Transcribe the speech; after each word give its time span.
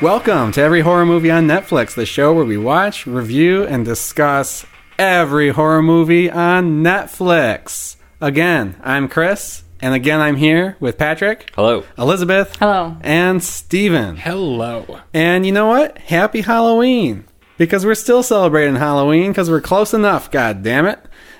Welcome 0.00 0.52
to 0.52 0.62
Every 0.62 0.80
Horror 0.80 1.04
Movie 1.04 1.30
on 1.30 1.46
Netflix, 1.46 1.94
the 1.94 2.06
show 2.06 2.32
where 2.32 2.44
we 2.44 2.56
watch, 2.56 3.06
review, 3.06 3.64
and 3.64 3.84
discuss 3.84 4.64
every 4.98 5.50
horror 5.50 5.82
movie 5.82 6.30
on 6.30 6.82
Netflix. 6.82 7.97
Again, 8.20 8.76
I'm 8.82 9.08
Chris, 9.08 9.62
and 9.80 9.94
again, 9.94 10.20
I'm 10.20 10.34
here 10.36 10.76
with 10.80 10.98
Patrick, 10.98 11.52
Hello. 11.54 11.84
Elizabeth, 11.96 12.56
Hello. 12.56 12.96
and 13.02 13.42
Steven. 13.42 14.16
Hello. 14.16 15.00
And 15.14 15.46
you 15.46 15.52
know 15.52 15.66
what? 15.66 15.98
Happy 15.98 16.40
Halloween. 16.40 17.24
Because 17.58 17.86
we're 17.86 17.94
still 17.94 18.22
celebrating 18.24 18.74
Halloween 18.76 19.30
because 19.30 19.48
we're 19.50 19.60
close 19.60 19.94
enough, 19.94 20.30
god 20.32 20.62
damn 20.64 20.86
it. 20.86 20.98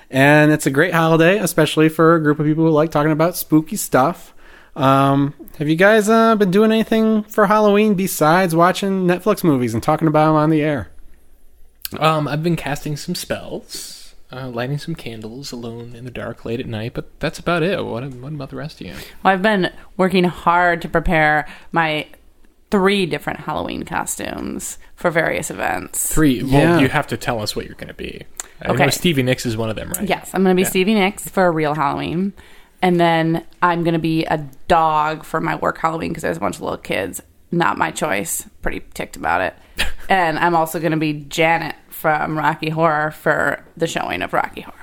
And 0.09 0.51
it's 0.51 0.65
a 0.65 0.71
great 0.71 0.93
holiday, 0.93 1.37
especially 1.37 1.89
for 1.89 2.15
a 2.15 2.21
group 2.21 2.39
of 2.39 2.45
people 2.45 2.63
who 2.63 2.71
like 2.71 2.91
talking 2.91 3.11
about 3.11 3.35
spooky 3.37 3.75
stuff. 3.75 4.33
Um, 4.75 5.33
have 5.57 5.67
you 5.67 5.75
guys 5.75 6.07
uh, 6.09 6.35
been 6.35 6.51
doing 6.51 6.71
anything 6.71 7.23
for 7.23 7.45
Halloween 7.47 7.93
besides 7.95 8.55
watching 8.55 9.05
Netflix 9.05 9.43
movies 9.43 9.73
and 9.73 9.83
talking 9.83 10.07
about 10.07 10.27
them 10.27 10.35
on 10.35 10.49
the 10.49 10.61
air? 10.61 10.89
Um, 11.97 12.27
I've 12.27 12.43
been 12.43 12.55
casting 12.55 12.95
some 12.97 13.15
spells, 13.15 13.98
uh, 14.31 14.47
lighting 14.47 14.77
some 14.77 14.95
candles 14.95 15.51
alone 15.51 15.95
in 15.95 16.05
the 16.05 16.11
dark 16.11 16.45
late 16.45 16.59
at 16.59 16.67
night, 16.67 16.93
but 16.93 17.19
that's 17.19 17.39
about 17.39 17.63
it. 17.63 17.83
What, 17.83 18.03
what 18.13 18.33
about 18.33 18.49
the 18.49 18.55
rest 18.55 18.79
of 18.81 18.87
you? 18.87 18.93
Well, 19.23 19.33
I've 19.33 19.41
been 19.41 19.71
working 19.97 20.23
hard 20.25 20.81
to 20.83 20.89
prepare 20.89 21.47
my 21.71 22.07
three 22.71 23.05
different 23.07 23.39
Halloween 23.41 23.83
costumes 23.83 24.77
for 24.95 25.09
various 25.09 25.49
events. 25.49 26.13
Three. 26.13 26.43
Well, 26.43 26.51
Yeah. 26.51 26.79
you 26.79 26.89
have 26.89 27.07
to 27.07 27.17
tell 27.17 27.41
us 27.41 27.55
what 27.55 27.65
you're 27.65 27.73
going 27.75 27.87
to 27.87 27.93
be. 27.95 28.23
I 28.61 28.69
Okay. 28.71 28.83
know 28.85 28.89
Stevie 28.91 29.23
Nicks 29.23 29.45
is 29.47 29.57
one 29.57 29.69
of 29.71 29.75
them, 29.75 29.89
right? 29.89 30.07
Yes, 30.07 30.31
I'm 30.35 30.43
going 30.43 30.55
to 30.55 30.55
be 30.55 30.63
Yeah. 30.63 30.69
Stevie 30.69 30.93
Nicks 30.93 31.27
for 31.27 31.45
a 31.47 31.51
real 31.51 31.73
Halloween. 31.73 32.33
And 32.81 32.99
then 32.99 33.43
I'm 33.61 33.83
going 33.83 33.93
to 33.93 33.99
be 33.99 34.23
a 34.25 34.37
dog 34.67 35.23
for 35.25 35.41
my 35.41 35.55
work 35.55 35.79
Halloween 35.79 36.11
because 36.11 36.21
there's 36.23 36.37
a 36.37 36.39
bunch 36.39 36.57
of 36.57 36.61
little 36.61 36.77
kids. 36.77 37.21
Not 37.51 37.77
my 37.79 37.89
choice. 37.89 38.47
Pretty 38.61 38.81
ticked 38.93 39.15
about 39.15 39.41
it. 39.41 39.55
and 40.09 40.37
I'm 40.37 40.55
also 40.55 40.79
going 40.79 40.91
to 40.91 40.97
be 40.97 41.13
Janet 41.13 41.75
from 41.99 42.37
Rocky 42.37 42.69
Horror 42.69 43.11
for 43.11 43.63
the 43.75 43.87
showing 43.87 44.21
of 44.21 44.31
Rocky 44.33 44.61
Horror. 44.61 44.75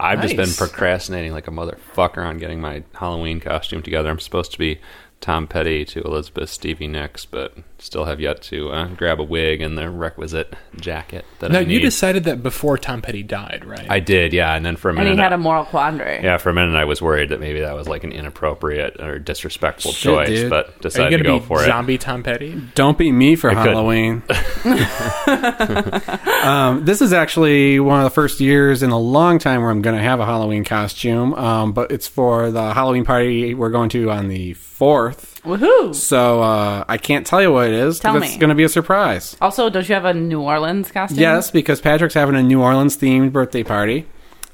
I've 0.00 0.22
just 0.22 0.36
been 0.36 0.52
procrastinating 0.52 1.32
like 1.32 1.48
a 1.48 1.50
motherfucker 1.50 2.24
on 2.24 2.38
getting 2.38 2.60
my 2.60 2.84
Halloween 2.94 3.40
costume 3.40 3.82
together. 3.82 4.08
I'm 4.08 4.20
supposed 4.20 4.52
to 4.52 4.58
be 4.58 4.78
Tom 5.20 5.48
Petty 5.48 5.84
to 5.86 6.00
Elizabeth 6.02 6.48
Stevie 6.48 6.86
Nicks, 6.86 7.24
but 7.24 7.52
still 7.80 8.04
have 8.04 8.20
yet 8.20 8.40
to 8.42 8.70
uh, 8.70 8.86
grab 8.94 9.18
a 9.18 9.24
wig 9.24 9.60
and 9.60 9.76
the 9.76 9.90
requisite 9.90 10.54
jacket 10.78 11.24
that 11.40 11.50
Now, 11.50 11.58
I 11.58 11.62
you 11.62 11.80
decided 11.80 12.22
that 12.24 12.44
before 12.44 12.78
Tom 12.78 13.02
Petty 13.02 13.24
died, 13.24 13.64
right? 13.64 13.90
I 13.90 13.98
did, 13.98 14.32
yeah. 14.32 14.54
And 14.54 14.64
then 14.64 14.76
for 14.76 14.90
a 14.90 14.92
And 14.92 14.98
minute, 15.00 15.14
he 15.14 15.20
had 15.20 15.32
I- 15.32 15.34
a 15.34 15.38
moral 15.38 15.64
quandary. 15.64 16.22
yeah, 16.22 16.36
for 16.36 16.50
a 16.50 16.54
minute 16.54 16.76
I 16.76 16.84
was 16.84 17.02
worried 17.02 17.30
that 17.30 17.40
maybe 17.40 17.58
that 17.58 17.74
was 17.74 17.88
like 17.88 18.04
an 18.04 18.12
inappropriate 18.12 19.00
or 19.00 19.18
disrespectful 19.18 19.90
Shit, 19.90 20.02
choice, 20.14 20.28
dude. 20.28 20.50
but 20.50 20.68
Are 20.68 20.72
you 20.76 20.80
decided 20.82 21.10
going 21.10 21.22
to 21.24 21.28
go 21.30 21.38
be 21.40 21.46
for 21.46 21.62
it. 21.62 21.66
zombie 21.66 21.98
Tom 21.98 22.22
Petty? 22.22 22.62
Don't 22.76 22.96
be 22.96 23.10
me 23.10 23.34
for 23.34 23.48
could. 23.50 23.58
Halloween. 23.58 24.22
um, 26.44 26.84
this 26.84 27.00
is 27.02 27.12
actually 27.12 27.80
one 27.80 27.98
of 28.00 28.04
the 28.04 28.10
first 28.10 28.40
years 28.40 28.82
in 28.82 28.90
a 28.90 28.98
long 28.98 29.38
time 29.38 29.62
where 29.62 29.70
I'm 29.70 29.82
going 29.82 29.96
to 29.96 30.02
have 30.02 30.20
a 30.20 30.26
Halloween 30.26 30.64
costume, 30.64 31.34
um, 31.34 31.72
but 31.72 31.90
it's 31.90 32.06
for 32.08 32.50
the 32.50 32.72
Halloween 32.74 33.04
party 33.04 33.54
we're 33.54 33.70
going 33.70 33.88
to 33.90 34.10
on 34.10 34.28
the 34.28 34.54
4th. 34.54 35.40
Woohoo! 35.42 35.94
So 35.94 36.42
uh, 36.42 36.84
I 36.88 36.98
can't 36.98 37.26
tell 37.26 37.40
you 37.42 37.52
what 37.52 37.68
it 37.68 37.74
is. 37.74 37.98
Tell 38.00 38.16
It's 38.16 38.32
me. 38.34 38.38
going 38.38 38.50
to 38.50 38.54
be 38.54 38.64
a 38.64 38.68
surprise. 38.68 39.36
Also, 39.40 39.70
don't 39.70 39.88
you 39.88 39.94
have 39.94 40.04
a 40.04 40.14
New 40.14 40.40
Orleans 40.40 40.90
costume? 40.90 41.18
Yes, 41.18 41.50
because 41.50 41.80
Patrick's 41.80 42.14
having 42.14 42.34
a 42.36 42.42
New 42.42 42.60
Orleans 42.62 42.96
themed 42.96 43.32
birthday 43.32 43.62
party. 43.62 44.06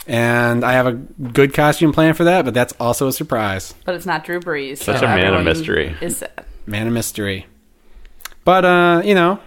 And 0.06 0.64
I 0.64 0.72
have 0.74 0.86
a 0.86 0.92
good 0.92 1.54
costume 1.54 1.92
plan 1.92 2.12
for 2.12 2.24
that, 2.24 2.44
but 2.44 2.52
that's 2.52 2.74
also 2.78 3.08
a 3.08 3.12
surprise. 3.12 3.74
But 3.86 3.94
it's 3.94 4.04
not 4.04 4.22
Drew 4.24 4.38
Brees. 4.38 4.78
Such 4.78 4.98
so 5.00 5.06
a 5.06 5.08
man 5.08 5.18
of 5.20 5.24
everyone 5.24 5.44
mystery. 5.46 5.96
Is 6.02 6.18
sad. 6.18 6.44
Man 6.66 6.86
of 6.86 6.92
mystery. 6.92 7.46
But, 8.44 8.66
uh, 8.66 9.00
you 9.02 9.14
know, 9.14 9.40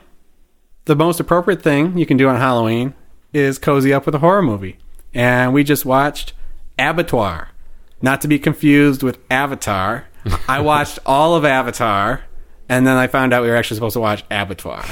the 0.87 0.95
most 0.95 1.19
appropriate 1.19 1.61
thing 1.61 1.97
you 1.97 2.05
can 2.05 2.17
do 2.17 2.27
on 2.29 2.37
Halloween 2.37 2.93
is 3.33 3.59
cozy 3.59 3.93
up 3.93 4.05
with 4.05 4.15
a 4.15 4.19
horror 4.19 4.41
movie. 4.41 4.77
And 5.13 5.53
we 5.53 5.63
just 5.63 5.85
watched 5.85 6.33
Abattoir. 6.79 7.49
Not 8.01 8.21
to 8.21 8.27
be 8.27 8.39
confused 8.39 9.03
with 9.03 9.19
Avatar. 9.29 10.07
I 10.47 10.61
watched 10.61 10.99
all 11.05 11.35
of 11.35 11.43
Avatar, 11.45 12.21
and 12.69 12.85
then 12.85 12.95
I 12.95 13.07
found 13.07 13.33
out 13.33 13.43
we 13.43 13.49
were 13.49 13.55
actually 13.55 13.75
supposed 13.75 13.93
to 13.93 13.99
watch 13.99 14.23
Abattoir. 14.29 14.85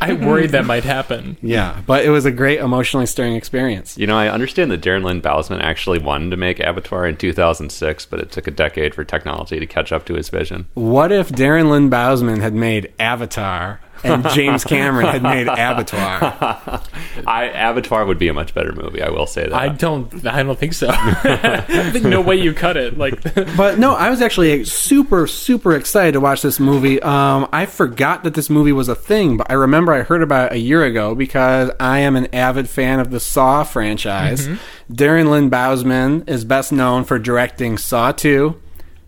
I 0.00 0.12
worried 0.12 0.50
that 0.50 0.64
might 0.64 0.84
happen. 0.84 1.36
Yeah, 1.42 1.82
but 1.86 2.04
it 2.04 2.10
was 2.10 2.26
a 2.26 2.30
great 2.30 2.60
emotionally 2.60 3.06
stirring 3.06 3.34
experience. 3.34 3.98
You 3.98 4.06
know, 4.06 4.16
I 4.16 4.28
understand 4.28 4.70
that 4.70 4.82
Darren 4.82 5.02
Lynn 5.02 5.20
Bousman 5.20 5.60
actually 5.60 5.98
wanted 5.98 6.30
to 6.30 6.36
make 6.36 6.60
Abattoir 6.60 7.06
in 7.06 7.16
2006, 7.16 8.06
but 8.06 8.20
it 8.20 8.30
took 8.30 8.46
a 8.46 8.50
decade 8.50 8.94
for 8.94 9.04
technology 9.04 9.58
to 9.58 9.66
catch 9.66 9.90
up 9.90 10.06
to 10.06 10.14
his 10.14 10.28
vision. 10.28 10.66
What 10.74 11.12
if 11.12 11.30
Darren 11.30 11.70
Lynn 11.70 11.90
Bousman 11.90 12.40
had 12.40 12.54
made 12.54 12.92
Avatar 12.98 13.80
and 14.04 14.28
James 14.30 14.64
Cameron 14.64 15.06
had 15.06 15.22
made 15.22 15.48
Avatar. 15.48 16.20
I, 17.26 17.44
Abattoir 17.44 18.04
would 18.06 18.18
be 18.18 18.28
a 18.28 18.34
much 18.34 18.54
better 18.54 18.72
movie. 18.72 19.02
I 19.02 19.10
will 19.10 19.26
say 19.26 19.42
that. 19.44 19.54
I 19.54 19.68
don't. 19.68 20.26
I 20.26 20.42
don't 20.42 20.58
think 20.58 20.74
so. 20.74 20.90
No 22.04 22.20
way 22.20 22.36
you 22.36 22.52
cut 22.52 22.76
it. 22.76 22.98
Like, 22.98 23.22
But 23.56 23.78
no, 23.78 23.94
I 23.94 24.10
was 24.10 24.20
actually 24.20 24.64
super, 24.64 25.26
super 25.26 25.74
excited 25.74 26.12
to 26.12 26.20
watch 26.20 26.42
this 26.42 26.60
movie. 26.60 27.00
Um, 27.02 27.48
I 27.52 27.66
forgot 27.66 28.24
that 28.24 28.34
this 28.34 28.50
movie 28.50 28.72
was 28.72 28.88
a 28.88 28.94
thing, 28.94 29.36
but 29.36 29.50
I 29.50 29.54
remember 29.54 29.92
I 29.92 30.02
heard 30.02 30.22
about 30.22 30.52
it 30.52 30.56
a 30.56 30.58
year 30.58 30.84
ago 30.84 31.14
because 31.14 31.70
I 31.80 32.00
am 32.00 32.16
an 32.16 32.32
avid 32.34 32.68
fan 32.68 33.00
of 33.00 33.10
the 33.10 33.20
Saw 33.20 33.64
franchise. 33.64 34.48
Darren 34.92 35.30
Lynn 35.30 35.50
Bousman 35.50 36.28
is 36.28 36.44
best 36.44 36.72
known 36.72 37.04
for 37.04 37.18
directing 37.18 37.78
Saw 37.78 38.12
2, 38.12 38.60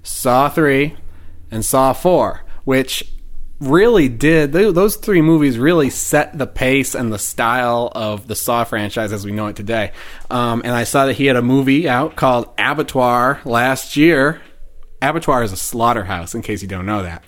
Saw 0.03 0.49
3, 0.49 0.97
and 1.51 1.65
Saw 1.65 1.93
4, 1.93 2.45
which 2.65 3.13
really 3.61 4.09
did 4.09 4.53
tho- 4.53 4.72
those 4.72 4.97
three 4.97 5.22
movies 5.22 5.59
really 5.59 5.91
set 5.91 6.37
the 6.37 6.47
pace 6.47 6.94
and 6.94 7.12
the 7.12 7.19
style 7.19 7.91
of 7.94 8.27
the 8.27 8.37
Saw 8.37 8.65
franchise 8.65 9.12
as 9.12 9.25
we 9.25 9.33
know 9.33 9.47
it 9.47 9.56
today. 9.56 9.93
Um, 10.31 10.62
and 10.65 10.72
I 10.75 10.84
saw 10.84 11.06
that 11.06 11.15
he 11.15 11.27
had 11.27 11.37
a 11.37 11.43
movie 11.43 11.89
out 11.89 12.16
called 12.16 12.53
Abattoir 12.59 13.41
last 13.45 13.97
year. 13.97 14.41
Abattoir 15.03 15.43
is 15.43 15.53
a 15.53 15.56
slaughterhouse, 15.56 16.34
in 16.34 16.43
case 16.43 16.62
you 16.62 16.69
don't 16.69 16.87
know 16.87 17.03
that. 17.03 17.22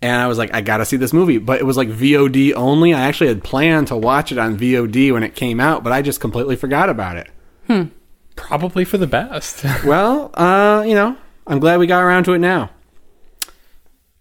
And 0.00 0.20
I 0.22 0.28
was 0.28 0.38
like, 0.38 0.54
I 0.54 0.60
gotta 0.60 0.84
see 0.84 0.96
this 0.96 1.12
movie, 1.12 1.38
but 1.38 1.58
it 1.60 1.64
was 1.64 1.76
like 1.76 1.88
VOD 1.88 2.54
only. 2.54 2.94
I 2.94 3.00
actually 3.00 3.28
had 3.28 3.42
planned 3.42 3.88
to 3.88 3.96
watch 3.96 4.30
it 4.30 4.38
on 4.38 4.56
VOD 4.58 5.12
when 5.12 5.22
it 5.24 5.34
came 5.34 5.58
out, 5.60 5.82
but 5.82 5.92
I 5.92 6.02
just 6.02 6.20
completely 6.20 6.54
forgot 6.56 6.88
about 6.88 7.16
it. 7.16 7.28
probably 8.36 8.84
for 8.84 8.96
the 8.98 9.06
best. 9.06 9.64
Well, 9.84 10.30
uh, 10.34 10.84
you 10.86 10.94
know, 10.94 11.16
I'm 11.46 11.58
glad 11.58 11.78
we 11.80 11.86
got 11.86 12.02
around 12.02 12.24
to 12.24 12.32
it 12.34 12.38
now. 12.38 12.70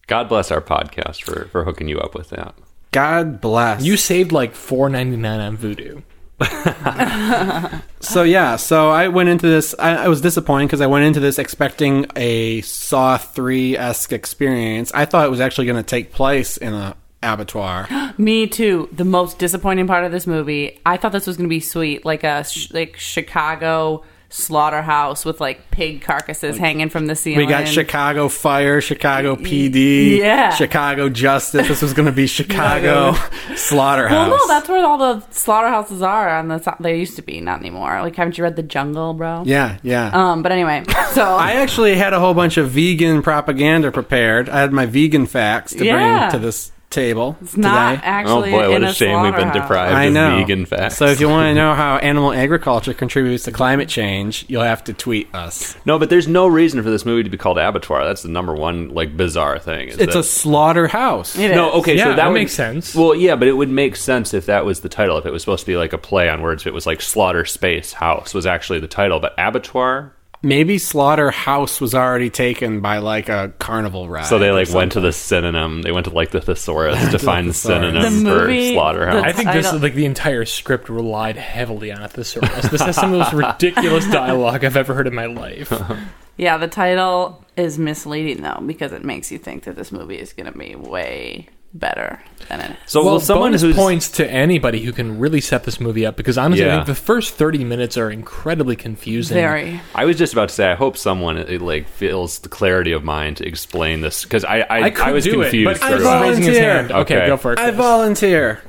God 0.07 0.29
bless 0.29 0.51
our 0.51 0.61
podcast 0.61 1.21
for, 1.23 1.45
for 1.49 1.63
hooking 1.65 1.87
you 1.87 1.99
up 1.99 2.15
with 2.15 2.29
that. 2.29 2.55
God 2.91 3.41
bless. 3.41 3.83
You 3.83 3.97
saved 3.97 4.31
like 4.31 4.55
four 4.55 4.89
ninety 4.89 5.17
nine 5.17 5.39
on 5.39 5.57
Vudu. 5.57 6.03
So 7.99 8.23
yeah, 8.23 8.55
so 8.57 8.89
I 8.89 9.07
went 9.07 9.27
into 9.29 9.47
this. 9.47 9.75
I, 9.79 10.05
I 10.05 10.07
was 10.07 10.21
disappointed 10.21 10.67
because 10.67 10.81
I 10.81 10.87
went 10.87 11.03
into 11.05 11.19
this 11.19 11.39
expecting 11.39 12.05
a 12.15 12.61
Saw 12.61 13.17
three 13.17 13.75
esque 13.75 14.13
experience. 14.13 14.91
I 14.93 15.05
thought 15.05 15.25
it 15.25 15.29
was 15.29 15.41
actually 15.41 15.65
going 15.65 15.77
to 15.77 15.83
take 15.83 16.11
place 16.11 16.57
in 16.57 16.73
a 16.73 16.95
abattoir. 17.23 17.87
Me 18.17 18.47
too. 18.47 18.87
The 18.91 19.03
most 19.03 19.39
disappointing 19.39 19.87
part 19.87 20.05
of 20.05 20.11
this 20.11 20.27
movie, 20.27 20.79
I 20.85 20.97
thought 20.97 21.11
this 21.11 21.27
was 21.27 21.37
going 21.37 21.49
to 21.49 21.53
be 21.53 21.59
sweet, 21.59 22.05
like 22.05 22.23
a 22.23 22.43
sh- 22.43 22.71
like 22.71 22.97
Chicago 22.97 24.03
slaughterhouse 24.29 25.23
with 25.23 25.39
like 25.39 25.71
pig 25.71 26.01
carcasses 26.01 26.57
hanging 26.57 26.89
from 26.89 27.07
the 27.07 27.15
ceiling. 27.15 27.45
We 27.45 27.45
got 27.51 27.67
Chicago 27.67 28.27
Fire, 28.27 28.81
Chicago 28.81 29.35
PD, 29.35 30.17
Yeah. 30.17 30.49
Chicago 30.53 31.09
Justice. 31.09 31.67
This 31.67 31.81
was 31.81 31.93
going 31.93 32.07
to 32.07 32.11
be 32.11 32.27
Chicago 32.37 33.13
Slaughterhouse. 33.55 34.29
Well, 34.29 34.37
no, 34.37 34.47
that's 34.47 34.67
where 34.69 34.85
all 34.85 34.97
the 34.97 35.21
slaughterhouses 35.31 36.01
are. 36.01 36.29
On 36.29 36.47
the 36.49 36.75
they 36.79 36.97
used 36.99 37.15
to 37.15 37.21
be, 37.21 37.39
not 37.41 37.59
anymore. 37.59 38.01
Like, 38.01 38.15
haven't 38.15 38.37
you 38.37 38.43
read 38.43 38.55
The 38.55 38.63
Jungle, 38.63 39.13
bro? 39.13 39.43
yeah, 39.45 39.77
yeah. 39.83 40.09
Um, 40.13 40.43
but 40.43 40.51
anyway, 40.51 40.83
so 41.13 41.23
I 41.23 41.53
actually 41.53 41.95
had 41.95 42.13
a 42.13 42.19
whole 42.19 42.33
bunch 42.33 42.57
of 42.57 42.69
vegan 42.71 43.21
propaganda 43.21 43.91
prepared. 43.91 44.49
I 44.49 44.59
had 44.59 44.73
my 44.73 44.85
vegan 44.85 45.25
facts 45.25 45.73
to 45.73 45.85
Yeah. 45.85 46.29
bring 46.29 46.31
to 46.39 46.45
this 46.45 46.71
table 46.89 47.35
it's 47.41 47.57
not 47.57 47.95
today. 47.95 48.01
actually. 48.05 48.49
oh 48.49 48.51
boy, 48.59 48.69
what 48.69 48.81
in 48.81 48.83
a 48.85 48.93
shame 48.93 49.21
we've 49.21 49.35
been 49.35 49.51
deprived 49.51 49.93
I 49.93 50.05
of 50.05 50.13
vegan 50.13 50.65
facts. 50.65 50.97
So 50.97 51.05
if 51.07 51.19
you 51.19 51.27
want 51.27 51.49
to 51.49 51.53
know 51.53 51.73
how 51.73 51.97
animal 51.97 52.31
agriculture 52.31 52.93
contributes 52.93 53.43
to 53.43 53.51
climate 53.51 53.89
change, 53.89 54.45
you'll 54.47 54.63
have 54.63 54.83
to 54.85 54.93
tweet 54.93 55.33
us. 55.35 55.75
no, 55.85 55.99
but 55.99 56.09
there's 56.09 56.27
no 56.29 56.47
reason 56.47 56.81
for 56.81 56.89
this 56.89 57.05
movie 57.05 57.23
to 57.23 57.29
be 57.29 57.37
called 57.37 57.57
Abattoir. 57.57 58.05
That's 58.05 58.21
the 58.21 58.29
number 58.29 58.53
one 58.55 58.89
like 58.89 59.17
bizarre 59.17 59.59
thing. 59.59 59.89
is 59.89 59.97
It's 59.97 60.13
that- 60.13 60.19
a 60.19 60.23
slaughterhouse. 60.23 61.37
It 61.37 61.53
no, 61.53 61.71
okay, 61.73 61.95
Yeah, 61.97 62.03
so 62.05 62.09
that, 62.11 62.15
that 62.17 62.27
would- 62.29 62.33
makes 62.35 62.53
sense. 62.53 62.95
Well, 62.95 63.13
yeah, 63.15 63.35
but 63.35 63.47
it 63.47 63.53
would 63.53 63.69
make 63.69 63.95
sense 63.95 64.33
if 64.33 64.45
that 64.45 64.65
was 64.65 64.79
the 64.79 64.89
title. 64.89 65.17
If 65.17 65.25
it 65.25 65.31
was 65.31 65.41
supposed 65.41 65.61
to 65.65 65.67
be 65.71 65.77
like 65.77 65.93
a 65.93 65.97
play 65.97 66.29
on 66.29 66.41
words, 66.41 66.63
if 66.63 66.67
it 66.67 66.73
was 66.73 66.85
like 66.85 67.01
Slaughter 67.01 67.45
Space 67.45 67.93
House 67.93 68.33
was 68.33 68.45
actually 68.45 68.79
the 68.79 68.87
title, 68.87 69.19
but 69.19 69.33
Abattoir 69.37 70.13
maybe 70.47 70.77
Slaughterhouse 70.77 71.81
was 71.81 71.93
already 71.93 72.29
taken 72.29 72.79
by 72.79 72.99
like 72.99 73.29
a 73.29 73.51
carnival 73.59 74.07
ride. 74.09 74.25
So 74.25 74.39
they 74.39 74.51
like 74.51 74.69
went 74.69 74.93
to 74.93 74.99
the 75.01 75.11
synonym. 75.11 75.81
They 75.81 75.91
went 75.91 76.05
to 76.05 76.11
like 76.13 76.31
the 76.31 76.41
thesaurus 76.41 77.11
to 77.11 77.19
find 77.19 77.49
the 77.49 77.53
synonym 77.53 78.01
The 78.23 78.31
for 78.31 78.45
movie- 78.45 78.73
slaughterhouse. 78.73 79.21
the- 79.21 79.27
I 79.27 79.31
think 79.33 79.49
I 79.49 79.57
this 79.57 79.69
don't- 79.71 79.81
like 79.81 79.93
the 79.93 80.05
entire 80.05 80.45
script 80.45 80.89
relied 80.89 81.35
heavily 81.37 81.91
on 81.91 82.01
a 82.01 82.07
thesaurus. 82.07 82.69
This 82.69 82.81
has 82.81 82.95
some 82.95 83.13
of 83.13 83.19
the 83.19 83.23
most 83.23 83.33
ridiculous 83.33 84.07
dialogue 84.11 84.63
I've 84.63 84.77
ever 84.77 84.93
heard 84.93 85.07
in 85.07 85.15
my 85.15 85.25
life. 85.27 85.71
Yeah, 86.39 86.57
the 86.57 86.67
title 86.67 87.43
is 87.55 87.79
misleading 87.79 88.43
though 88.43 88.61
because 88.63 88.91
it 88.91 89.03
makes 89.03 89.31
you 89.31 89.39
think 89.39 89.63
that 89.63 89.75
this 89.75 89.91
movie 89.91 90.19
is 90.19 90.33
going 90.33 90.45
to 90.53 90.55
be 90.55 90.75
way 90.75 91.49
better 91.73 92.21
than 92.49 92.61
it 92.61 92.71
is. 92.71 92.77
so 92.85 93.03
well, 93.03 93.13
will 93.13 93.19
someone 93.19 93.49
bonus 93.49 93.61
who's 93.61 93.75
points 93.75 94.09
to 94.09 94.27
anybody 94.29 94.81
who 94.83 94.91
can 94.91 95.19
really 95.19 95.41
set 95.41 95.63
this 95.65 95.79
movie 95.79 96.05
up 96.05 96.15
because 96.15 96.37
honestly, 96.37 96.63
I 96.65 96.67
Yeah. 96.69 96.75
think 96.77 96.87
the 96.87 96.95
first 96.95 97.33
thirty 97.35 97.63
minutes 97.63 97.97
are 97.97 98.09
incredibly 98.09 98.75
confusing. 98.75 99.35
Very. 99.35 99.81
I 99.93 100.05
was 100.05 100.17
just 100.17 100.33
about 100.33 100.49
to 100.49 100.55
say, 100.55 100.71
I 100.71 100.75
hope 100.75 100.97
someone 100.97 101.37
it, 101.37 101.61
like 101.61 101.87
feels 101.87 102.39
the 102.39 102.49
clarity 102.49 102.93
of 102.93 103.03
mind 103.03 103.37
to 103.37 103.45
explain 103.47 104.01
this 104.01 104.23
because 104.23 104.43
I 104.45 104.59
I, 104.61 104.81
I, 104.85 104.89
could 104.91 105.13
was 105.13 105.23
do 105.25 105.41
confused. 105.41 105.55
it, 105.55 105.65
but 105.65 105.77
for 105.77 105.97
he's 105.97 106.03
raising 106.03 106.43
his 106.43 106.57
Volunteer. 106.57 106.73
hand. 106.73 106.91
Okay, 106.91 107.17
Okay. 107.17 107.27
go 107.27 107.37
for 107.37 107.53
it. 107.53 107.59
I 107.59 107.71
volunteer. 107.71 108.61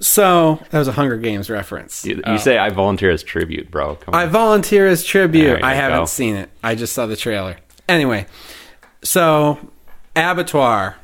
So 0.00 0.60
that 0.70 0.78
was 0.78 0.86
a 0.88 0.92
Hunger 0.92 1.16
Games 1.16 1.50
reference. 1.50 2.04
You, 2.04 2.16
you 2.16 2.22
Oh. 2.24 2.36
say 2.38 2.56
I 2.56 2.70
volunteer 2.70 3.10
as 3.10 3.22
tribute, 3.24 3.70
bro. 3.70 3.96
Come 3.96 4.14
I 4.14 4.26
volunteer 4.26 4.86
as 4.86 5.02
tribute. 5.04 5.42
There 5.44 5.58
you 5.58 5.64
I 5.64 5.74
haven't 5.74 5.98
go. 6.00 6.04
seen 6.06 6.36
it. 6.36 6.50
I 6.62 6.76
just 6.76 6.92
saw 6.92 7.06
the 7.06 7.16
trailer. 7.16 7.56
Anyway, 7.88 8.26
so 9.02 9.58
Abattoir. 10.16 10.96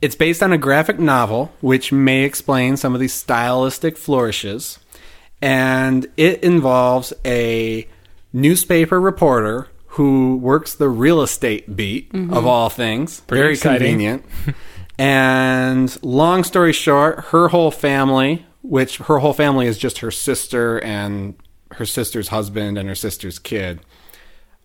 It's 0.00 0.14
based 0.14 0.42
on 0.42 0.52
a 0.52 0.58
graphic 0.58 0.98
novel, 0.98 1.52
which 1.60 1.90
may 1.92 2.24
explain 2.24 2.76
some 2.76 2.94
of 2.94 3.00
these 3.00 3.12
stylistic 3.12 3.96
flourishes. 3.96 4.78
And 5.42 6.06
it 6.16 6.42
involves 6.42 7.12
a 7.24 7.86
newspaper 8.32 9.00
reporter 9.00 9.68
who 9.92 10.36
works 10.36 10.74
the 10.74 10.88
real 10.88 11.22
estate 11.22 11.74
beat 11.74 12.12
mm-hmm. 12.12 12.32
of 12.32 12.46
all 12.46 12.70
things. 12.70 13.20
Pretty 13.22 13.42
Very 13.42 13.52
exciting. 13.54 13.78
convenient. 13.78 14.24
and 14.98 16.02
long 16.04 16.44
story 16.44 16.72
short, 16.72 17.26
her 17.26 17.48
whole 17.48 17.70
family, 17.72 18.46
which 18.62 18.98
her 18.98 19.18
whole 19.18 19.32
family 19.32 19.66
is 19.66 19.78
just 19.78 19.98
her 19.98 20.10
sister 20.10 20.78
and 20.84 21.34
her 21.72 21.86
sister's 21.86 22.28
husband 22.28 22.78
and 22.78 22.88
her 22.88 22.94
sister's 22.94 23.38
kid, 23.38 23.80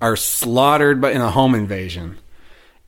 are 0.02 0.16
slaughtered 0.16 1.04
in 1.06 1.22
a 1.22 1.32
home 1.32 1.56
invasion. 1.56 2.18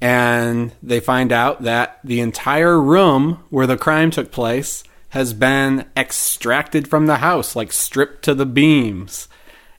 And 0.01 0.73
they 0.83 0.99
find 0.99 1.31
out 1.31 1.63
that 1.63 1.99
the 2.03 2.19
entire 2.19 2.79
room 2.79 3.43
where 3.49 3.67
the 3.67 3.77
crime 3.77 4.11
took 4.11 4.31
place 4.31 4.83
has 5.09 5.33
been 5.33 5.85
extracted 5.95 6.87
from 6.87 7.05
the 7.05 7.17
house, 7.17 7.55
like 7.55 7.71
stripped 7.71 8.23
to 8.23 8.33
the 8.33 8.45
beams. 8.45 9.29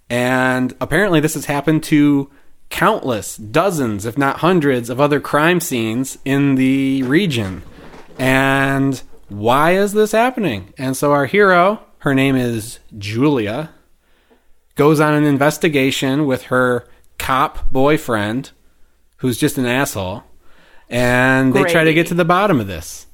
And 0.09 0.75
apparently, 0.81 1.21
this 1.21 1.35
has 1.35 1.45
happened 1.45 1.83
to 1.85 2.31
countless, 2.71 3.37
dozens, 3.37 4.07
if 4.07 4.17
not 4.17 4.39
hundreds, 4.39 4.89
of 4.89 5.01
other 5.01 5.21
crime 5.21 5.61
scenes 5.61 6.19
in 6.25 6.55
the 6.55 7.03
region. 7.03 7.63
And 8.19 9.01
why 9.29 9.73
is 9.73 9.93
this 9.93 10.13
happening? 10.13 10.73
And 10.79 10.97
so, 10.97 11.13
our 11.13 11.27
hero, 11.27 11.83
her 11.99 12.15
name 12.15 12.37
is 12.37 12.79
Julia, 12.97 13.71
goes 14.75 15.01
on 15.01 15.15
an 15.15 15.25
investigation 15.25 16.27
with 16.27 16.45
her 16.45 16.87
cop 17.19 17.71
boyfriend, 17.71 18.53
who's 19.19 19.39
just 19.39 19.59
an 19.59 19.67
asshole, 19.67 20.25
and 20.89 21.55
they 21.55 21.65
try 21.65 21.85
to 21.85 21.95
get 21.95 22.07
to 22.09 22.15
the 22.15 22.25
bottom 22.25 22.61
of 22.61 22.67
this. 22.67 23.07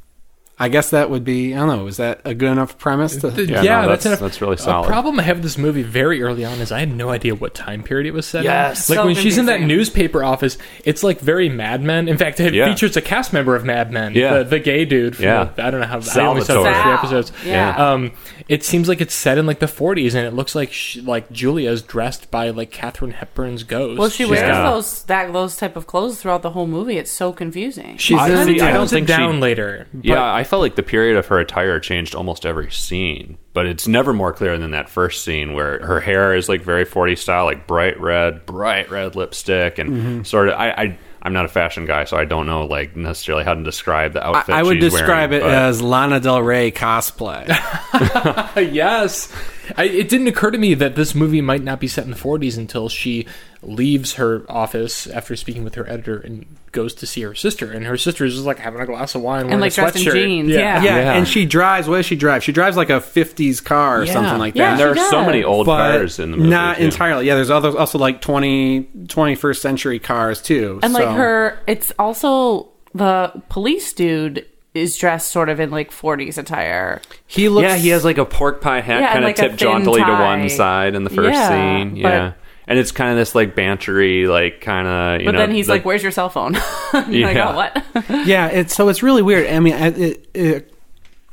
I 0.62 0.68
guess 0.68 0.90
that 0.90 1.10
would 1.10 1.24
be, 1.24 1.54
I 1.54 1.58
don't 1.58 1.66
know, 1.76 1.86
is 1.88 1.96
that 1.96 2.20
a 2.24 2.34
good 2.34 2.52
enough 2.52 2.78
premise 2.78 3.16
to. 3.16 3.30
The- 3.30 3.44
Yeah, 3.46 3.62
yeah, 3.62 3.80
no, 3.82 3.88
that's, 3.88 4.04
that's- 4.04 4.06
enough. 4.06 4.20
that's 4.20 4.40
really 4.40 4.54
A 4.54 4.58
solid. 4.58 4.86
problem 4.86 5.18
I 5.18 5.24
have 5.24 5.38
with 5.38 5.42
this 5.42 5.58
movie 5.58 5.82
very 5.82 6.22
early 6.22 6.44
on 6.44 6.60
is 6.60 6.70
I 6.70 6.78
had 6.78 6.94
no 6.94 7.08
idea 7.10 7.34
what 7.34 7.52
time 7.54 7.82
period 7.82 8.06
it 8.06 8.12
was 8.14 8.26
set 8.26 8.44
Yes. 8.44 8.88
in. 8.88 8.94
Like 8.96 9.02
So 9.02 9.06
when 9.06 9.14
she's 9.16 9.38
in 9.38 9.46
that 9.46 9.60
newspaper 9.60 10.22
office, 10.22 10.58
it's 10.84 11.02
like 11.02 11.18
very 11.18 11.48
Mad 11.48 11.82
Men. 11.82 12.06
In 12.06 12.16
fact, 12.16 12.38
it 12.38 12.54
Yeah. 12.54 12.68
features 12.68 12.96
a 12.96 13.00
cast 13.00 13.32
member 13.32 13.56
of 13.56 13.64
Mad 13.64 13.90
Men, 13.90 14.12
Yeah. 14.14 14.38
the, 14.38 14.44
the 14.44 14.58
gay 14.60 14.84
dude. 14.84 15.16
From 15.16 15.24
Yeah. 15.24 15.48
I 15.58 15.70
don't 15.72 15.80
know 15.80 15.86
how 15.86 15.94
I 15.94 15.96
only 15.96 16.04
saw 16.04 16.34
the 16.34 16.42
Salvatore. 16.44 16.82
three 16.82 16.92
episodes. 16.92 17.32
Yeah. 17.44 17.90
Um, 17.92 18.12
it 18.48 18.62
seems 18.64 18.88
like 18.88 19.00
it's 19.00 19.14
set 19.14 19.38
in 19.38 19.46
like 19.46 19.58
the 19.58 19.66
40s, 19.66 20.14
and 20.14 20.24
it 20.26 20.32
looks 20.32 20.54
like 20.54 20.72
she, 20.72 21.00
like 21.00 21.30
Julia's 21.32 21.82
dressed 21.82 22.30
by 22.30 22.50
like 22.50 22.70
Katharine 22.70 23.12
Hepburn's 23.12 23.64
ghost. 23.64 23.98
Well, 23.98 24.10
she 24.10 24.24
wears 24.26 24.40
Yeah. 24.42 24.70
those 24.70 25.02
that 25.04 25.32
those 25.32 25.56
type 25.56 25.74
of 25.76 25.86
clothes 25.88 26.20
throughout 26.20 26.42
the 26.42 26.50
whole 26.50 26.66
movie. 26.68 26.98
It's 26.98 27.10
so 27.10 27.32
confusing. 27.32 27.96
She's 27.98 28.18
I- 28.18 28.28
in, 28.28 28.46
see, 28.46 28.60
I 28.60 28.68
don't 28.68 28.76
tones 28.80 28.92
it 28.92 28.94
think 28.96 29.08
she- 29.08 29.16
down 29.16 29.40
later. 29.40 29.86
but- 29.92 30.04
Yeah, 30.04 30.22
I 30.32 30.44
felt 30.52 30.60
like 30.60 30.74
the 30.76 30.82
period 30.82 31.16
of 31.16 31.26
her 31.28 31.38
attire 31.38 31.80
changed 31.80 32.14
almost 32.14 32.44
every 32.44 32.70
scene, 32.70 33.38
but 33.54 33.64
it's 33.64 33.88
never 33.88 34.12
more 34.12 34.34
clear 34.34 34.58
than 34.58 34.72
that 34.72 34.86
first 34.90 35.24
scene 35.24 35.54
where 35.54 35.78
her 35.82 35.98
hair 35.98 36.34
is 36.34 36.46
like 36.46 36.60
very 36.60 36.84
40 36.84 37.16
style, 37.16 37.46
like 37.46 37.66
bright 37.66 37.98
red, 37.98 38.44
bright 38.44 38.90
red 38.90 39.16
lipstick, 39.16 39.78
and 39.78 39.90
Mm-hmm. 39.90 40.22
sort 40.24 40.48
of. 40.50 40.54
I, 40.54 40.70
I 40.72 40.98
I'm 41.22 41.32
not 41.32 41.44
a 41.46 41.48
fashion 41.48 41.86
guy, 41.86 42.04
so 42.04 42.16
I 42.18 42.24
don't 42.26 42.46
know 42.46 42.66
like 42.66 42.96
necessarily 42.96 43.44
how 43.44 43.54
to 43.54 43.62
describe 43.62 44.12
the 44.12 44.22
I, 44.22 44.38
outfit. 44.40 44.54
I 44.54 44.62
would 44.62 44.82
she's 44.82 44.92
describe 44.92 45.30
wearing, 45.30 45.46
it 45.46 45.48
but- 45.48 45.54
as 45.54 45.80
Lana 45.80 46.20
Del 46.20 46.42
Rey 46.42 46.70
cosplay. 46.70 47.46
yes. 48.72 49.32
I, 49.76 49.84
it 49.84 50.08
didn't 50.08 50.26
occur 50.28 50.50
to 50.50 50.58
me 50.58 50.74
that 50.74 50.94
this 50.96 51.14
movie 51.14 51.40
might 51.40 51.62
not 51.62 51.80
be 51.80 51.88
set 51.88 52.04
in 52.04 52.10
the 52.10 52.16
40s 52.16 52.56
until 52.58 52.88
she 52.88 53.26
leaves 53.62 54.14
her 54.14 54.44
office 54.48 55.06
after 55.06 55.36
speaking 55.36 55.62
with 55.64 55.76
her 55.76 55.88
editor 55.88 56.18
and 56.18 56.46
goes 56.72 56.94
to 56.94 57.06
see 57.06 57.20
her 57.22 57.34
sister. 57.34 57.70
And 57.70 57.84
her 57.86 57.96
sister 57.96 58.24
is 58.24 58.34
just 58.34 58.44
like 58.46 58.58
having 58.58 58.80
a 58.80 58.86
glass 58.86 59.14
of 59.14 59.22
wine, 59.22 59.50
and 59.50 59.60
like, 59.60 59.72
a 59.72 59.74
dressed 59.74 59.96
in 59.96 60.02
sweatshirt. 60.02 60.12
jeans, 60.12 60.48
yeah. 60.50 60.82
yeah, 60.82 60.96
Yeah. 60.96 61.12
and 61.14 61.28
she 61.28 61.46
drives. 61.46 61.88
What 61.88 61.96
does 61.98 62.06
she 62.06 62.16
drive? 62.16 62.42
She 62.42 62.52
drives 62.52 62.76
like 62.76 62.90
a 62.90 63.00
'50s 63.00 63.62
car 63.64 64.00
or 64.00 64.04
Yeah. 64.04 64.12
something 64.12 64.38
like 64.38 64.54
that. 64.54 64.72
And 64.72 64.80
there 64.80 64.90
are 64.90 64.96
she 64.96 65.02
so 65.10 65.24
many 65.24 65.44
old 65.44 65.66
but 65.66 65.76
cars 65.98 66.18
in 66.18 66.30
the 66.32 66.36
movie. 66.38 66.48
not 66.50 66.78
too. 66.78 66.84
entirely. 66.84 67.26
Yeah, 67.26 67.36
there's 67.36 67.50
other, 67.50 67.76
also 67.78 67.98
like 67.98 68.20
20, 68.20 68.84
21st 69.06 69.60
century 69.60 69.98
cars 69.98 70.42
too. 70.42 70.80
and 70.82 70.92
so- 70.92 70.98
like 71.04 71.16
her, 71.16 71.58
it's 71.66 71.92
also 71.98 72.68
the 72.94 73.32
police 73.48 73.92
dude 73.92 74.44
is 74.74 74.96
dressed 74.96 75.30
sort 75.30 75.48
of 75.48 75.60
in 75.60 75.70
like 75.70 75.90
40s 75.90 76.38
attire. 76.38 77.00
he 77.26 77.48
looks. 77.48 77.64
yeah, 77.68 77.76
he 77.76 77.88
has 77.90 78.04
like 78.04 78.18
a 78.18 78.24
pork 78.24 78.60
pie 78.60 78.80
hat, 78.80 79.00
Yeah, 79.00 79.06
kind 79.12 79.18
of 79.24 79.28
like 79.28 79.36
tipped 79.36 79.58
thin 79.58 79.58
jauntily 79.58 80.02
to 80.04 80.10
one 80.12 80.48
side 80.48 80.94
in 80.94 81.04
the 81.04 81.10
first 81.10 81.34
Yeah, 81.34 81.48
scene. 81.48 81.90
but- 81.90 81.98
Yeah. 82.00 82.32
And 82.68 82.78
it's 82.78 82.92
kind 82.92 83.10
of 83.10 83.16
this 83.16 83.34
like 83.34 83.56
bantery, 83.56 84.28
like 84.28 84.60
kind 84.60 84.86
of. 84.86 85.20
You 85.20 85.26
But 85.26 85.32
know, 85.32 85.38
then 85.40 85.50
he's 85.50 85.66
the- 85.66 85.72
like, 85.72 85.84
"Where's 85.84 86.00
your 86.02 86.12
cell 86.12 86.28
phone?" 86.30 86.54
You're 86.94 87.26
like, 87.26 87.36
Yeah. 87.36 87.50
"Oh, 87.50 87.56
what?" 87.56 87.84
yeah, 88.26 88.46
it's 88.46 88.72
so 88.74 88.88
it's 88.88 89.02
really 89.02 89.20
weird. 89.20 89.50
I 89.50 89.58
mean, 89.58 89.74
it, 89.74 90.28
it 90.32 90.74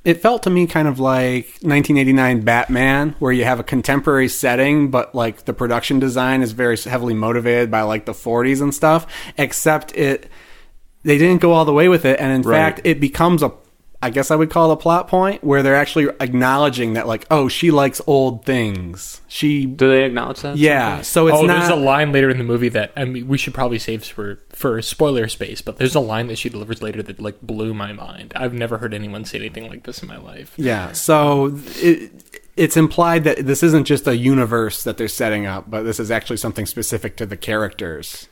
it 0.04 0.14
felt 0.22 0.42
to 0.44 0.50
me 0.50 0.66
kind 0.66 0.88
of 0.88 1.00
like 1.00 1.46
1989 1.62 2.42
Batman, 2.42 3.16
where 3.20 3.32
you 3.32 3.44
have 3.44 3.60
a 3.60 3.64
contemporary 3.64 4.28
setting, 4.28 4.90
but 4.90 5.14
like 5.14 5.46
the 5.46 5.54
production 5.54 6.00
design 6.00 6.42
is 6.42 6.52
very 6.52 6.76
heavily 6.78 7.14
motivated 7.14 7.70
by 7.70 7.84
like 7.84 8.06
the 8.06 8.14
40s 8.14 8.60
and 8.60 8.74
stuff. 8.74 9.06
Except 9.38 9.96
it, 9.96 10.28
they 11.04 11.18
didn't 11.18 11.42
go 11.42 11.52
all 11.54 11.66
the 11.66 11.74
way 11.74 11.88
with 11.88 12.06
it, 12.06 12.20
and 12.20 12.32
in 12.32 12.42
Right. 12.42 12.58
fact, 12.76 12.82
it 12.84 13.00
becomes 13.00 13.44
a. 13.44 13.52
I 14.02 14.12
guess 14.12 14.32
I 14.32 14.38
would 14.38 14.50
call 14.50 14.70
it 14.72 14.76
a 14.76 14.78
plot 14.78 15.10
point 15.10 15.44
where 15.44 15.62
they're 15.62 15.76
actually 15.76 16.08
acknowledging 16.22 16.94
that, 16.94 17.06
like, 17.06 17.26
oh, 17.30 17.50
she 17.50 17.70
likes 17.70 18.00
old 18.08 18.46
things. 18.46 19.20
She, 19.28 19.66
Do 19.66 19.90
they 19.90 20.06
acknowledge 20.06 20.40
that? 20.40 20.56
yeah. 20.56 21.02
So 21.02 21.28
it's 21.28 21.36
oh, 21.38 21.42
not. 21.46 21.60
there's 21.60 21.70
a 21.70 21.76
line 21.76 22.14
later 22.14 22.30
in 22.30 22.38
the 22.38 22.46
movie 22.46 22.70
that 22.70 22.94
I 22.96 23.04
mean, 23.04 23.28
we 23.28 23.38
should 23.38 23.54
probably 23.54 23.78
save 23.78 24.06
for 24.06 24.40
for 24.54 24.82
spoiler 24.82 25.28
space, 25.28 25.62
but 25.62 25.76
there's 25.80 25.96
a 25.96 26.00
line 26.00 26.28
that 26.28 26.38
she 26.38 26.48
delivers 26.48 26.82
later 26.82 27.04
that 27.04 27.20
like 27.20 27.42
blew 27.42 27.74
my 27.74 27.92
mind. 27.92 28.32
I've 28.38 28.54
never 28.54 28.78
heard 28.78 28.94
anyone 28.94 29.26
say 29.26 29.38
anything 29.38 29.68
like 29.68 29.84
this 29.84 30.02
in 30.02 30.08
my 30.08 30.18
life. 30.18 30.54
Yeah, 30.56 30.94
so 30.94 31.60
it, 31.76 32.12
it's 32.56 32.78
implied 32.78 33.26
that 33.26 33.46
this 33.46 33.64
isn't 33.64 33.84
just 33.84 34.08
a 34.08 34.16
universe 34.16 34.82
that 34.86 34.96
they're 34.96 35.10
setting 35.10 35.46
up, 35.46 35.70
but 35.70 35.84
this 35.84 36.00
is 36.00 36.10
actually 36.10 36.38
something 36.38 36.66
specific 36.66 37.18
to 37.18 37.26
the 37.26 37.36
characters. 37.36 38.30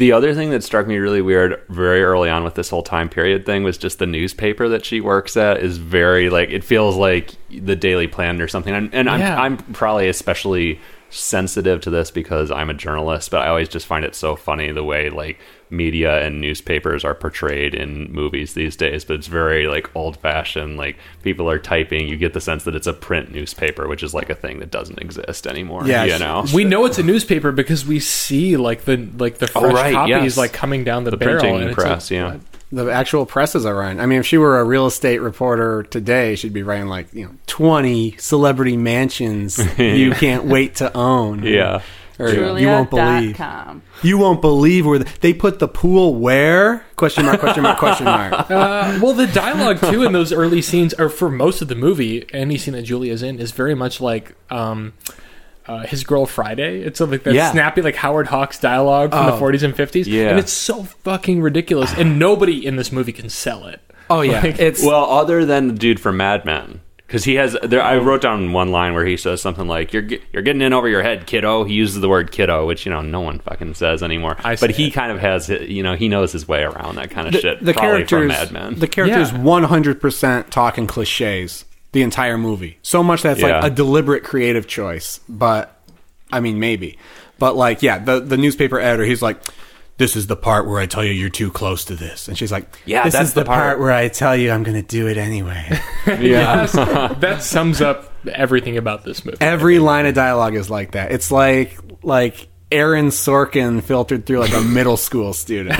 The 0.00 0.12
other 0.12 0.34
thing 0.34 0.48
that 0.50 0.64
struck 0.64 0.86
me 0.86 0.96
really 0.96 1.20
weird 1.20 1.62
very 1.68 2.02
early 2.02 2.30
on 2.30 2.42
with 2.42 2.54
this 2.54 2.70
whole 2.70 2.82
time 2.82 3.10
period 3.10 3.44
thing 3.44 3.64
was 3.64 3.76
just 3.76 3.98
the 3.98 4.06
newspaper 4.06 4.66
that 4.70 4.82
she 4.82 5.02
works 5.02 5.36
at 5.36 5.58
is 5.58 5.76
very 5.76 6.30
like 6.30 6.48
it 6.48 6.64
feels 6.64 6.96
like 6.96 7.34
the 7.50 7.76
Daily 7.76 8.06
Planet 8.06 8.40
or 8.40 8.48
something. 8.48 8.72
And, 8.74 8.94
and 8.94 9.08
Yeah. 9.08 9.38
I'm 9.38 9.58
I'm 9.58 9.74
probably 9.74 10.08
especially 10.08 10.80
sensitive 11.10 11.82
to 11.82 11.90
this 11.90 12.10
because 12.10 12.50
I'm 12.50 12.70
a 12.70 12.74
journalist, 12.74 13.30
but 13.30 13.42
I 13.42 13.48
always 13.48 13.68
just 13.68 13.86
find 13.86 14.06
it 14.06 14.14
so 14.14 14.36
funny 14.36 14.72
the 14.72 14.82
way 14.82 15.10
like 15.10 15.38
media 15.70 16.24
and 16.24 16.40
newspapers 16.40 17.04
are 17.04 17.14
portrayed 17.14 17.74
in 17.74 18.12
movies 18.12 18.54
these 18.54 18.76
days. 18.76 19.04
But 19.04 19.16
it's 19.16 19.26
very 19.26 19.66
like 19.66 19.94
old 19.96 20.16
fashioned. 20.18 20.76
Like 20.76 20.98
people 21.22 21.48
are 21.48 21.58
typing, 21.58 22.08
you 22.08 22.16
get 22.16 22.34
the 22.34 22.40
sense 22.40 22.64
that 22.64 22.74
it's 22.74 22.86
a 22.86 22.92
print 22.92 23.32
newspaper, 23.32 23.88
which 23.88 24.02
is 24.02 24.12
like 24.14 24.30
a 24.30 24.34
thing 24.34 24.58
that 24.60 24.70
doesn't 24.70 24.98
exist 24.98 25.46
anymore. 25.46 25.86
Yeah, 25.86 26.04
you 26.04 26.18
know. 26.18 26.44
We 26.52 26.64
know 26.64 26.84
it's 26.84 26.98
a 26.98 27.02
newspaper 27.02 27.52
because 27.52 27.86
we 27.86 28.00
see 28.00 28.56
like 28.56 28.82
the 28.82 28.96
like 29.18 29.38
the 29.38 29.50
oh, 29.54 29.60
fresh 29.60 29.70
Oh, 29.70 29.74
right, 29.74 29.94
copies 29.94 30.12
yes. 30.12 30.36
like 30.36 30.52
coming 30.52 30.84
down 30.84 31.04
the, 31.04 31.12
the 31.12 31.16
barrel. 31.16 31.40
printing 31.40 31.62
and 31.62 31.74
press, 31.74 32.10
like, 32.10 32.16
yeah. 32.16 32.38
The 32.72 32.88
actual 32.88 33.26
presses 33.26 33.66
are 33.66 33.74
running. 33.74 33.98
I 34.00 34.06
mean, 34.06 34.20
if 34.20 34.26
she 34.26 34.38
were 34.38 34.60
a 34.60 34.64
real 34.64 34.86
estate 34.86 35.18
reporter 35.18 35.82
today, 35.82 36.36
she'd 36.36 36.52
be 36.52 36.62
writing 36.62 36.86
like, 36.86 37.12
you 37.12 37.24
know, 37.24 37.32
20 37.48 38.16
celebrity 38.18 38.76
mansions 38.76 39.58
you 39.78 40.12
can't 40.12 40.44
wait 40.44 40.76
to 40.76 40.96
own. 40.96 41.42
Yeah. 41.42 41.82
Or 42.20 42.58
you 42.58 42.66
won't 42.68 42.90
believe. 42.90 43.36
Julia.com. 43.36 43.82
You 44.02 44.18
won't 44.18 44.40
believe 44.40 44.86
where 44.86 44.98
the, 45.00 45.12
they 45.20 45.32
put 45.34 45.58
the 45.58 45.68
pool 45.68 46.14
where? 46.14 46.84
Question 46.96 47.24
mark, 47.26 47.40
question 47.40 47.62
mark, 47.62 47.78
question 47.78 48.04
mark. 48.06 48.32
Uh, 48.50 48.98
well, 49.02 49.12
the 49.14 49.26
dialogue 49.26 49.80
too 49.80 50.02
in 50.04 50.12
those 50.12 50.32
early 50.32 50.62
scenes, 50.62 50.92
or 50.94 51.08
for 51.08 51.30
most 51.30 51.62
of 51.62 51.68
the 51.68 51.74
movie, 51.74 52.26
any 52.32 52.58
scene 52.58 52.74
that 52.74 52.82
Julia's 52.82 53.22
in 53.22 53.38
is 53.38 53.52
very 53.52 53.74
much 53.74 54.00
like 54.00 54.34
um, 54.50 54.92
uh, 55.66 55.86
his 55.86 56.04
girl 56.04 56.26
Friday. 56.26 56.80
It's 56.82 57.00
like 57.00 57.22
that 57.24 57.34
Yeah. 57.34 57.50
snappy 57.52 57.82
like 57.82 57.96
Howard 57.96 58.26
Hawks 58.26 58.58
dialogue 58.58 59.12
from 59.12 59.26
the 59.26 59.32
Oh. 59.32 59.40
40s 59.40 59.62
and 59.62 59.74
50s. 59.74 60.06
Yeah. 60.06 60.30
and 60.30 60.38
it's 60.38 60.52
so 60.52 60.84
fucking 60.84 61.40
ridiculous, 61.42 61.92
and 61.94 62.18
nobody 62.18 62.64
in 62.66 62.76
this 62.76 62.90
movie 62.92 63.12
can 63.12 63.28
sell 63.28 63.66
it. 63.66 63.80
Oh 64.08 64.22
yeah, 64.22 64.40
Like- 64.40 64.58
it's 64.58 64.84
Well, 64.84 65.04
other 65.10 65.44
than 65.44 65.68
the 65.68 65.74
dude 65.74 66.00
from 66.00 66.16
Mad 66.16 66.44
Men, 66.44 66.80
because 67.10 67.24
he 67.24 67.34
has. 67.34 67.56
There, 67.64 67.82
I 67.82 67.96
wrote 67.96 68.20
down 68.20 68.52
one 68.52 68.70
line 68.70 68.94
where 68.94 69.04
he 69.04 69.16
says 69.16 69.42
something 69.42 69.66
like, 69.66 69.92
"You're 69.92 70.04
you're 70.32 70.42
getting 70.44 70.62
in 70.62 70.72
over 70.72 70.86
your 70.88 71.02
head, 71.02 71.26
kiddo." 71.26 71.64
He 71.64 71.74
uses 71.74 72.00
the 72.00 72.08
word 72.08 72.30
"kiddo," 72.30 72.68
which 72.68 72.86
you 72.86 72.92
know 72.92 73.00
no 73.00 73.20
one 73.20 73.40
fucking 73.40 73.74
says 73.74 74.04
anymore. 74.04 74.36
I 74.44 74.54
but 74.54 74.70
he 74.70 74.86
it. 74.86 74.90
kind 74.92 75.10
of 75.10 75.18
has, 75.18 75.48
you 75.48 75.82
know, 75.82 75.96
he 75.96 76.06
knows 76.06 76.30
his 76.30 76.46
way 76.46 76.62
around 76.62 76.94
that 76.94 77.10
kind 77.10 77.26
of 77.26 77.34
shit. 77.34 77.64
the 77.64 77.72
probably 77.72 78.04
from 78.04 78.28
characters. 78.28 78.52
Mad 78.52 78.52
Men. 78.52 78.78
The 78.78 78.86
characters 78.86 79.32
Yeah. 79.32 79.38
one 79.42 79.64
hundred 79.64 80.00
percent 80.00 80.52
talking 80.52 80.86
cliches 80.86 81.64
the 81.90 82.02
entire 82.02 82.38
movie. 82.38 82.78
So 82.82 83.02
much 83.02 83.22
that's 83.22 83.40
Yeah. 83.40 83.58
like 83.60 83.72
a 83.72 83.74
deliberate 83.74 84.22
creative 84.22 84.68
choice. 84.68 85.18
But 85.28 85.76
I 86.32 86.38
mean, 86.38 86.60
maybe. 86.60 86.96
But 87.40 87.56
like, 87.56 87.82
yeah, 87.82 87.98
the 87.98 88.20
the 88.20 88.36
newspaper 88.36 88.78
editor, 88.78 89.04
he's 89.04 89.20
like. 89.22 89.38
This 90.00 90.16
is 90.16 90.26
the 90.28 90.34
part 90.36 90.66
where 90.66 90.80
I 90.80 90.86
tell 90.86 91.04
you 91.04 91.12
you're 91.12 91.28
too 91.28 91.50
close 91.50 91.84
to 91.84 91.94
this, 91.94 92.26
and 92.26 92.36
she's 92.38 92.50
like, 92.50 92.64
Yeah, 92.86 93.04
this 93.04 93.12
that's 93.12 93.28
is 93.28 93.34
the 93.34 93.40
the 93.42 93.46
part." 93.46 93.60
part 93.62 93.80
where 93.80 93.92
I 93.92 94.08
tell 94.08 94.34
you 94.34 94.50
I'm 94.50 94.62
going 94.62 94.80
to 94.80 94.86
do 94.86 95.06
it 95.08 95.18
anyway." 95.18 95.78
yeah, 96.06 96.64
that 97.20 97.42
sums 97.42 97.82
up 97.82 98.10
everything 98.26 98.78
about 98.78 99.04
this 99.04 99.24
movie. 99.26 99.36
Every 99.42 99.78
line 99.78 100.06
of 100.06 100.14
dialogue 100.14 100.54
is 100.54 100.70
like 100.70 100.92
that. 100.92 101.12
It's 101.12 101.30
like 101.30 101.78
like 102.02 102.48
Aaron 102.72 103.08
Sorkin 103.08 103.82
filtered 103.82 104.24
through 104.24 104.38
like 104.40 104.54
a 104.54 104.60
middle 104.78 104.96
school 104.96 105.34
student. 105.34 105.78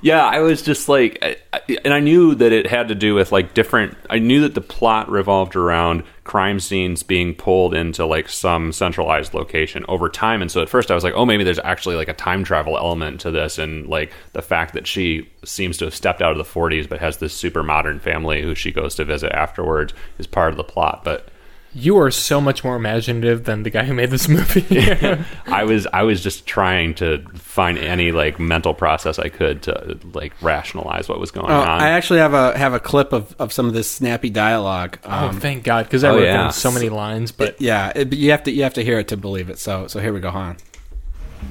Yeah, 0.00 0.24
I 0.24 0.40
was 0.40 0.62
just 0.62 0.88
like, 0.88 1.18
I, 1.22 1.36
I- 1.52 1.78
and 1.84 1.92
I 1.92 2.00
knew 2.00 2.34
that 2.36 2.52
it 2.52 2.66
had 2.68 2.88
to 2.88 2.94
do 2.94 3.14
with 3.14 3.32
like 3.32 3.52
different. 3.54 3.96
I 4.08 4.18
knew 4.20 4.42
that 4.42 4.54
the 4.54 4.60
plot 4.60 5.10
revolved 5.10 5.56
around 5.56 6.04
crime 6.28 6.60
scenes 6.60 7.02
being 7.02 7.34
pulled 7.34 7.72
into 7.72 8.04
like 8.04 8.28
some 8.28 8.70
centralized 8.70 9.32
location 9.32 9.82
over 9.88 10.10
time. 10.10 10.42
And 10.42 10.50
so 10.50 10.60
at 10.60 10.68
first 10.68 10.90
I 10.90 10.94
was 10.94 11.02
like, 11.02 11.14
oh, 11.16 11.24
maybe 11.24 11.42
there's 11.42 11.58
actually 11.60 11.96
like 11.96 12.08
a 12.08 12.12
time 12.12 12.44
travel 12.44 12.76
element 12.76 13.18
to 13.22 13.30
this, 13.30 13.56
and 13.56 13.88
like 13.88 14.12
the 14.34 14.42
fact 14.42 14.74
that 14.74 14.86
she 14.86 15.30
seems 15.42 15.78
to 15.78 15.86
have 15.86 15.94
stepped 15.94 16.20
out 16.20 16.32
of 16.32 16.38
the 16.38 16.44
40s 16.44 16.86
but 16.86 17.00
has 17.00 17.16
this 17.16 17.32
super 17.32 17.62
modern 17.62 17.98
family 17.98 18.42
who 18.42 18.54
she 18.54 18.70
goes 18.70 18.94
to 18.96 19.06
visit 19.06 19.32
afterwards 19.32 19.94
is 20.18 20.26
part 20.26 20.50
of 20.50 20.58
the 20.58 20.64
plot. 20.64 21.02
But 21.02 21.30
You 21.74 21.98
are 21.98 22.10
so 22.10 22.40
much 22.40 22.64
more 22.64 22.76
imaginative 22.76 23.44
than 23.44 23.62
the 23.62 23.70
guy 23.70 23.84
who 23.84 23.92
made 23.94 24.10
this 24.10 24.26
movie. 24.28 24.64
I 25.46 25.64
was 25.64 25.86
I 25.92 26.02
was 26.02 26.22
just 26.22 26.46
trying 26.46 26.94
to 26.94 27.22
find 27.34 27.76
any 27.78 28.10
like 28.10 28.40
mental 28.40 28.72
process 28.74 29.18
I 29.18 29.28
could 29.28 29.62
to 29.64 29.98
like 30.14 30.32
rationalize 30.42 31.08
what 31.08 31.20
was 31.20 31.30
going 31.30 31.50
Oh, 31.50 31.54
on. 31.60 31.68
I 31.82 31.90
actually 31.90 32.20
have 32.20 32.32
a 32.34 32.56
have 32.56 32.72
a 32.72 32.80
clip 32.80 33.12
of, 33.12 33.36
of 33.38 33.52
some 33.52 33.66
of 33.66 33.74
this 33.74 33.88
snappy 33.90 34.30
dialogue. 34.30 34.98
oh, 35.04 35.28
Um, 35.28 35.40
thank 35.40 35.62
God, 35.62 35.84
because 35.84 36.04
I 36.04 36.08
oh, 36.08 36.16
wrote 36.16 36.24
yeah. 36.24 36.32
down 36.38 36.52
so 36.52 36.72
many 36.72 36.88
lines. 36.88 37.32
But 37.32 37.60
yeah, 37.60 37.92
it, 37.94 38.12
you 38.14 38.30
have 38.30 38.42
to 38.44 38.50
you 38.50 38.62
have 38.62 38.74
to 38.74 38.82
hear 38.84 38.98
it 38.98 39.08
to 39.08 39.16
believe 39.18 39.50
it. 39.50 39.58
So 39.58 39.86
so 39.88 40.00
here 40.00 40.12
we 40.14 40.20
go, 40.20 40.30
Han. 40.30 40.56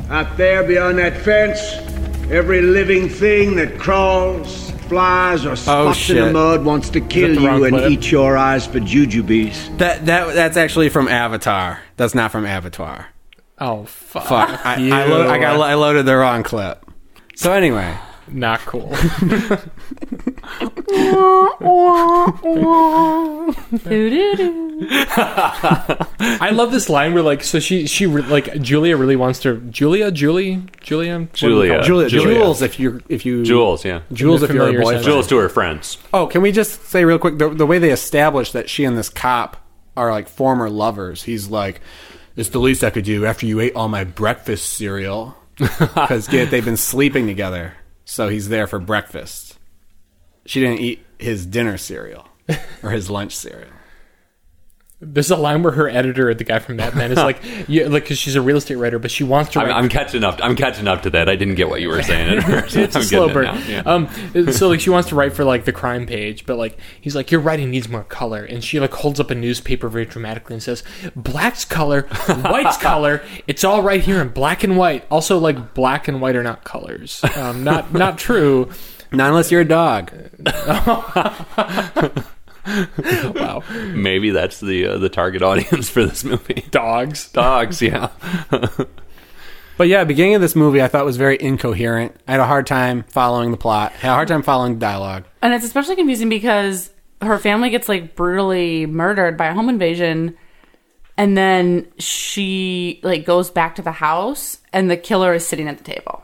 Out 0.10 0.36
there 0.36 0.64
beyond 0.64 0.98
that 0.98 1.16
fence, 1.22 1.60
every 2.32 2.62
living 2.62 3.08
thing 3.08 3.56
that 3.56 3.80
crawls, 3.80 4.72
flies, 4.88 5.46
or 5.46 5.52
oh, 5.52 5.56
spots 5.56 6.10
in 6.10 6.16
the 6.18 6.32
mud 6.32 6.66
wants 6.66 6.90
to 6.92 7.02
kill 7.02 7.34
you 7.40 7.64
and 7.66 7.76
clip? 7.76 7.92
eat 7.92 8.12
your 8.12 8.38
eyes 8.38 8.66
for 8.66 8.80
jujubes. 8.80 9.78
That 9.78 10.06
that 10.06 10.34
that's 10.36 10.58
actually 10.58 10.90
from 10.90 11.08
Avatar. 11.08 11.82
That's 11.98 12.16
not 12.16 12.32
from 12.32 12.46
Avatar. 12.46 13.08
oh 13.60 13.86
fuck, 13.86 14.28
Fuck, 14.28 14.66
I, 14.66 14.78
you. 14.78 14.94
I, 14.94 15.06
lo- 15.06 15.30
I 15.30 15.40
got 15.40 15.60
I 15.60 15.74
loaded 15.76 16.06
the 16.06 16.16
wrong 16.18 16.44
clip. 16.44 16.84
So 17.36 17.52
anyway, 17.54 17.98
not 18.28 18.60
cool. 18.62 18.96
I 26.40 26.50
love 26.54 26.72
this 26.72 26.90
line 26.90 27.14
where 27.14 27.24
like 27.24 27.44
so 27.44 27.60
she 27.60 27.88
she 27.88 28.06
re- 28.06 28.22
like 28.24 28.62
Julia 28.62 28.98
really 28.98 29.16
wants 29.16 29.40
to 29.40 29.58
Julia 29.58 30.12
Julie 30.12 30.64
Julia 30.82 31.20
What 31.20 31.34
do 31.34 31.48
we 31.48 31.54
Julia. 31.68 31.74
call? 31.76 31.84
Julia, 31.84 32.10
Julia. 32.10 32.34
Jules, 32.36 32.62
if 32.62 32.80
you 32.80 33.02
if 33.10 33.26
you 33.26 33.44
Jules, 33.44 33.86
yeah. 33.86 34.02
Jules, 34.14 34.44
if 34.44 34.52
you're 34.52 34.64
a 34.64 34.66
Familiar 34.68 34.82
boyfriend. 34.84 35.04
sense. 35.04 35.14
Jules 35.14 35.28
to 35.28 35.38
her 35.38 35.50
friends. 35.50 35.98
Oh, 36.14 36.28
can 36.28 36.42
we 36.42 36.52
just 36.52 36.86
say 36.86 37.06
real 37.06 37.20
quick 37.20 37.38
the, 37.38 37.50
the 37.50 37.66
way 37.66 37.80
they 37.80 37.92
establish 37.92 38.52
that 38.52 38.70
she 38.70 38.84
and 38.86 38.98
this 38.98 39.10
cop 39.10 39.58
are 39.96 40.12
like 40.12 40.28
former 40.28 40.70
lovers? 40.70 41.24
He's 41.24 41.48
like, 41.48 41.82
"It's 42.36 42.50
the 42.50 42.60
least 42.60 42.84
I 42.84 42.90
could 42.90 43.06
do 43.06 43.26
after 43.26 43.46
you 43.46 43.60
ate 43.60 43.76
all 43.76 43.88
my 43.88 44.04
breakfast 44.04 44.74
cereal," 44.74 45.38
because 45.58 46.28
they've 46.28 46.66
been 46.66 46.78
sleeping 46.78 47.28
together, 47.28 47.74
so 48.06 48.28
he's 48.30 48.50
there 48.50 48.68
for 48.68 48.80
breakfast. 48.80 49.47
She 50.48 50.60
didn't 50.60 50.80
eat 50.80 51.06
his 51.20 51.46
dinner 51.46 51.78
cereal 51.78 52.28
or 52.84 52.90
his 52.90 53.10
lunch 53.10 53.36
cereal. 53.36 53.70
There's 55.00 55.30
a 55.30 55.36
line 55.36 55.62
where 55.62 55.74
her 55.74 55.88
editor, 55.88 56.34
the 56.34 56.44
guy 56.44 56.58
from 56.58 56.78
Mad 56.78 56.96
Men, 56.96 57.12
is 57.12 57.20
like, 57.20 57.40
yeah, 57.68 57.86
like 57.88 58.02
because 58.02 58.18
she's 58.18 58.34
a 58.36 58.42
real 58.42 58.58
estate 58.58 58.78
writer, 58.78 58.98
but 58.98 59.12
she 59.12 59.24
wants 59.24 59.52
to 59.52 59.60
I'm. 59.60 59.72
I'm 59.72 59.90
catching 59.98 60.24
up. 60.24 60.40
I'm 60.42 60.56
catching 60.56 60.88
up 60.88 61.04
to 61.04 61.12
that. 61.12 61.30
I 61.30 61.36
didn't 61.36 61.54
get 61.54 61.70
what 61.70 61.82
you 61.82 61.90
were 61.90 62.02
saying 62.02 62.36
at 62.36 62.44
first. 62.44 62.76
it's 62.76 62.96
a 62.96 63.00
I'm 63.00 63.06
slow 63.06 63.32
burn. 63.32 63.46
yeah. 63.68 63.84
Um, 63.86 64.10
so 64.52 64.70
like 64.70 64.80
she 64.80 64.90
wants 64.90 65.10
to 65.10 65.16
write 65.16 65.34
for 65.34 65.44
like 65.44 65.66
the 65.66 65.72
crime 65.72 66.08
page, 66.08 66.48
but 66.48 66.58
like 66.58 66.80
he's 67.00 67.16
like, 67.16 67.30
your 67.30 67.42
writing 67.42 67.70
needs 67.70 67.88
more 67.88 68.06
color, 68.06 68.44
and 68.44 68.64
she 68.64 68.80
like 68.80 68.92
holds 68.92 69.20
up 69.20 69.30
a 69.30 69.36
newspaper 69.36 69.88
very 69.88 70.06
dramatically 70.06 70.56
and 70.56 70.64
says, 70.64 70.84
"Black's 71.16 71.64
color, 71.64 72.04
white's 72.28 72.78
color. 72.78 73.22
It's 73.46 73.64
all 73.64 73.84
right 73.84 74.02
here 74.02 74.20
in 74.20 74.30
black 74.30 74.64
and 74.64 74.78
white. 74.78 75.06
Also, 75.12 75.38
like 75.38 75.76
black 75.76 76.08
and 76.08 76.22
white 76.22 76.36
are 76.36 76.42
not 76.44 76.64
colors. 76.64 77.24
Um, 77.36 77.64
not 77.64 77.94
not 77.94 78.18
true. 78.18 78.72
Not 79.12 79.30
unless 79.30 79.52
you're 79.52 79.62
a 79.62 79.66
dog. 79.66 80.12
Wow, 82.68 83.64
Maybe 83.94 84.32
that's 84.32 84.60
the 84.60 84.88
uh, 84.88 84.98
the 84.98 85.08
target 85.08 85.42
audience 85.42 85.90
for 85.90 86.04
this 86.04 86.26
movie. 86.26 86.66
dogs. 86.70 87.32
Dogs, 87.32 87.82
yeah. 87.82 88.10
But 89.78 89.88
yeah, 89.90 90.04
beginning 90.06 90.34
of 90.34 90.42
this 90.42 90.56
movie 90.56 90.82
I 90.82 90.88
thought 90.88 91.06
was 91.06 91.18
very 91.18 91.38
incoherent. 91.40 92.16
I 92.28 92.32
had 92.32 92.40
a 92.40 92.46
hard 92.48 92.66
time 92.66 93.04
following 93.04 93.52
the 93.52 93.58
plot. 93.58 93.92
I 93.94 93.98
Had 94.00 94.10
a 94.12 94.16
hard 94.16 94.28
time 94.28 94.42
following 94.42 94.74
the 94.74 94.80
dialogue. 94.80 95.26
And 95.42 95.54
it's 95.54 95.64
especially 95.64 95.96
confusing 95.96 96.30
because 96.30 96.90
her 97.22 97.38
family 97.38 97.70
gets 97.70 97.88
like 97.88 98.16
brutally 98.16 98.88
murdered 98.88 99.38
by 99.38 99.46
a 99.46 99.54
home 99.54 99.70
invasion 99.70 100.36
and 101.16 101.38
then 101.38 101.88
she 102.00 103.00
like 103.04 103.24
goes 103.24 103.52
back 103.52 103.76
to 103.76 103.84
the 103.84 103.92
house 103.92 104.60
and 104.74 104.90
the 104.90 104.98
killer 104.98 105.34
is 105.36 105.48
sitting 105.48 105.68
at 105.68 105.78
the 105.78 105.84
table. 105.84 106.24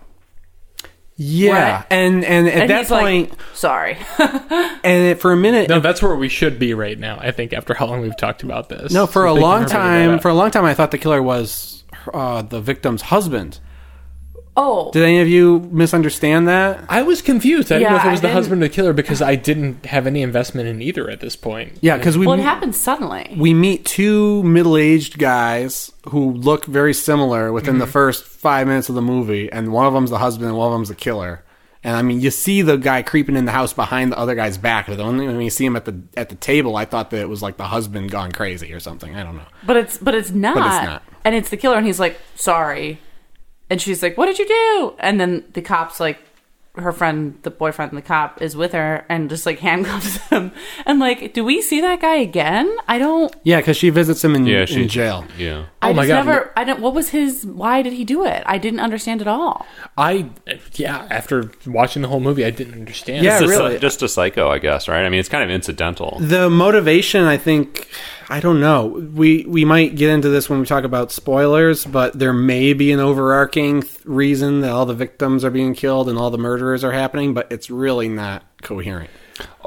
Yeah, 1.16 1.52
Right. 1.78 1.86
and 1.92 2.26
and 2.26 2.48
at 2.48 2.54
And 2.62 2.70
that 2.72 2.88
point, 2.88 3.30
like, 3.32 3.40
sorry. 3.54 3.98
and 4.84 5.20
for 5.20 5.32
a 5.32 5.38
minute, 5.38 5.70
No, 5.70 5.80
that's 5.80 6.02
where 6.02 6.16
we 6.16 6.28
should 6.28 6.58
be 6.58 6.74
right 6.74 6.98
now. 6.98 7.18
I 7.22 7.32
think 7.32 7.54
after 7.54 7.74
how 7.76 7.86
long 7.86 8.02
we've 8.02 8.18
talked 8.18 8.42
about 8.44 8.70
this. 8.70 8.92
No, 8.92 9.06
for 9.06 9.28
So 9.28 9.32
a 9.32 9.34
long 9.34 9.64
for 9.64 9.70
bringing 9.70 9.92
that 9.92 10.08
time, 10.10 10.20
for 10.20 10.30
a 10.30 10.34
long 10.34 10.50
time, 10.52 10.66
I 10.66 10.74
thought 10.74 10.92
the 10.92 10.98
killer 10.98 11.22
was 11.22 11.84
uh, 12.14 12.42
the 12.42 12.60
victim's 12.62 13.04
husband. 13.04 13.60
Oh. 14.56 14.92
Did 14.92 15.04
any 15.04 15.20
of 15.22 15.28
you 15.28 15.68
misunderstand 15.72 16.48
that? 16.48 16.84
I 16.90 17.02
was 17.02 17.22
confused. 17.22 17.72
I 17.72 17.80
didn't 17.80 17.92
know 17.92 17.98
if 17.98 18.06
it 18.06 18.10
was 18.12 18.20
I 18.20 18.22
the 18.22 18.28
didn't- 18.28 18.34
husband 18.34 18.64
of 18.64 18.70
the 18.70 18.76
killer 18.76 18.94
because 18.94 19.22
I 19.22 19.36
didn't 19.36 19.86
have 19.88 20.06
any 20.08 20.22
investment 20.22 20.68
in 20.68 20.82
either 20.82 21.10
at 21.10 21.20
this 21.20 21.36
point. 21.36 21.78
Yeah, 21.82 21.98
because 21.98 22.18
we 22.18 22.26
well, 22.28 22.40
it 22.40 22.44
happened 22.44 22.76
suddenly. 22.76 23.34
we 23.38 23.54
meet 23.54 23.86
two 23.86 24.44
middle-aged 24.44 25.18
guys 25.20 25.92
who 26.10 26.32
look 26.34 26.66
very 26.66 26.94
similar 26.94 27.52
within 27.52 27.74
Mm-hmm. 27.76 27.80
the 27.80 27.88
first 27.88 28.24
five 28.26 28.68
minutes 28.68 28.90
of 28.90 28.96
the 28.96 29.02
movie, 29.02 29.52
and 29.52 29.72
one 29.74 29.86
of 29.88 29.94
them's 29.94 30.10
the 30.10 30.18
husband 30.20 30.50
and 30.50 30.58
one 30.58 30.68
of 30.68 30.74
them's 30.74 30.90
the 30.90 30.96
killer. 30.96 31.44
And 31.86 31.98
I 31.98 32.02
mean, 32.02 32.22
you 32.22 32.32
see 32.32 32.62
the 32.62 32.78
guy 32.78 33.02
creeping 33.02 33.36
in 33.36 33.44
the 33.44 33.52
house 33.52 33.74
behind 33.74 34.14
the 34.14 34.18
other 34.18 34.36
guy's 34.36 34.58
back. 34.58 34.88
But 34.88 35.02
only 35.02 35.28
when 35.28 35.42
you 35.42 35.50
see 35.50 35.66
him 35.66 35.76
at 35.76 35.84
the 35.84 36.00
at 36.16 36.30
the 36.30 36.36
table, 36.36 36.78
I 36.78 36.86
thought 36.86 37.10
that 37.12 37.20
it 37.20 37.28
was 37.28 37.42
like 37.42 37.58
the 37.58 37.66
husband 37.66 38.10
gone 38.10 38.32
crazy 38.32 38.72
or 38.72 38.80
something. 38.80 39.14
I 39.16 39.22
don't 39.24 39.36
know. 39.36 39.44
But 39.66 39.76
it's 39.76 39.98
but 39.98 40.16
it's 40.16 40.32
not. 40.32 40.56
But 40.56 40.66
it's 40.66 40.86
not. 40.86 41.04
And 41.26 41.36
it's 41.36 41.50
the 41.50 41.58
killer 41.58 41.76
and 41.76 41.86
he's 41.86 42.00
like, 42.00 42.18
sorry. 42.36 43.00
And 43.74 43.82
she's 43.82 44.04
like, 44.04 44.20
What 44.20 44.28
did 44.28 44.38
you 44.38 44.48
do? 44.48 44.94
And 45.00 45.20
then 45.20 45.46
the 45.54 45.62
cop's 45.64 46.00
like 46.00 46.20
her 46.76 46.92
friend, 46.92 47.38
the 47.44 47.50
boyfriend, 47.52 47.92
and 47.92 47.98
the 47.98 48.06
cop 48.06 48.40
is 48.42 48.56
with 48.56 48.72
her 48.74 49.06
and 49.10 49.30
just 49.32 49.46
like 49.48 49.60
handcuffs 49.68 50.18
him. 50.30 50.52
And 50.88 51.00
like, 51.00 51.34
do 51.34 51.44
we 51.44 51.60
see 51.62 51.82
that 51.82 52.02
guy 52.02 52.16
again? 52.16 52.76
I 52.88 52.98
don't. 53.00 53.36
Yeah, 53.44 53.58
because 53.62 53.78
she 53.78 53.90
visits 53.92 54.24
him 54.24 54.36
in, 54.36 54.46
Yeah, 54.48 54.66
in 54.70 54.88
jail. 54.88 55.26
Yeah. 55.38 55.66
I 55.84 55.90
Oh 55.90 55.94
my 55.94 56.04
just 56.04 56.10
God, 56.10 56.26
never. 56.26 56.54
I 56.56 56.64
don't. 56.64 56.82
What 56.82 56.94
was 56.94 57.10
his? 57.10 57.46
Why 57.48 57.82
did 57.82 57.94
he 57.94 58.04
do 58.06 58.26
it? 58.26 58.44
I 58.46 58.58
didn't 58.60 58.80
understand 58.80 59.22
at 59.22 59.28
all. 59.28 59.66
I 59.98 60.30
yeah, 60.74 61.08
after 61.10 61.52
watching 61.66 62.04
the 62.04 62.08
whole 62.10 62.20
movie, 62.20 62.46
I 62.46 62.52
didn't 62.52 62.74
understand. 62.76 63.24
Yeah, 63.26 63.40
Just 63.40 63.54
a- 63.56 63.58
really. 63.64 63.80
just 63.80 64.02
a 64.04 64.08
psycho, 64.08 64.50
I 64.50 64.60
guess, 64.60 64.88
right? 64.88 65.04
I 65.06 65.10
mean, 65.10 65.20
it's 65.20 65.30
kind 65.30 65.44
of 65.44 65.50
incidental. 65.50 66.18
The 66.22 66.50
motivation, 66.50 67.24
I 67.26 67.38
think, 67.38 67.88
I 68.30 68.40
don't 68.40 68.60
know. 68.60 68.88
We 68.88 69.46
we 69.48 69.66
might 69.66 69.96
get 69.96 70.10
into 70.10 70.30
this 70.30 70.50
when 70.50 70.60
we 70.60 70.66
talk 70.66 70.84
about 70.84 71.12
spoilers, 71.12 71.86
but 71.86 72.18
there 72.18 72.34
may 72.34 72.74
be 72.74 72.92
an 72.92 73.00
overarching 73.00 73.82
th- 73.82 74.00
reason 74.06 74.62
that 74.62 74.72
all 74.72 74.86
the 74.86 74.94
victims 74.94 75.44
are 75.44 75.50
being 75.52 75.74
killed 75.74 76.10
and 76.10 76.18
all 76.18 76.30
the 76.30 76.38
murderers 76.38 76.84
are 76.84 76.92
happening, 76.94 77.34
but 77.34 77.52
it's 77.52 77.70
really 77.70 78.08
not 78.08 78.44
coherent. 78.62 79.10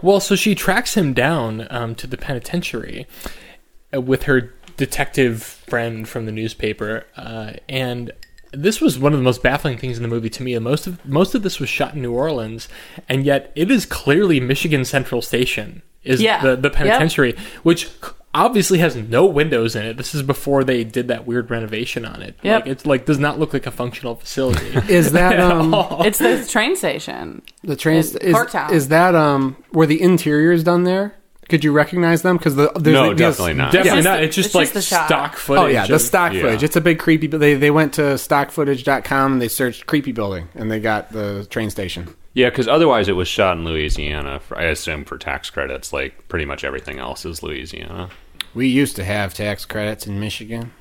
Well, 0.03 0.21
so 0.21 0.37
she 0.37 0.55
tracks 0.55 0.95
him 0.95 1.13
down 1.13 1.67
um, 1.71 1.95
to 1.97 2.07
the 2.07 2.17
penitentiary 2.17 3.07
uh, 3.95 4.01
with 4.01 4.25
her 4.25 4.55
detective 4.77 5.43
friend 5.43 6.09
from 6.09 6.27
the 6.27 6.33
newspaper, 6.33 7.05
uh, 7.17 7.55
and 7.69 8.13
this 8.53 8.81
was 8.81 8.99
one 8.99 9.13
of 9.13 9.19
the 9.19 9.25
most 9.25 9.43
baffling 9.43 9.77
things 9.77 9.97
in 9.97 10.03
the 10.03 10.09
movie 10.09 10.31
to 10.31 10.43
me. 10.43 10.55
And 10.55 10.65
most 10.65 10.87
of 10.87 11.05
most 11.07 11.35
of 11.35 11.43
this 11.43 11.59
was 11.61 11.69
shot 11.69 11.95
in 11.95 12.03
New 12.03 12.13
Orleans, 12.13 12.69
and 13.09 13.25
yet 13.25 13.53
it 13.55 13.71
is 13.71 13.85
clearly 13.85 14.41
Michigan 14.41 14.85
Central 14.85 15.21
Station 15.21 15.83
is 16.05 16.23
Yeah. 16.23 16.41
the 16.41 16.57
the 16.57 16.69
Yep. 16.69 16.73
penitentiary, 16.75 17.35
which 17.65 17.89
obviously 18.45 18.79
has 18.79 18.95
no 18.97 19.27
windows 19.27 19.75
in 19.75 19.85
it. 19.85 19.97
This 19.97 20.15
is 20.15 20.23
before 20.23 20.63
they 20.65 20.85
did 20.85 21.09
that 21.09 21.27
weird 21.27 21.51
renovation 21.51 22.05
on 22.05 22.23
it. 22.23 22.37
Yep. 22.43 22.61
Like 22.63 22.71
it's 22.71 22.87
like 22.87 23.07
does 23.07 23.19
not 23.19 23.39
look 23.39 23.53
like 23.53 23.67
a 23.67 23.71
functional 23.71 24.15
facility. 24.15 24.67
Is 24.93 25.13
that 25.13 25.41
um 25.51 25.75
It's 26.05 26.19
the 26.19 26.47
train 26.49 26.77
station. 26.77 27.43
the 27.63 27.77
train? 27.77 27.99
It's 27.99 28.15
Is, 28.17 28.35
Corktown. 28.35 28.71
is 28.73 28.89
that 28.89 29.15
um 29.15 29.57
were 29.73 29.87
the 29.87 30.01
interior 30.01 30.53
is 30.53 30.63
done 30.65 30.85
there? 30.85 31.15
Could 31.49 31.63
you 31.63 31.71
recognize 31.71 32.23
them? 32.23 32.37
Because 32.39 32.57
the 32.57 32.73
there's 32.75 32.95
No, 32.95 33.11
a- 33.13 33.15
there's- 33.15 33.37
definitely 33.37 33.55
not. 33.55 33.73
Definitely 33.73 33.99
It's 34.01 34.05
not. 34.05 34.19
just- 34.19 34.25
It's 34.27 34.35
just 34.37 34.47
it's 34.49 34.55
like 34.57 34.65
just 34.73 34.75
the 34.75 34.83
shot. 34.83 35.07
stock 35.07 35.37
footage. 35.37 35.63
Oh 35.63 35.67
yeah, 35.67 35.87
the 35.87 35.95
of- 35.95 36.01
stock 36.01 36.33
yeah. 36.33 36.41
footage. 36.43 36.63
It's 36.65 36.75
a 36.77 36.81
big 36.81 36.99
creepy. 36.99 37.29
They 37.29 37.55
they 37.55 37.71
went 37.71 37.95
to 37.95 38.03
stockfootage.com 38.51 39.33
and 39.35 39.43
they 39.43 39.49
searched 39.49 39.87
creepy 39.87 40.13
building 40.13 40.49
and 40.55 40.71
they 40.71 40.81
got 40.81 41.13
the 41.13 41.47
train 41.51 41.71
station. 41.71 42.09
Yeah, 42.35 42.51
because 42.51 42.69
otherwise 42.69 43.09
it 43.09 43.13
was 43.13 43.29
shot 43.29 43.57
in 43.57 43.65
Louisiana. 43.65 44.41
For, 44.41 44.59
I 44.59 44.65
assume 44.65 45.05
for 45.07 45.17
tax 45.17 45.49
credits, 45.49 45.91
like 45.93 46.29
pretty 46.29 46.45
much 46.45 46.65
everything 46.65 46.99
else 46.99 47.25
is 47.25 47.43
Louisiana. 47.43 48.11
We 48.57 48.69
used 48.69 48.97
to 48.97 49.05
have 49.05 49.35
tax 49.35 49.65
credits 49.65 50.07
in 50.07 50.19
Michigan 50.19 50.73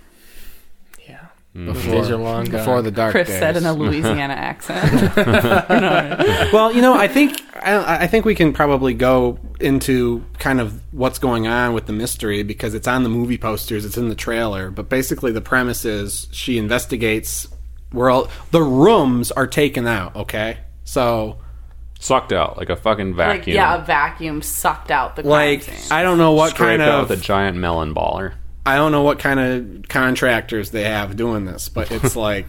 Yeah. 1.08 1.28
Mm. 1.56 1.74
Those 1.74 1.84
days 1.86 2.10
are 2.10 2.18
long 2.18 2.46
gone. 2.46 2.52
before 2.52 2.82
the 2.82 2.92
dark 2.92 3.12
Chris 3.12 3.28
days. 3.28 3.40
said 3.40 3.58
in 3.58 3.66
a 3.66 3.74
Louisiana 3.82 4.34
accent. 4.34 5.16
well, 6.54 6.72
you 6.72 6.82
know, 6.82 6.94
I 6.96 7.08
think 7.08 7.40
I, 7.56 8.04
I 8.04 8.08
think 8.08 8.26
we 8.26 8.36
can 8.36 8.54
probably 8.54 8.94
go 8.94 9.40
into 9.60 10.24
kind 10.40 10.60
of 10.60 10.82
what's 10.94 11.20
going 11.20 11.48
on 11.48 11.74
with 11.74 11.86
the 11.86 11.94
mystery 11.94 12.44
because 12.44 12.74
it's 12.74 12.88
on 12.88 13.04
the 13.04 13.10
movie 13.10 13.38
posters, 13.38 13.86
it's 13.86 13.98
in 13.98 14.10
the 14.10 14.16
trailer. 14.16 14.70
But 14.72 14.90
basically, 14.90 15.32
the 15.32 15.42
premise 15.42 15.86
is 15.86 16.28
she 16.32 16.58
investigates. 16.58 17.48
Where 17.92 18.10
all, 18.10 18.30
the 18.52 18.62
rooms 18.62 19.32
are 19.32 19.48
taken 19.48 19.88
out. 19.88 20.16
Okay, 20.18 20.58
so 20.84 21.38
Sucked 22.00 22.34
out 22.34 22.58
like 22.58 22.70
a 22.70 22.76
fucking 22.76 23.16
like, 23.16 23.40
vacuum. 23.40 23.56
yeah, 23.56 23.76
a 23.76 23.84
vacuum 23.84 24.42
sucked 24.42 24.92
out 24.92 25.16
the 25.16 25.24
crime 25.24 25.32
like 25.32 25.64
scene. 25.64 25.92
I 25.92 26.04
don't 26.04 26.18
know 26.18 26.34
what 26.34 26.52
Scraped 26.52 26.80
kind 26.80 26.82
out 26.82 27.04
of 27.04 27.10
with 27.10 27.20
a 27.20 27.22
giant 27.22 27.58
melon 27.58 27.96
baller. 27.96 28.34
I 28.66 28.76
don't 28.76 28.92
know 28.92 29.04
what 29.04 29.20
kind 29.20 29.40
of 29.40 29.88
contractors 29.88 30.72
they 30.72 30.84
have 30.84 31.16
doing 31.16 31.46
this, 31.46 31.70
but 31.70 31.92
it's 31.92 32.16
like 32.16 32.46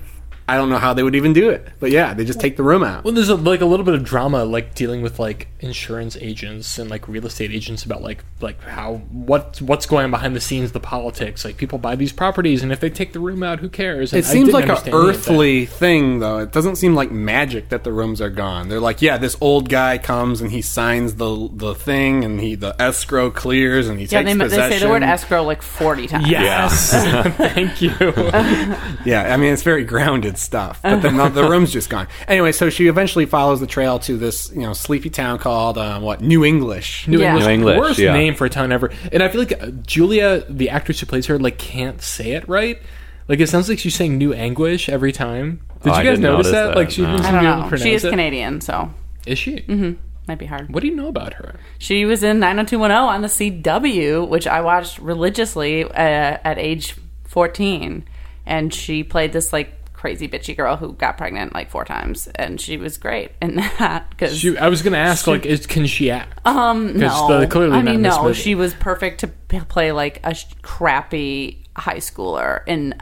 I 0.49 0.57
don't 0.57 0.69
know 0.71 0.79
how 0.79 0.95
they 0.95 1.03
would 1.03 1.17
even 1.17 1.33
do 1.33 1.51
it. 1.51 1.67
But 1.81 1.91
yeah, 1.91 2.15
they 2.15 2.25
just 2.25 2.41
take 2.41 2.57
the 2.57 2.63
room 2.63 2.85
out. 2.85 3.03
Well, 3.05 3.13
there's 3.13 3.29
a, 3.29 3.35
like 3.35 3.61
a 3.61 3.67
little 3.67 3.85
bit 3.85 3.95
of 3.95 4.05
drama, 4.05 4.45
like 4.45 4.75
dealing 4.75 5.03
with 5.03 5.19
like 5.19 5.49
insurance 5.61 6.17
agents 6.21 6.79
and 6.79 6.89
like 6.89 7.09
real 7.09 7.27
estate 7.27 7.51
agents 7.51 7.85
about 7.85 8.03
like 8.03 8.25
like 8.41 8.61
how 8.63 8.97
what 9.11 9.61
what's 9.61 9.87
going 9.87 10.05
on 10.05 10.11
behind 10.13 10.37
the 10.37 10.41
scenes, 10.41 10.71
the 10.73 10.81
politics. 10.81 11.45
Like 11.45 11.57
people 11.57 11.79
buy 11.79 11.97
these 11.97 12.13
properties, 12.13 12.63
and 12.63 12.71
if 12.71 12.79
they 12.79 12.91
take 12.91 13.13
the 13.13 13.19
room 13.21 13.43
out, 13.43 13.59
who 13.59 13.69
cares? 13.69 14.13
And 14.13 14.21
It 14.21 14.25
seems 14.25 14.53
like 14.53 14.65
an 14.65 14.71
understand 14.71 14.95
any 14.97 15.11
of 15.11 15.25
that. 15.25 15.31
earthly 15.33 15.67
thing, 15.67 16.21
though. 16.21 16.39
It 16.39 16.53
doesn't 16.53 16.77
seem 16.77 16.95
like 16.95 17.11
magic 17.11 17.71
that 17.71 17.83
the 17.83 17.93
rooms 17.93 18.21
are 18.21 18.31
gone. 18.31 18.69
They're 18.69 18.79
like, 18.81 19.03
yeah, 19.03 19.19
this 19.19 19.37
old 19.41 19.69
guy 19.69 19.99
comes 19.99 20.41
and 20.41 20.53
he 20.53 20.63
signs 20.63 21.15
the 21.15 21.49
the 21.53 21.75
thing, 21.75 22.25
and 22.25 22.41
he 22.41 22.55
the 22.55 22.81
escrow 22.81 23.31
clears, 23.31 23.89
and 23.89 23.99
he 23.99 24.05
yeah, 24.07 24.23
takes 24.23 24.39
they, 24.39 24.49
they 24.49 24.71
say 24.71 24.79
the 24.79 24.89
word 24.89 25.03
escrow 25.03 25.43
like 25.43 25.63
40 25.63 26.07
times. 26.07 26.29
Yes, 26.29 26.93
thank 27.37 27.83
you. 27.83 27.91
Yeah, 29.05 29.33
I 29.33 29.37
mean 29.37 29.53
it's 29.53 29.63
very 29.63 29.85
grounded 29.85 30.36
stuff, 30.39 30.81
but 30.83 31.01
then 31.01 31.17
the, 31.17 31.29
the 31.29 31.49
room's 31.49 31.73
just 31.73 31.89
gone. 31.91 32.07
Anyway, 32.29 32.53
so 32.53 32.71
she 32.71 32.87
eventually 32.89 33.27
follows 33.27 33.61
the 33.61 33.67
trail 33.67 33.99
to 34.01 34.17
this 34.17 34.51
you 34.53 34.63
know 34.63 34.73
sleepy 34.73 35.11
town 35.11 35.39
called 35.39 35.79
uh, 35.79 35.99
what 36.01 36.21
New 36.21 36.45
English. 36.45 37.07
New 37.09 37.21
Yeah. 37.21 37.29
English, 37.31 37.45
New 37.47 37.51
English, 37.53 37.79
worst 37.79 37.99
yeah. 37.99 38.13
name 38.13 38.35
for 38.35 38.45
a 38.47 38.51
town 38.51 38.73
ever. 38.73 38.91
And 39.13 39.23
I 39.23 39.29
feel 39.29 39.41
like 39.41 39.61
uh, 39.63 39.67
Julia, 39.87 40.45
the 40.49 40.71
actress 40.71 41.01
who 41.01 41.07
plays 41.07 41.27
her, 41.27 41.39
like 41.39 41.59
can't 41.59 42.01
say 42.03 42.33
it 42.33 42.49
right. 42.49 42.81
Like 43.29 43.41
it 43.41 43.49
sounds 43.49 43.69
like 43.69 43.79
she's 43.79 43.95
saying 43.97 44.19
"new 44.19 44.33
anguish" 44.33 44.89
every 44.89 45.13
time. 45.13 45.61
Did 45.83 45.93
Oh, 45.93 45.99
you 45.99 46.05
guys 46.05 46.19
didn't 46.19 46.21
notice 46.23 46.47
notice 46.47 46.53
that? 46.53 46.67
that, 46.69 46.77
Like 46.77 46.91
she 46.91 47.03
no. 47.03 47.17
doesn't 47.17 47.27
I 47.35 47.39
be 47.41 47.45
don't 47.45 47.45
able 47.47 47.57
to 47.57 47.63
know. 47.63 47.69
pronounce 47.69 47.83
She 47.83 47.95
is 47.95 48.05
it? 48.05 48.11
Canadian, 48.11 48.61
so 48.61 48.91
Is 49.27 49.39
she? 49.39 49.57
Mm-hmm. 49.61 49.93
might 50.29 50.39
be 50.39 50.47
hard. 50.47 50.73
What 50.73 50.81
do 50.81 50.89
you 50.89 50.95
know 50.97 51.09
about 51.09 51.35
her? 51.35 51.57
She 51.79 52.05
was 52.05 52.23
in 52.23 52.39
90210 52.41 52.97
on 52.97 53.23
the 53.23 53.29
CW, 53.29 54.29
which 54.29 54.47
I 54.47 54.61
watched 54.61 54.99
religiously 54.99 55.85
uh, 55.85 55.91
at 55.93 56.59
age 56.59 56.95
14. 57.27 58.05
And 58.47 58.73
she 58.73 59.03
played 59.05 59.33
this 59.33 59.53
like 59.53 59.73
crazy 59.97 60.29
bitchy 60.29 60.57
girl 60.57 60.77
who 60.77 60.93
got 60.93 61.17
pregnant 61.17 61.55
like 61.55 61.71
four 61.71 61.85
times. 61.85 62.29
And 62.37 62.61
she 62.61 62.77
was 62.77 62.99
great 62.99 63.33
in 63.43 63.57
that. 63.79 64.17
Cause, 64.19 64.37
She, 64.39 64.57
I 64.59 64.69
was 64.69 64.83
going 64.83 64.93
to 64.93 64.99
ask, 64.99 65.27
like, 65.27 65.45
is, 65.47 65.67
can 65.67 65.87
she 65.87 66.11
act? 66.11 66.39
um, 66.47 66.89
'cause 66.93 67.29
no. 67.29 67.41
the- 67.41 67.47
clearly 67.47 67.73
I 67.77 67.83
not 67.83 67.93
mean, 67.93 68.03
no. 68.03 68.33
She 68.33 68.55
was 68.55 68.75
perfect 68.75 69.21
to 69.21 69.29
p- 69.29 69.61
play 69.61 69.93
like 69.93 70.21
a 70.23 70.35
sh- 70.35 70.45
crappy 70.63 71.65
high 71.77 71.97
schooler 71.97 72.61
in 72.67 72.95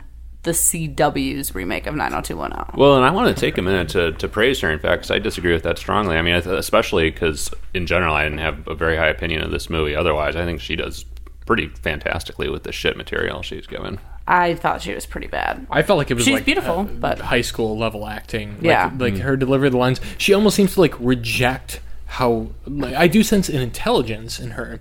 the 0.45 0.51
CW's 0.53 1.55
remake 1.55 1.87
of 1.87 1.95
90210. 1.95 2.79
Well, 2.79 2.97
and 2.97 3.05
I 3.05 3.11
want 3.11 3.35
to 3.35 3.41
take 3.41 3.57
a 3.59 3.63
minute 3.63 3.89
to, 3.91 4.13
to 4.13 4.29
praise 4.29 4.61
her, 4.61 4.71
in 4.71 4.79
fact, 4.79 5.03
because 5.03 5.11
I 5.11 5.19
disagree 5.19 5.53
with 5.53 5.63
that 5.63 5.79
strongly. 5.79 6.17
I 6.17 6.23
mean, 6.23 6.35
especially 6.35 7.11
because 7.11 7.51
in 7.73 7.87
general, 7.87 8.15
I 8.15 8.25
didn't 8.25 8.39
have 8.39 8.67
a 8.69 8.75
very 8.75 8.97
high 8.97 9.09
opinion 9.09 9.43
of 9.43 9.51
this 9.51 9.71
movie. 9.71 9.95
Otherwise, 9.97 10.37
I 10.37 10.45
think 10.45 10.61
she 10.61 10.77
does 10.77 11.05
pretty 11.47 11.69
fantastically 11.69 12.49
with 12.51 12.63
the 12.65 12.73
shit 12.73 12.97
material 12.97 13.43
she's 13.43 13.67
given. 13.67 13.99
I 14.27 14.55
thought 14.55 14.81
she 14.83 14.95
was 14.95 15.05
pretty 15.07 15.27
bad. 15.27 15.67
I 15.71 15.83
felt 15.83 15.99
like 15.99 16.11
it 16.11 16.15
was 16.15 16.25
She's 16.25 16.35
like 16.35 16.45
beautiful, 16.47 16.81
uh, 16.81 16.85
but- 16.85 17.19
high 17.21 17.43
school 17.43 17.77
level 17.77 18.07
acting. 18.07 18.55
Like, 18.55 18.65
Yeah. 18.65 18.91
like 18.99 19.19
her 19.19 19.37
delivery 19.37 19.69
of 19.69 19.73
the 19.73 19.79
lines. 19.79 20.01
She 20.19 20.33
almost 20.33 20.57
seems 20.57 20.75
to 20.75 20.81
like 20.81 20.95
reject 20.99 21.81
how. 22.07 22.49
Like, 22.67 22.95
I 22.95 23.07
do 23.07 23.23
sense 23.23 23.49
an 23.51 23.61
intelligence 23.61 24.39
in 24.41 24.53
her, 24.53 24.81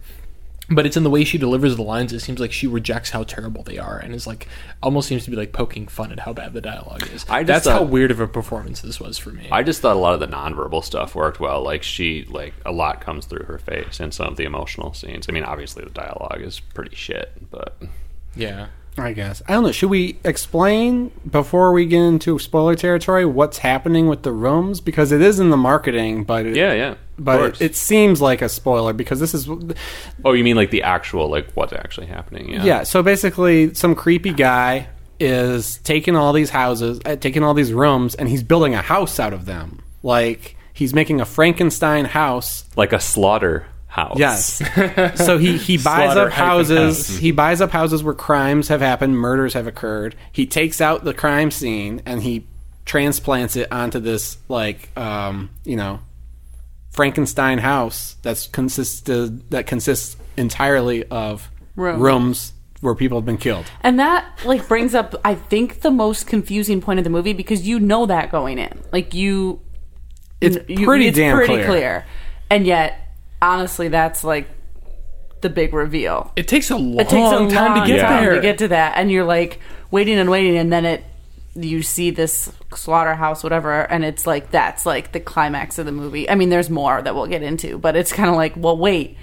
but 0.70 0.86
it's 0.86 0.96
in 0.96 1.04
the 1.04 1.10
way 1.10 1.26
she 1.26 1.38
delivers 1.38 1.76
the 1.76 1.82
lines. 1.82 2.14
It 2.14 2.22
seems 2.22 2.40
like 2.40 2.54
she 2.54 2.68
rejects 2.68 3.10
how 3.10 3.24
terrible 3.24 3.64
they 3.64 3.78
are, 3.78 3.98
and 3.98 4.16
is 4.16 4.26
like 4.26 4.48
almost 4.82 5.10
seems 5.10 5.26
to 5.26 5.30
be 5.32 5.36
like 5.36 5.52
poking 5.52 5.88
fun 5.88 6.14
at 6.14 6.22
how 6.22 6.32
bad 6.32 6.54
the 6.54 6.62
dialogue 6.62 7.02
is. 7.14 7.26
I 7.28 7.44
just 7.44 7.66
That's 7.66 7.68
how 7.68 7.84
weird 7.84 8.12
of 8.12 8.22
a 8.22 8.28
performance 8.30 8.80
this 8.80 9.02
was 9.02 9.18
for 9.18 9.32
me. 9.32 9.50
I 9.52 9.62
just 9.64 9.82
thought 9.82 9.98
a 9.98 10.00
lot 10.00 10.14
of 10.14 10.22
the 10.22 10.28
nonverbal 10.28 10.86
stuff 10.86 11.16
worked 11.16 11.42
well. 11.42 11.62
Like 11.62 11.84
she, 11.84 12.24
like 12.30 12.54
a 12.66 12.72
lot 12.72 13.02
comes 13.02 13.26
through 13.26 13.44
her 13.48 13.58
face 13.58 14.00
in 14.00 14.14
some 14.14 14.28
of 14.28 14.38
the 14.38 14.46
emotional 14.46 14.94
scenes. 14.94 15.26
I 15.28 15.34
mean, 15.34 15.44
obviously 15.44 15.84
the 15.84 15.90
dialogue 15.90 16.40
is 16.42 16.62
pretty 16.62 16.96
shit, 16.96 17.34
but 17.52 17.76
yeah. 18.38 18.68
I 18.98 19.14
guess 19.14 19.42
I 19.48 19.54
don't 19.54 19.64
know. 19.64 19.72
Should 19.72 19.90
we 19.90 20.18
explain 20.24 21.12
before 21.30 21.74
we 21.74 21.86
get 21.86 22.02
into 22.02 22.38
spoiler 22.38 22.76
territory 22.76 23.26
what's 23.26 23.58
happening 23.58 24.08
with 24.08 24.24
the 24.24 24.32
rooms 24.32 24.82
because 24.82 25.12
it 25.12 25.22
is 25.22 25.40
in 25.40 25.50
the 25.50 25.58
marketing, 25.58 26.24
but 26.24 26.46
it, 26.46 26.56
yeah, 26.56 26.74
yeah. 26.74 26.96
but 27.18 27.56
it, 27.56 27.62
it 27.62 27.76
seems 27.76 28.22
like 28.22 28.42
a 28.42 28.50
spoiler 28.50 28.94
because 28.94 29.20
this 29.20 29.34
is 29.34 29.50
oh, 30.24 30.34
you 30.34 30.44
mean 30.44 30.56
like 30.56 30.70
the 30.70 30.84
actual, 30.84 31.28
like 31.28 31.52
what's 31.54 31.74
actually 31.74 32.08
happening? 32.08 32.50
Yeah. 32.50 32.64
Yeah, 32.64 32.84
so 32.84 33.02
basically, 33.02 33.74
some 33.74 33.96
creepy 33.96 34.34
guy 34.34 34.88
is 35.20 35.78
taking 35.80 36.16
all 36.16 36.34
these 36.34 36.52
houses, 36.52 37.00
uh, 37.06 37.16
taking 37.16 37.44
all 37.44 37.54
these 37.56 37.74
rooms, 37.74 38.14
and 38.14 38.30
he's 38.30 38.44
building 38.44 38.76
a 38.76 38.82
house 38.82 39.20
out 39.20 39.34
of 39.34 39.46
them. 39.46 39.82
Like 40.04 40.56
he's 40.72 40.94
making 40.94 41.20
a 41.20 41.26
Frankenstein 41.26 42.06
house. 42.06 42.66
Like 42.76 42.94
a 42.94 43.00
slaughter 43.00 43.66
house. 43.94 44.18
Yes. 44.18 44.62
so 45.24 45.38
he 45.38 45.58
he 45.58 45.78
buys 45.84 46.18
up 46.18 46.32
houses. 46.32 47.08
house. 47.10 47.18
He 47.18 47.32
buys 47.32 47.62
up 47.62 47.70
houses 47.72 48.04
where 48.04 48.16
crimes 48.16 48.68
have 48.70 48.82
happened, 48.82 49.18
murders 49.18 49.54
have 49.54 49.68
occurred. 49.68 50.16
He 50.32 50.46
takes 50.48 50.82
out 50.82 51.04
the 51.04 51.14
crime 51.14 51.52
scene 51.52 52.02
and 52.06 52.22
he 52.24 52.48
transplants 52.86 53.56
it 53.56 53.72
onto 53.72 54.00
this 54.00 54.38
like 54.50 54.90
um, 54.98 55.50
you 55.64 55.76
know 55.76 56.00
Frankenstein 56.92 57.58
house 57.60 58.16
that's 58.22 58.48
consisted 58.48 59.50
that 59.52 59.68
consists 59.68 60.16
entirely 60.38 61.06
of 61.06 61.50
Rooms. 61.76 62.00
rooms 62.02 62.54
where 62.82 62.94
people 62.96 63.18
have 63.18 63.26
been 63.26 63.38
killed. 63.38 63.66
And 63.82 64.00
that 64.00 64.26
like 64.46 64.68
brings 64.68 64.94
up 64.94 65.16
I 65.24 65.36
think 65.36 65.82
the 65.82 65.92
most 65.92 66.28
confusing 66.28 66.82
point 66.82 67.00
of 67.00 67.04
the 67.04 67.10
movie 67.10 67.34
because 67.34 67.66
you 67.68 67.80
know 67.80 68.06
that 68.08 68.32
going 68.32 68.58
in. 68.60 68.82
Like 68.92 69.14
you 69.14 69.62
It's 70.42 70.58
you- 70.68 70.86
pretty 70.86 71.08
it's 71.08 71.18
damn 71.18 71.36
pretty 71.38 71.54
clear. 71.54 71.66
clear. 71.68 72.06
And 72.50 72.66
yet 72.68 73.00
honestly 73.44 73.88
that's 73.90 74.24
like 74.24 74.48
the 75.42 75.50
big 75.50 75.74
reveal. 75.74 76.32
It 76.36 76.48
takes 76.48 76.72
a 76.72 76.78
long 76.78 77.00
It 77.00 77.10
takes 77.10 77.32
a 77.32 77.50
time 77.54 77.82
to 77.82 77.88
get 77.88 78.02
time 78.02 78.24
there. 78.24 78.36
to 78.36 78.42
get 78.42 78.58
to 78.60 78.70
that 78.70 78.98
and 78.98 79.12
you're 79.12 79.26
like 79.26 79.60
waiting 79.92 80.18
and 80.18 80.30
waiting 80.30 80.58
and 80.58 80.72
then 80.72 80.86
it 80.86 81.04
you 81.56 81.84
see 81.84 82.10
this 82.10 82.52
slaughterhouse 82.74 83.44
whatever 83.44 83.82
and 83.92 84.04
it's 84.04 84.26
like 84.26 84.50
that's 84.50 84.86
like 84.88 85.12
the 85.12 85.20
climax 85.20 85.78
of 85.78 85.86
the 85.86 85.92
movie. 85.92 86.30
I 86.30 86.36
mean 86.36 86.50
there's 86.50 86.70
more 86.70 87.02
that 87.02 87.14
we'll 87.14 87.28
get 87.28 87.44
into, 87.44 87.78
but 87.78 87.96
it's 87.96 88.12
kind 88.14 88.30
of 88.30 88.36
like 88.36 88.54
well 88.56 88.78
wait, 88.78 89.18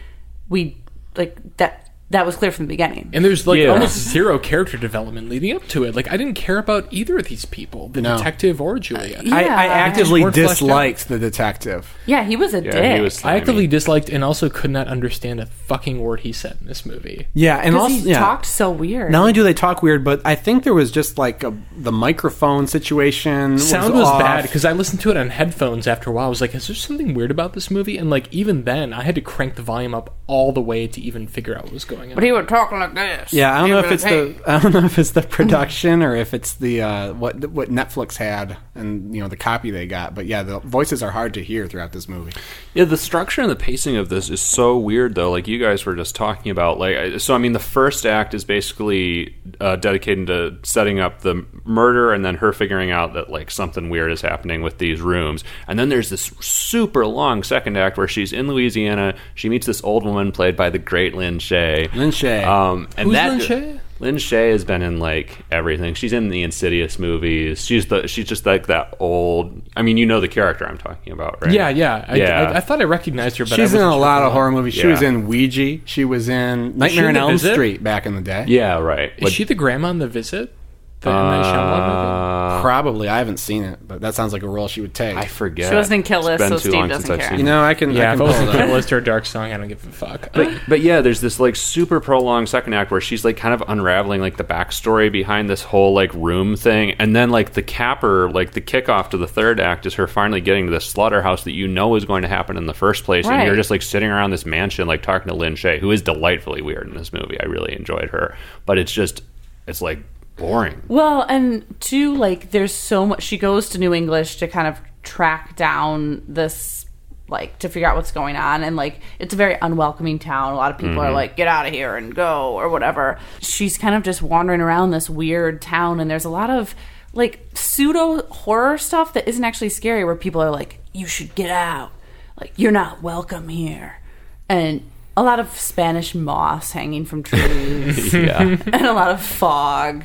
we 0.49 0.77
like 1.17 1.57
that 1.57 1.90
that 2.11 2.27
was 2.27 2.37
clear 2.37 2.51
from 2.51 2.67
the 2.67 2.73
beginning. 2.73 3.09
And 3.13 3.25
there's 3.25 3.47
like 3.47 3.59
Yeah. 3.61 3.69
almost 3.69 3.97
zero 3.97 4.39
character 4.39 4.77
development 4.77 5.29
leading 5.29 5.55
up 5.55 5.67
to 5.69 5.85
it. 5.85 5.95
Like 5.95 6.11
I 6.11 6.17
didn't 6.17 6.35
care 6.35 6.59
about 6.59 6.89
either 6.91 7.17
of 7.19 7.27
these 7.27 7.45
people, 7.45 7.89
the 7.89 8.03
No. 8.03 8.17
detective 8.17 8.61
or 8.61 8.79
Julia. 8.79 9.19
Uh, 9.19 9.23
yeah. 9.25 9.37
I, 9.37 9.43
I 9.43 9.67
actively 9.67 10.23
weren't 10.23 10.35
fleshed 10.35 10.49
out. 10.51 10.67
disliked 10.67 11.09
the 11.09 11.19
detective. 11.19 11.95
yeah, 12.07 12.25
he 12.25 12.35
was 12.37 12.53
a 12.53 12.63
Yeah, 12.65 12.73
dick. 12.73 12.97
he 12.97 13.01
was 13.01 13.25
I 13.25 13.37
actively 13.37 13.67
disliked 13.67 14.09
and 14.09 14.25
also 14.25 14.49
could 14.49 14.71
not 14.71 14.89
understand 14.89 15.41
a 15.41 15.47
fucking 15.47 16.01
word 16.01 16.21
he 16.21 16.33
said 16.33 16.57
in 16.61 16.67
this 16.67 16.85
movie. 16.85 17.29
Yeah, 17.33 17.59
and 17.59 17.77
also 17.77 17.95
he 17.95 18.11
yeah. 18.11 18.19
talked 18.19 18.47
so 18.47 18.71
weird. 18.71 19.13
Not 19.13 19.21
only 19.21 19.33
do 19.33 19.43
they 19.45 19.55
talk 19.55 19.83
weird, 19.83 20.03
but 20.05 20.21
I 20.25 20.35
think 20.35 20.65
there 20.65 20.75
was 20.75 20.91
just 20.91 21.17
like 21.17 21.45
a, 21.45 21.57
the 21.77 21.93
microphone 21.93 22.67
situation. 22.67 23.59
Sound 23.59 23.95
was 23.95 24.09
off. 24.09 24.19
bad 24.21 24.43
because 24.43 24.65
I 24.65 24.73
listened 24.73 25.01
to 25.03 25.11
it 25.11 25.17
on 25.17 25.31
headphones 25.31 25.87
after 25.87 26.11
a 26.11 26.13
while. 26.13 26.27
I 26.27 26.29
was 26.29 26.41
like, 26.41 26.55
"Is 26.55 26.67
there 26.67 26.75
something 26.77 27.15
weird 27.15 27.31
about 27.31 27.53
this 27.53 27.71
movie?" 27.71 27.97
And 27.99 28.11
like 28.11 28.33
even 28.33 28.65
then, 28.65 28.93
I 28.93 29.03
had 29.03 29.15
to 29.15 29.21
crank 29.21 29.55
the 29.55 29.63
volume 29.63 29.95
up 29.95 30.17
all 30.27 30.51
the 30.53 30.61
way 30.61 30.87
to 30.89 31.01
even 31.01 31.27
figure 31.29 31.57
out 31.57 31.65
what 31.65 31.73
was 31.73 31.85
going 31.85 32.00
going 32.01 32.11
on. 32.13 32.15
But 32.17 32.25
he 32.25 32.33
would 32.33 32.49
talk 32.49 32.73
like 32.73 32.95
this. 32.95 33.33
Yeah, 33.33 33.55
I 33.55 33.59
don't 33.59 33.67
He 33.67 33.73
know 33.73 33.79
if 33.81 33.91
was 33.91 34.05
it's 34.05 34.05
like, 34.05 34.45
the 34.45 34.51
I 34.51 34.59
don't 34.61 34.73
know 34.73 34.85
if 34.85 34.99
it's 34.99 35.11
the 35.11 35.23
production 35.23 36.03
or 36.03 36.17
if 36.17 36.35
it's 36.35 36.55
the 36.55 36.83
uh, 36.83 37.13
what 37.15 37.47
what 37.51 37.69
Netflix 37.69 38.17
had 38.17 38.57
and 38.75 39.15
you 39.15 39.23
know 39.23 39.29
the 39.29 39.37
copy 39.37 39.71
they 39.71 39.87
got. 39.87 40.15
But 40.15 40.27
yeah, 40.27 40.43
the 40.43 40.61
voices 40.61 41.03
are 41.03 41.11
hard 41.11 41.35
to 41.35 41.43
hear 41.45 41.67
throughout 41.67 41.93
this 41.93 42.09
movie. 42.09 42.33
Yeah, 42.75 42.85
the 42.85 42.97
structure 42.97 43.43
and 43.43 43.51
the 43.51 43.57
pacing 43.57 43.97
of 43.97 44.09
this 44.09 44.31
is 44.31 44.41
so 44.41 44.77
weird, 44.79 45.15
though. 45.15 45.31
Like 45.31 45.49
you 45.49 45.59
guys 45.59 45.85
were 45.85 45.95
just 45.95 46.15
talking 46.15 46.51
about, 46.51 46.79
like, 46.79 47.21
so 47.21 47.35
I 47.35 47.39
mean, 47.39 47.53
the 47.53 47.59
first 47.59 48.07
act 48.07 48.35
is 48.35 48.45
basically 48.45 49.37
uh, 49.61 49.77
dedicated 49.77 50.29
to 50.29 50.59
setting 50.63 51.01
up 51.01 51.21
the 51.21 51.45
murder, 51.65 52.13
and 52.13 52.25
then 52.25 52.37
her 52.37 52.53
figuring 52.53 52.91
out 52.91 53.15
that 53.15 53.31
like 53.31 53.51
something 53.51 53.91
weird 53.91 54.13
is 54.13 54.21
happening 54.21 54.63
with 54.63 54.79
these 54.79 55.01
rooms, 55.01 55.45
and 55.67 55.79
then 55.79 55.89
there's 55.89 56.11
this 56.11 56.33
super 56.41 57.07
long 57.07 57.43
second 57.43 57.77
act 57.77 57.97
where 57.99 58.09
she's 58.09 58.33
in 58.33 58.49
Louisiana. 58.49 59.15
She 59.35 59.49
meets 59.49 59.67
this 59.67 59.83
old 59.85 60.05
woman 60.05 60.33
played 60.33 60.57
by 60.57 60.71
the 60.71 60.79
great 60.79 61.15
Lin 61.15 61.39
Shaye. 61.39 61.90
Lin 61.95 62.11
Shaye. 62.11 62.45
Um, 62.47 62.89
and 62.97 63.07
Who's 63.09 63.15
that 63.15 63.29
Lin 63.31 63.41
Shaye? 63.41 63.81
Lin 64.01 64.15
Shaye 64.17 64.53
has 64.53 64.65
been 64.65 64.81
in 64.81 64.99
like 64.99 65.39
everything. 65.51 65.93
She's 65.93 66.15
in 66.15 66.31
the 66.31 66.43
Insidious 66.43 66.99
movies. 66.99 67.67
She's 67.67 67.87
the 67.89 68.07
she's 68.09 68.27
just 68.27 68.47
like 68.47 68.67
that 68.69 68.95
old. 68.99 69.61
I 69.77 69.83
mean, 69.83 69.99
you 69.99 70.07
know 70.07 70.21
the 70.21 70.29
character 70.29 70.67
I'm 70.67 70.79
talking 70.79 71.13
about, 71.13 71.43
right? 71.43 71.53
Yeah, 71.53 71.69
yeah. 71.69 72.05
I, 72.09 72.15
Yeah. 72.17 72.41
I, 72.51 72.57
I 72.57 72.61
thought 72.61 72.81
I 72.81 72.85
recognized 72.85 73.37
her, 73.37 73.45
but 73.45 73.51
She's 73.51 73.59
I 73.59 73.63
in 73.63 73.65
wasn't 73.65 73.83
a 73.83 73.93
sure 73.93 74.01
lot 74.01 74.21
what. 74.23 74.27
of 74.29 74.33
horror 74.33 74.53
movies. 74.53 74.73
She 74.75 74.81
Yeah. 74.85 74.93
was 74.93 75.03
in 75.03 75.27
Ouija. 75.27 75.81
She 75.85 76.05
was 76.07 76.31
in 76.31 76.79
Nightmare 76.79 77.11
in 77.11 77.17
on 77.17 77.23
Elm 77.23 77.33
Visit? 77.33 77.53
Street 77.53 77.83
back 77.85 78.07
in 78.07 78.15
the 78.15 78.23
day. 78.23 78.47
Yeah, 78.49 78.79
right. 78.79 79.13
Is 79.19 79.33
she 79.33 79.45
the 79.45 79.55
grandma 79.55 79.91
in 79.91 79.99
the 79.99 80.09
visit? 80.09 80.55
The 81.01 81.09
M. 81.11 81.17
Night 81.17 81.45
Shyamalan 81.45 81.87
movie? 81.87 82.57
Uh, 82.59 82.61
Probably. 82.61 83.09
I 83.09 83.17
haven't 83.19 83.39
seen 83.39 83.65
it, 83.65 83.79
but 83.89 84.03
that 84.03 84.15
sounds 84.15 84.35
like 84.35 84.43
a 84.43 84.49
role 84.49 84.69
she 84.69 84.83
would 84.83 84.93
take. 84.93 85.17
I 85.17 85.25
forget. 85.25 85.71
She 85.71 85.75
wasn't 85.75 85.95
in 85.95 86.03
Kill 86.03 86.21
It's 86.21 86.27
List, 86.27 86.39
been 86.41 86.49
so 86.51 86.55
too 86.57 86.61
Steve 86.61 86.73
long 86.75 86.89
doesn't 86.91 87.07
since 87.07 87.11
I've 87.11 87.21
care. 87.21 87.29
seen 87.31 87.39
you 87.39 87.45
know, 87.47 87.63
I 87.63 87.73
can. 87.73 87.91
Yeah, 87.93 88.11
I 88.11 88.15
if 88.15 88.21
it 88.21 88.23
was 88.23 88.37
pull 88.37 88.45
a 88.45 88.49
it 88.49 88.49
up. 88.51 88.55
Kill 88.67 88.75
List 88.75 88.93
or 88.93 88.99
a 88.99 89.05
Dark 89.05 89.25
Song, 89.25 89.51
I 89.51 89.57
don't 89.57 89.69
give 89.69 89.83
a 89.83 89.91
fuck. 89.93 90.31
But, 90.35 90.61
but 90.69 90.81
yeah, 90.81 91.01
there's 91.01 91.23
this 91.23 91.41
like 91.41 91.57
super 91.57 92.01
prolonged 92.01 92.51
second 92.51 92.75
act 92.75 92.91
where 92.91 93.01
she's 93.01 93.25
like 93.25 93.39
kind 93.39 93.55
of 93.55 93.63
unraveling 93.67 94.21
like 94.21 94.37
the 94.37 94.45
backstory 94.45 95.11
behind 95.11 95.49
this 95.49 95.63
whole 95.63 95.95
like 95.95 96.13
room 96.13 96.55
thing, 96.55 96.93
and 96.99 97.17
then 97.17 97.31
like 97.31 97.55
the 97.55 97.63
capper, 97.63 98.31
like 98.31 98.53
the 98.53 98.61
kickoff 98.61 99.09
to 99.11 99.17
the 99.17 99.27
third 99.27 99.59
act 99.59 99.87
is 99.87 99.95
her 99.95 100.07
finally 100.07 100.43
getting 100.43 100.67
to 100.67 100.73
the 100.73 100.81
slaughterhouse 100.81 101.45
that 101.45 101.53
you 101.53 101.67
know 101.67 101.95
is 101.95 102.05
going 102.05 102.21
to 102.23 102.29
happen 102.29 102.59
in 102.59 102.67
the 102.67 102.75
first 102.75 103.05
place, 103.05 103.27
and 103.27 103.47
you're 103.47 103.57
just 103.57 103.71
like 103.71 103.81
sitting 103.81 104.11
around 104.11 104.33
this 104.33 104.45
mansion 104.45 104.87
like 104.87 105.01
talking 105.03 105.29
to 105.29 105.35
Lin 105.35 105.55
Shaye, 105.55 105.79
who 105.79 105.91
is 105.93 106.03
delightfully 106.03 106.61
weird 106.61 106.89
in 106.89 106.95
this 106.95 107.11
movie. 107.11 107.41
I 107.41 107.47
really 107.47 107.75
enjoyed 107.75 108.11
her, 108.11 108.37
but 108.67 108.77
it's 108.77 108.93
just 108.93 109.23
it's 109.67 109.81
like 109.81 109.99
boring. 110.41 110.83
Well, 110.89 111.23
and 111.23 111.65
two, 111.81 112.17
like, 112.17 112.51
there's 112.51 112.75
so 112.75 113.07
much. 113.07 113.23
She 113.23 113.39
goes 113.39 113.69
to 113.71 113.79
New 113.79 113.95
English 113.95 114.37
to 114.37 114.49
kind 114.49 114.67
of 114.67 114.81
track 115.03 115.55
down 115.55 116.25
this, 116.27 116.87
like, 117.29 117.59
to 117.61 117.69
figure 117.69 117.89
out 117.89 117.95
what's 117.95 118.11
going 118.11 118.37
on. 118.37 118.65
And, 118.65 118.75
like, 118.75 119.01
it's 119.19 119.35
a 119.35 119.37
very 119.37 119.57
unwelcoming 119.61 120.19
town. 120.19 120.53
A 120.53 120.57
lot 120.57 120.73
of 120.73 120.79
people 120.79 120.99
are 120.99 121.07
mm-hmm. 121.07 121.15
like, 121.15 121.37
get 121.37 121.47
out 121.47 121.67
of 121.67 121.73
here 121.73 121.97
and 121.97 122.15
go 122.15 122.55
or 122.55 122.69
whatever. 122.69 123.19
She's 123.41 123.79
kind 123.79 123.95
of 123.95 124.03
just 124.03 124.23
wandering 124.23 124.61
around 124.61 124.91
this 124.91 125.09
weird 125.09 125.63
town, 125.63 126.01
and 126.01 126.11
there's 126.11 126.25
a 126.25 126.31
lot 126.31 126.51
of, 126.51 126.75
like, 127.13 127.47
pseudo 127.55 128.23
horror 128.27 128.79
stuff 128.79 129.13
that 129.13 129.29
isn't 129.29 129.45
actually 129.45 129.69
scary, 129.69 130.05
where 130.05 130.17
people 130.17 130.41
are 130.41 130.51
like, 130.51 130.81
you 130.93 131.07
should 131.07 131.35
get 131.35 131.51
out. 131.51 131.93
Like, 132.41 132.55
you're 132.57 132.73
not 132.73 133.03
welcome 133.03 133.49
here. 133.49 134.01
And, 134.49 134.83
a 135.17 135.23
lot 135.23 135.39
of 135.39 135.51
Spanish 135.59 136.15
moss 136.15 136.73
hanging 136.73 137.05
from 137.05 137.23
trees 137.23 138.15
Yeah. 138.15 138.41
and 138.73 138.87
a 138.87 138.93
lot 138.93 139.11
of 139.11 139.21
fog 139.21 140.05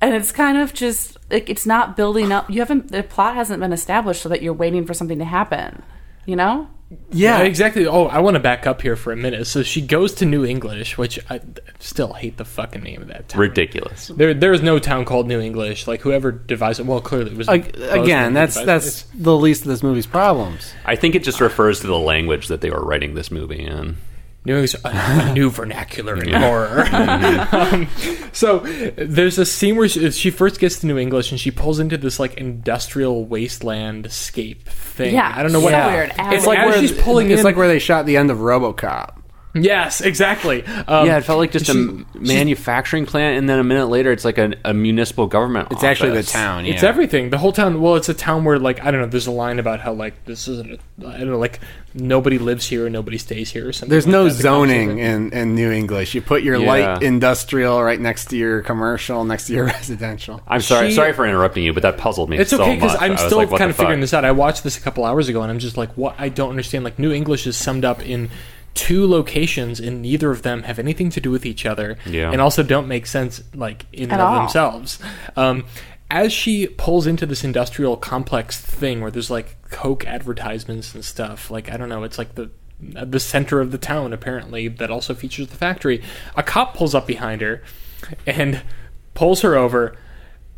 and 0.00 0.14
it's 0.14 0.32
kind 0.32 0.58
of 0.58 0.72
just 0.74 1.16
like 1.30 1.48
it's 1.50 1.66
not 1.66 1.96
building 1.96 2.32
up 2.32 2.48
you 2.50 2.60
haven't 2.60 2.90
the 2.90 3.02
plot 3.02 3.34
hasn't 3.34 3.60
been 3.60 3.72
established 3.72 4.22
so 4.22 4.28
that 4.28 4.42
you're 4.42 4.52
waiting 4.52 4.86
for 4.86 4.94
something 4.94 5.18
to 5.18 5.24
happen 5.24 5.82
you 6.26 6.36
know 6.36 6.68
Yeah, 7.12 7.38
Yeah, 7.38 7.44
exactly. 7.44 7.86
Oh, 7.86 8.06
I 8.06 8.18
want 8.18 8.34
to 8.34 8.40
back 8.40 8.66
up 8.66 8.82
here 8.82 8.96
for 8.96 9.12
a 9.12 9.16
minute. 9.16 9.46
So 9.46 9.62
she 9.62 9.80
goes 9.80 10.12
to 10.14 10.26
New 10.26 10.44
English, 10.44 10.98
which 10.98 11.20
I 11.30 11.40
still 11.78 12.14
hate 12.14 12.36
the 12.36 12.44
fucking 12.44 12.82
name 12.82 13.00
of 13.02 13.06
that 13.08 13.28
town. 13.28 13.40
Ridiculous. 13.40 14.08
There, 14.08 14.34
there 14.34 14.52
is 14.52 14.60
no 14.60 14.80
town 14.80 15.04
called 15.04 15.28
New 15.28 15.40
English. 15.40 15.86
Like 15.86 16.00
whoever 16.00 16.32
devised 16.32 16.80
it. 16.80 16.86
Well, 16.86 17.00
clearly 17.00 17.30
it 17.30 17.36
was 17.36 17.48
Ag- 17.48 17.76
Again, 17.78 18.34
that's 18.34 18.56
that's 18.64 19.02
it. 19.02 19.06
the 19.14 19.36
least 19.36 19.62
of 19.62 19.68
this 19.68 19.84
movie's 19.84 20.08
problems. 20.08 20.74
I 20.84 20.96
think 20.96 21.14
it 21.14 21.22
just 21.22 21.40
refers 21.40 21.78
to 21.82 21.86
the 21.86 21.96
language 21.98 22.48
that 22.48 22.60
they 22.60 22.70
were 22.70 22.84
writing 22.84 23.14
this 23.14 23.30
movie 23.30 23.64
in. 23.64 23.96
New 24.44 24.54
English, 24.54 24.74
a, 24.74 24.80
a 24.84 25.32
new 25.34 25.50
vernacular 25.50 26.16
in 26.22 26.32
horror. 26.32 26.86
um, 27.52 27.86
so 28.32 28.60
there's 28.96 29.36
a 29.38 29.44
scene 29.44 29.76
where 29.76 29.86
she, 29.88 30.10
she 30.12 30.30
first 30.30 30.58
gets 30.58 30.80
to 30.80 30.86
New 30.86 30.96
English 30.96 31.30
and 31.30 31.38
she 31.38 31.50
pulls 31.50 31.78
into 31.78 31.98
this 31.98 32.18
like 32.18 32.34
industrial 32.34 33.26
wasteland 33.26 34.10
scape 34.10 34.66
thing. 34.66 35.14
Yeah, 35.14 35.30
I 35.36 35.42
don't 35.42 35.52
know 35.52 35.60
what. 35.60 35.72
so 35.72 35.88
weird. 35.88 36.12
It's 36.18 36.46
like 36.46 36.58
where 36.58 36.80
she's 36.80 36.92
pulling 36.92 37.30
It's 37.30 37.40
in. 37.40 37.44
like 37.44 37.56
where 37.56 37.68
they 37.68 37.78
shot 37.78 38.06
the 38.06 38.16
end 38.16 38.30
of 38.30 38.38
RoboCop. 38.38 39.19
Yes, 39.54 40.00
exactly. 40.00 40.64
Um, 40.64 41.06
yeah, 41.06 41.18
it 41.18 41.24
felt 41.24 41.38
like 41.38 41.52
just 41.52 41.68
a 41.68 41.72
she- 41.72 41.78
m- 41.78 42.06
manufacturing 42.14 43.06
plant, 43.06 43.38
and 43.38 43.48
then 43.48 43.58
a 43.58 43.64
minute 43.64 43.86
later, 43.86 44.12
it's 44.12 44.24
like 44.24 44.38
a, 44.38 44.54
a 44.64 44.72
municipal 44.74 45.26
government. 45.26 45.68
It's 45.70 45.84
actually 45.84 46.12
the 46.12 46.22
town. 46.22 46.64
Yeah. 46.64 46.74
It's 46.74 46.82
everything. 46.82 47.30
The 47.30 47.38
whole 47.38 47.52
town. 47.52 47.80
Well, 47.80 47.96
it's 47.96 48.08
a 48.08 48.14
town 48.14 48.44
where, 48.44 48.58
like, 48.58 48.84
I 48.84 48.90
don't 48.90 49.00
know. 49.00 49.06
There's 49.06 49.26
a 49.26 49.30
line 49.32 49.58
about 49.58 49.80
how, 49.80 49.92
like, 49.92 50.24
this 50.24 50.48
isn't. 50.48 50.72
A, 51.02 51.06
I 51.06 51.18
don't 51.18 51.30
know. 51.30 51.38
Like, 51.38 51.60
nobody 51.94 52.38
lives 52.38 52.66
here, 52.66 52.86
and 52.86 52.92
nobody 52.92 53.18
stays 53.18 53.50
here. 53.50 53.68
Or 53.68 53.72
something. 53.72 53.90
There's 53.90 54.06
like 54.06 54.12
no 54.12 54.24
that. 54.24 54.30
The 54.30 54.34
cops 54.36 54.44
are 54.44 54.48
zoning 54.66 54.88
like- 54.90 54.98
in, 54.98 55.32
in 55.32 55.54
New 55.54 55.70
English. 55.70 56.14
You 56.14 56.22
put 56.22 56.42
your 56.42 56.56
Yeah. 56.56 56.68
light 56.68 57.02
industrial 57.02 57.82
right 57.82 58.00
next 58.00 58.26
to 58.26 58.36
your 58.36 58.62
commercial, 58.62 59.24
next 59.24 59.46
to 59.48 59.52
your 59.54 59.64
residential. 59.78 60.40
I'm 60.46 60.60
sorry, 60.60 60.90
She- 60.90 60.94
sorry 60.94 61.12
for 61.12 61.26
interrupting 61.26 61.64
you, 61.64 61.72
but 61.72 61.82
that 61.82 61.98
puzzled 61.98 62.30
me. 62.30 62.38
It's 62.38 62.50
so 62.50 62.62
okay 62.62 62.76
because 62.76 62.92
much. 62.92 63.02
I'm 63.02 63.16
still 63.16 63.38
like, 63.38 63.48
kind 63.48 63.62
the 63.62 63.68
of 63.70 63.76
figuring 63.76 64.00
this 64.00 64.14
out. 64.14 64.24
I 64.24 64.32
watched 64.32 64.62
this 64.64 64.76
a 64.78 64.80
couple 64.80 65.04
hours 65.04 65.28
ago, 65.28 65.42
and 65.42 65.50
I'm 65.50 65.58
just 65.58 65.76
like, 65.76 65.90
what? 65.96 66.14
I 66.18 66.28
don't 66.28 66.50
understand. 66.50 66.84
Like, 66.84 66.98
New 66.98 67.12
English 67.12 67.46
is 67.46 67.56
summed 67.56 67.84
up 67.84 68.04
in 68.06 68.30
two 68.74 69.06
locations, 69.06 69.80
and 69.80 70.02
neither 70.02 70.30
of 70.30 70.42
them 70.42 70.62
have 70.64 70.78
anything 70.78 71.10
to 71.10 71.20
do 71.20 71.30
with 71.30 71.44
each 71.44 71.66
other, 71.66 71.96
Yeah. 72.06 72.30
and 72.30 72.40
also 72.40 72.62
don't 72.62 72.88
make 72.88 73.06
sense, 73.06 73.42
like 73.54 73.84
in 73.92 74.04
and 74.04 74.12
At 74.12 74.20
of 74.20 74.26
all. 74.26 74.38
themselves. 74.40 74.98
Um, 75.36 75.64
as 76.10 76.32
she 76.32 76.66
pulls 76.66 77.06
into 77.06 77.24
this 77.26 77.44
industrial 77.44 77.96
complex 77.96 78.60
thing 78.60 79.00
where 79.00 79.10
there's 79.10 79.30
like 79.30 79.56
Coke 79.70 80.04
advertisements 80.06 80.94
and 80.94 81.04
stuff, 81.04 81.50
like 81.50 81.70
I 81.70 81.76
don't 81.76 81.88
know, 81.88 82.02
it's 82.04 82.18
like 82.18 82.34
the 82.34 82.50
the 82.82 83.20
center 83.20 83.60
of 83.60 83.72
the 83.72 83.78
town 83.78 84.12
apparently 84.12 84.66
that 84.66 84.90
also 84.90 85.14
features 85.14 85.48
the 85.48 85.56
factory. 85.56 86.02
A 86.36 86.42
cop 86.42 86.74
pulls 86.74 86.94
up 86.94 87.06
behind 87.06 87.42
her 87.42 87.62
and 88.26 88.62
pulls 89.14 89.42
her 89.42 89.54
over. 89.54 89.96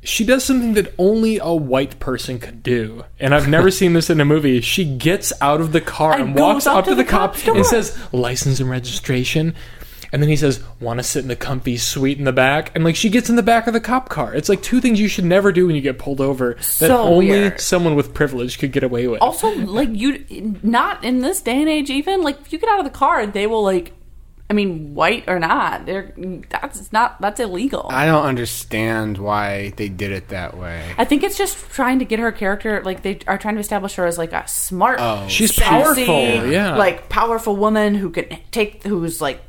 She 0.05 0.25
does 0.25 0.45
something 0.45 0.75
that 0.75 0.93
only 0.99 1.39
a 1.39 1.55
white 1.55 2.01
person 2.01 2.39
could 2.41 2.63
do, 2.63 3.05
and 3.21 3.35
I've 3.35 3.49
never 3.49 3.71
seen 3.81 3.93
this 3.93 4.11
in 4.11 4.21
a 4.21 4.25
movie. 4.25 4.61
She 4.61 4.85
gets 4.85 5.33
out 5.41 5.61
of 5.61 5.73
the 5.73 5.81
car 5.81 6.13
And 6.15 6.23
and, 6.31 6.35
walks 6.35 6.67
up 6.67 6.85
to 6.85 6.91
to 6.91 6.97
the 6.97 7.05
the 7.05 7.09
cop 7.09 7.41
door. 7.43 7.57
and 7.57 7.65
says 7.67 7.97
license 8.13 8.59
and 8.61 8.69
registration. 8.69 9.55
And 10.15 10.21
then 10.21 10.29
he 10.29 10.37
says, 10.37 10.63
"Want 10.79 10.99
to 10.99 11.03
sit 11.05 11.23
in 11.23 11.29
the 11.29 11.37
comfy 11.37 11.79
suite 11.79 12.19
in 12.19 12.25
the 12.25 12.33
back?" 12.33 12.71
And 12.75 12.85
like 12.85 12.97
she 12.97 13.09
gets 13.09 13.31
in 13.31 13.37
the 13.37 13.43
back 13.43 13.67
of 13.67 13.73
the 13.73 13.81
cop 13.81 14.11
car. 14.11 14.35
It's 14.35 14.49
like 14.51 14.61
two 14.63 14.79
things 14.81 15.01
you 15.01 15.09
should 15.09 15.25
never 15.25 15.53
do 15.53 15.67
when 15.67 15.75
you 15.75 15.81
get 15.81 15.99
pulled 15.99 16.21
over 16.21 16.55
that 16.55 16.63
So 16.65 16.99
only 16.99 17.29
weird. 17.31 17.61
someone 17.61 17.95
with 17.95 18.13
privilege 18.13 18.59
could 18.59 18.73
get 18.73 18.83
away 18.83 19.07
with. 19.09 19.23
also 19.23 19.49
like 19.55 19.89
you 19.93 20.59
not 20.63 21.03
in 21.03 21.21
this 21.21 21.41
day 21.41 21.61
and 21.61 21.69
age 21.71 21.89
even 21.89 22.21
like 22.23 22.39
if 22.43 22.53
you 22.53 22.59
get 22.59 22.69
out 22.69 22.79
of 22.79 22.85
the 22.85 22.91
car 22.91 23.27
they 23.27 23.47
will 23.47 23.63
like 23.63 23.93
i 24.51 24.53
mean 24.53 24.95
white 24.95 25.25
or 25.29 25.39
not 25.39 25.87
they're 25.87 26.13
that's 26.51 26.93
not 26.93 27.21
that's 27.21 27.41
illegal 27.41 27.87
I 27.91 28.07
don't 28.07 28.25
understand 28.27 29.19
why 29.19 29.73
they 29.77 29.89
did 29.89 30.13
it 30.13 30.29
that 30.29 30.57
way. 30.57 30.95
I 30.99 31.05
think 31.05 31.23
it's 31.23 31.39
just 31.39 31.57
trying 31.71 31.99
to 32.01 32.05
get 32.05 32.19
her 32.19 32.33
character 32.33 32.83
like 32.85 33.03
they 33.03 33.21
are 33.27 33.39
trying 33.39 33.55
to 33.55 33.61
establish 33.61 33.95
her 33.95 34.05
as 34.07 34.19
like 34.19 34.33
a 34.33 34.47
smart, 34.49 34.99
Oh. 35.01 35.27
She's 35.29 35.55
sexy, 35.55 35.71
powerful, 35.71 36.47
yeah. 36.51 36.77
like 36.77 37.09
powerful 37.09 37.57
woman 37.57 37.95
who 37.95 38.11
can 38.11 38.27
take 38.51 38.83
who's 38.85 39.21
like 39.21 39.41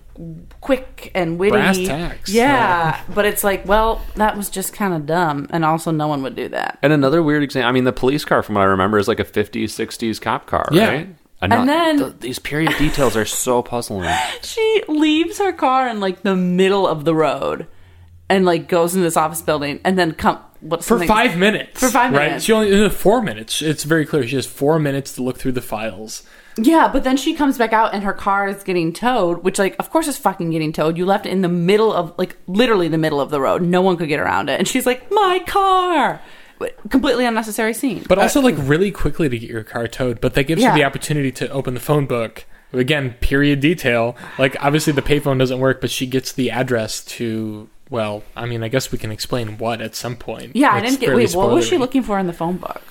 quick 0.61 1.11
and 1.15 1.37
witty. 1.39 1.51
Brass 1.51 1.77
tacks. 1.79 2.29
Yeah, 2.31 3.01
but 3.13 3.25
it's 3.25 3.43
like, 3.43 3.65
well, 3.67 4.01
that 4.15 4.37
was 4.37 4.49
just 4.49 4.71
kind 4.73 4.93
of 4.93 5.05
dumb, 5.05 5.47
and 5.49 5.65
also 5.65 5.89
no 5.91 6.07
one 6.07 6.21
would 6.23 6.35
do 6.35 6.49
that. 6.49 6.77
And 6.83 6.93
another 6.93 7.23
weird 7.23 7.41
example. 7.43 7.67
I 7.69 7.71
mean, 7.71 7.83
the 7.83 7.91
police 7.93 8.23
car, 8.23 8.43
from 8.43 8.55
what 8.55 8.61
I 8.61 8.65
remember, 8.65 8.97
is 8.99 9.07
like 9.07 9.19
a 9.19 9.25
50s, 9.25 9.65
60s 9.65 10.21
cop 10.21 10.45
car, 10.45 10.69
Yeah. 10.71 10.87
right? 10.89 11.15
And, 11.51 11.67
then- 11.67 11.97
th- 11.97 12.13
these 12.19 12.39
period 12.39 12.73
details 12.77 13.15
are 13.17 13.25
so 13.25 13.61
puzzling. 13.61 14.09
She 14.41 14.83
leaves 14.87 15.39
her 15.39 15.51
car 15.51 15.87
in 15.87 15.99
like 15.99 16.21
the 16.21 16.35
middle 16.35 16.87
of 16.87 17.05
the 17.05 17.15
road, 17.15 17.67
and 18.29 18.45
like 18.45 18.67
goes 18.67 18.93
into 18.93 19.03
this 19.03 19.17
office 19.17 19.41
building, 19.41 19.79
and 19.83 19.97
then 19.97 20.13
come 20.13 20.39
what 20.59 20.83
for 20.83 21.03
five 21.05 21.37
minutes. 21.37 21.79
For 21.79 21.89
five 21.89 22.13
right? 22.13 22.27
minutes. 22.27 22.45
She 22.45 22.53
only 22.53 22.85
uh, 22.85 22.89
four 22.89 23.21
minutes. 23.21 23.61
It's 23.61 23.83
very 23.83 24.05
clear. 24.05 24.25
She 24.27 24.35
has 24.35 24.45
four 24.45 24.79
minutes 24.79 25.13
to 25.15 25.23
look 25.23 25.37
through 25.37 25.53
the 25.53 25.61
files. 25.61 26.23
Yeah, 26.57 26.87
but 26.91 27.03
then 27.03 27.17
she 27.17 27.33
comes 27.33 27.57
back 27.57 27.73
out 27.73 27.93
and 27.93 28.03
her 28.03 28.13
car 28.13 28.47
is 28.47 28.63
getting 28.63 28.93
towed, 28.93 29.43
which 29.43 29.57
like 29.59 29.75
of 29.79 29.89
course 29.89 30.07
is 30.07 30.17
fucking 30.17 30.51
getting 30.51 30.71
towed. 30.71 30.97
You 30.97 31.05
left 31.05 31.25
it 31.25 31.31
in 31.31 31.41
the 31.41 31.49
middle 31.49 31.91
of 31.91 32.13
like 32.17 32.37
literally 32.47 32.87
the 32.87 32.97
middle 32.97 33.19
of 33.19 33.31
the 33.31 33.41
road. 33.41 33.61
No 33.63 33.81
one 33.81 33.97
could 33.97 34.07
get 34.07 34.19
around 34.19 34.49
it. 34.49 34.59
And 34.59 34.67
she's 34.67 34.85
like, 34.85 35.11
"My 35.11 35.39
car." 35.47 36.21
But 36.63 36.89
completely 36.89 37.25
unnecessary 37.25 37.73
scene. 37.73 38.05
But 38.07 38.17
also, 38.19 38.39
like, 38.41 38.55
really 38.57 38.89
quickly 38.91 39.27
to 39.27 39.37
get 39.37 39.49
your 39.49 39.63
car 39.63 39.87
towed. 39.87 40.21
But 40.21 40.33
that 40.35 40.43
gives 40.45 40.61
Yeah. 40.61 40.69
you 40.73 40.79
the 40.81 40.85
opportunity 40.85 41.31
to 41.33 41.49
open 41.49 41.73
the 41.73 41.79
phone 41.79 42.05
book. 42.05 42.45
Again, 42.71 43.15
period 43.19 43.59
detail. 43.59 44.15
Like, 44.39 44.55
obviously, 44.63 44.93
the 44.93 45.01
payphone 45.01 45.37
doesn't 45.39 45.59
work, 45.59 45.81
but 45.81 45.91
she 45.91 46.05
gets 46.07 46.31
the 46.31 46.49
address 46.51 47.03
to. 47.05 47.69
Well, 47.89 48.23
I 48.35 48.45
mean, 48.45 48.63
I 48.63 48.69
guess 48.69 48.91
we 48.91 48.97
can 48.97 49.11
explain 49.11 49.57
what 49.57 49.81
at 49.81 49.93
some 49.93 50.15
point. 50.15 50.55
yeah, 50.55 50.71
I 50.73 50.79
didn't 50.79 50.99
get 50.99 51.07
fairly 51.07 51.25
wait, 51.25 51.35
what 51.35 51.51
was 51.51 51.67
she 51.67 51.77
looking 51.77 52.01
for 52.01 52.17
in 52.17 52.25
the 52.27 52.33
phone 52.33 52.57
book? 52.57 52.81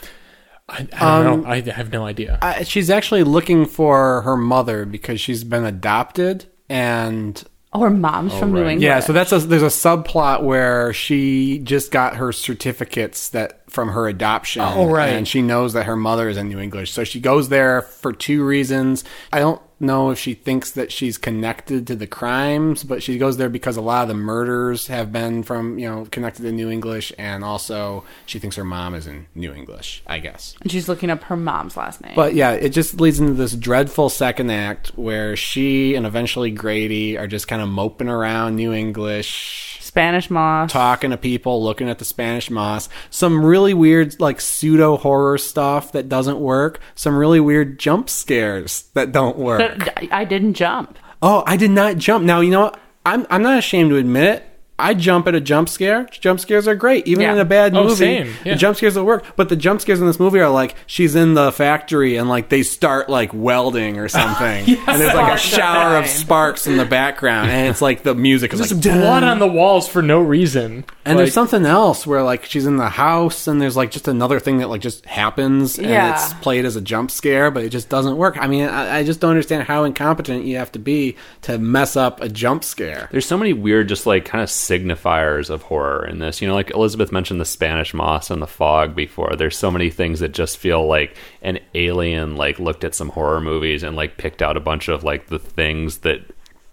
I, 0.68 0.86
I 0.92 1.22
don't 1.22 1.42
know. 1.42 1.48
I 1.50 1.60
have 1.60 1.90
no 1.90 2.04
idea. 2.06 2.38
Uh, 2.40 2.62
she's 2.62 2.88
actually 2.90 3.24
looking 3.24 3.64
for 3.66 4.20
her 4.22 4.36
mother 4.36 4.84
because 4.84 5.20
she's 5.20 5.42
been 5.44 5.64
adopted, 5.64 6.44
and 6.68 7.42
Or 7.74 7.88
mom's 7.88 8.34
oh, 8.34 8.38
from 8.38 8.52
New. 8.52 8.58
England. 8.58 8.82
Yeah, 8.82 9.00
so 9.00 9.14
that's 9.14 9.32
a 9.32 9.38
there's 9.38 9.62
a 9.62 9.66
subplot 9.66 10.42
where 10.42 10.92
she 10.92 11.58
just 11.60 11.90
got 11.90 12.16
her 12.16 12.30
certificates 12.30 13.30
that 13.30 13.62
from 13.70 13.88
her 13.88 14.06
adoption. 14.08 14.60
Oh, 14.62 14.86
right. 14.90 15.14
And 15.14 15.26
she 15.26 15.40
knows 15.40 15.72
that 15.72 15.86
her 15.86 15.96
mother 15.96 16.28
is 16.28 16.36
in 16.36 16.48
New 16.48 16.58
English. 16.58 16.92
So 16.92 17.04
she 17.04 17.18
goes 17.18 17.48
there 17.48 17.82
for 17.82 18.12
two 18.12 18.44
reasons. 18.44 19.04
I 19.32 19.38
don't 19.38 19.60
know 19.82 20.10
if 20.10 20.18
she 20.18 20.34
thinks 20.34 20.70
that 20.72 20.92
she's 20.92 21.18
connected 21.18 21.86
to 21.88 21.96
the 21.96 22.06
crimes, 22.06 22.84
but 22.84 23.02
she 23.02 23.18
goes 23.18 23.36
there 23.36 23.48
because 23.48 23.76
a 23.76 23.82
lot 23.82 24.02
of 24.02 24.08
the 24.08 24.14
murders 24.14 24.86
have 24.86 25.12
been 25.12 25.42
from, 25.42 25.78
you 25.78 25.88
know, 25.88 26.06
connected 26.10 26.42
to 26.42 26.52
New 26.52 26.70
English 26.70 27.12
and 27.18 27.44
also 27.44 28.04
she 28.26 28.38
thinks 28.38 28.56
her 28.56 28.64
mom 28.64 28.94
is 28.94 29.06
in 29.06 29.26
New 29.34 29.52
English, 29.52 30.02
I 30.06 30.18
guess. 30.18 30.54
And 30.60 30.70
she's 30.70 30.88
looking 30.88 31.10
up 31.10 31.24
her 31.24 31.36
mom's 31.36 31.76
last 31.76 32.00
name. 32.00 32.14
But 32.14 32.34
yeah, 32.34 32.52
it 32.52 32.70
just 32.70 33.00
leads 33.00 33.20
into 33.20 33.34
this 33.34 33.54
dreadful 33.54 34.08
second 34.08 34.50
act 34.50 34.88
where 34.96 35.36
she 35.36 35.94
and 35.94 36.06
eventually 36.06 36.50
Grady 36.50 37.18
are 37.18 37.26
just 37.26 37.48
kind 37.48 37.62
of 37.62 37.68
moping 37.68 38.08
around 38.08 38.56
New 38.56 38.72
English, 38.72 39.71
Spanish 39.92 40.30
moss. 40.30 40.72
talking 40.72 41.10
to 41.10 41.18
people, 41.18 41.62
looking 41.62 41.90
at 41.90 41.98
the 41.98 42.04
Spanish 42.06 42.50
moss. 42.50 42.88
Some 43.10 43.44
really 43.44 43.74
weird, 43.74 44.18
like 44.20 44.40
pseudo 44.40 44.96
horror 44.96 45.36
stuff 45.36 45.92
that 45.92 46.08
doesn't 46.08 46.40
work. 46.40 46.80
Some 46.94 47.14
really 47.14 47.40
weird 47.40 47.78
jump 47.78 48.08
scares 48.08 48.84
that 48.94 49.12
don't 49.12 49.36
work. 49.36 49.84
But 49.84 50.10
I- 50.10 50.24
didn't 50.24 50.54
jump. 50.54 50.98
oh, 51.20 51.42
I 51.46 51.58
did 51.58 51.72
not 51.72 51.98
jump. 51.98 52.24
Now 52.24 52.40
you 52.40 52.50
know 52.50 52.62
what? 52.62 52.80
I'm 53.04 53.26
I'm 53.28 53.42
not 53.42 53.58
ashamed 53.58 53.90
to 53.90 53.96
admit 53.96 54.24
it. 54.36 54.46
I 54.78 54.94
jump 54.94 55.28
at 55.28 55.34
a 55.34 55.40
jump 55.40 55.68
scare. 55.68 56.04
Jump 56.10 56.40
scares 56.40 56.66
are 56.66 56.74
great, 56.74 57.06
even 57.06 57.22
Yeah. 57.22 57.32
in 57.34 57.38
a 57.38 57.44
bad 57.44 57.76
Oh, 57.76 57.84
movie. 57.84 57.94
same. 57.94 58.34
Yeah. 58.44 58.54
The 58.54 58.58
jump 58.58 58.76
scares 58.78 58.96
will 58.96 59.04
work, 59.04 59.24
but 59.36 59.48
the 59.48 59.54
jump 59.54 59.80
scares 59.80 60.00
in 60.00 60.06
this 60.06 60.18
movie 60.18 60.40
are 60.40 60.48
like 60.50 60.74
she's 60.86 61.14
in 61.14 61.34
the 61.34 61.52
factory 61.52 62.16
and 62.16 62.28
like 62.28 62.48
they 62.48 62.62
start 62.64 63.08
like 63.08 63.30
welding 63.32 63.98
or 63.98 64.08
something, 64.08 64.64
and 64.86 65.00
there's 65.00 65.14
like 65.14 65.34
a 65.34 65.38
shower 65.38 65.96
of 65.98 66.06
sparks 66.06 66.66
in 66.66 66.78
the 66.78 66.84
background, 66.84 67.50
and 67.50 67.68
it's 67.68 67.82
like 67.82 68.02
the 68.02 68.14
music 68.14 68.52
is 68.52 68.58
There's 68.58 68.72
like 68.72 68.82
blood 68.82 69.20
dun. 69.20 69.24
on 69.28 69.38
the 69.38 69.46
walls 69.46 69.86
for 69.86 70.02
no 70.02 70.20
reason. 70.20 70.84
And 71.04 71.16
Like, 71.16 71.24
there's 71.26 71.34
something 71.34 71.64
else 71.66 72.06
where 72.06 72.22
like 72.22 72.44
she's 72.44 72.66
in 72.66 72.76
the 72.76 72.88
house 72.88 73.46
and 73.46 73.60
there's 73.60 73.76
like 73.76 73.90
just 73.90 74.08
another 74.08 74.40
thing 74.40 74.58
that 74.58 74.68
like 74.68 74.80
just 74.80 75.04
happens 75.06 75.78
and 75.78 75.88
Yeah. 75.88 76.14
it's 76.14 76.32
played 76.34 76.64
as 76.64 76.76
a 76.76 76.80
jump 76.80 77.10
scare, 77.10 77.50
but 77.50 77.62
it 77.62 77.68
just 77.70 77.88
doesn't 77.88 78.16
work. 78.16 78.36
I 78.40 78.46
mean, 78.46 78.68
I, 78.68 78.98
I 78.98 79.04
just 79.04 79.20
don't 79.20 79.30
understand 79.30 79.64
how 79.64 79.84
incompetent 79.84 80.44
you 80.44 80.56
have 80.56 80.72
to 80.72 80.78
be 80.78 81.16
to 81.42 81.58
mess 81.58 81.96
up 81.96 82.20
a 82.20 82.28
jump 82.28 82.64
scare. 82.64 83.08
There's 83.12 83.26
so 83.26 83.36
many 83.36 83.52
weird, 83.52 83.88
just 83.88 84.06
like 84.06 84.24
kind 84.24 84.42
of 84.42 84.50
signifiers 84.68 85.50
of 85.50 85.62
horror 85.62 86.06
in 86.06 86.18
this. 86.18 86.40
You 86.40 86.48
know, 86.48 86.54
like 86.54 86.70
Elizabeth 86.70 87.12
mentioned 87.12 87.40
the 87.40 87.44
Spanish 87.44 87.92
moss 87.94 88.30
and 88.30 88.40
the 88.40 88.46
fog 88.46 88.94
before. 88.94 89.34
There's 89.36 89.56
so 89.56 89.70
many 89.70 89.90
things 89.90 90.20
that 90.20 90.32
just 90.32 90.58
feel 90.58 90.86
like 90.86 91.16
an 91.42 91.58
alien 91.74 92.36
like 92.36 92.58
looked 92.58 92.84
at 92.84 92.94
some 92.94 93.10
horror 93.10 93.40
movies 93.40 93.82
and 93.82 93.96
like 93.96 94.16
picked 94.18 94.42
out 94.42 94.56
a 94.56 94.60
bunch 94.60 94.88
of 94.88 95.04
like 95.04 95.26
the 95.26 95.38
things 95.38 95.98
that 95.98 96.20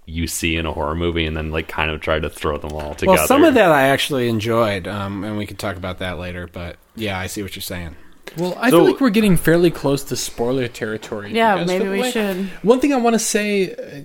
you 0.06 0.26
see 0.26 0.56
in 0.56 0.66
a 0.66 0.74
horror 0.74 0.96
movie 0.96 1.26
and 1.26 1.38
then 1.38 1.52
like 1.52 1.68
kind 1.68 1.92
of 1.92 2.02
tried 2.02 2.24
to 2.24 2.30
throw 2.30 2.58
them 2.58 2.72
all 2.74 2.96
together. 2.96 3.18
Well, 3.18 3.28
some 3.28 3.44
of 3.44 3.54
that 3.54 3.72
I 3.72 3.84
actually 3.90 4.28
enjoyed, 4.28 4.88
um, 4.88 5.24
and 5.24 5.38
we 5.38 5.46
can 5.46 5.58
talk 5.58 5.76
about 5.76 6.00
that 6.00 6.18
later. 6.18 6.48
But 6.52 6.78
yeah, 6.96 7.18
I 7.20 7.28
see 7.28 7.44
what 7.44 7.56
you're 7.56 7.62
saying. 7.62 7.96
Well, 8.38 8.56
I 8.60 8.70
So- 8.70 8.78
feel 8.84 8.92
like 8.92 9.02
we're 9.02 9.10
getting 9.10 9.38
fairly 9.38 9.72
close 9.72 10.04
to 10.06 10.16
spoiler 10.16 10.68
territory. 10.68 11.32
Yeah, 11.34 11.60
You 11.60 11.66
maybe 11.66 11.90
we 11.90 12.02
way? 12.02 12.12
should. 12.12 12.38
One 12.64 12.80
thing 12.80 12.94
I 12.94 12.98
want 12.98 13.16
to 13.16 13.20
say, 13.20 13.62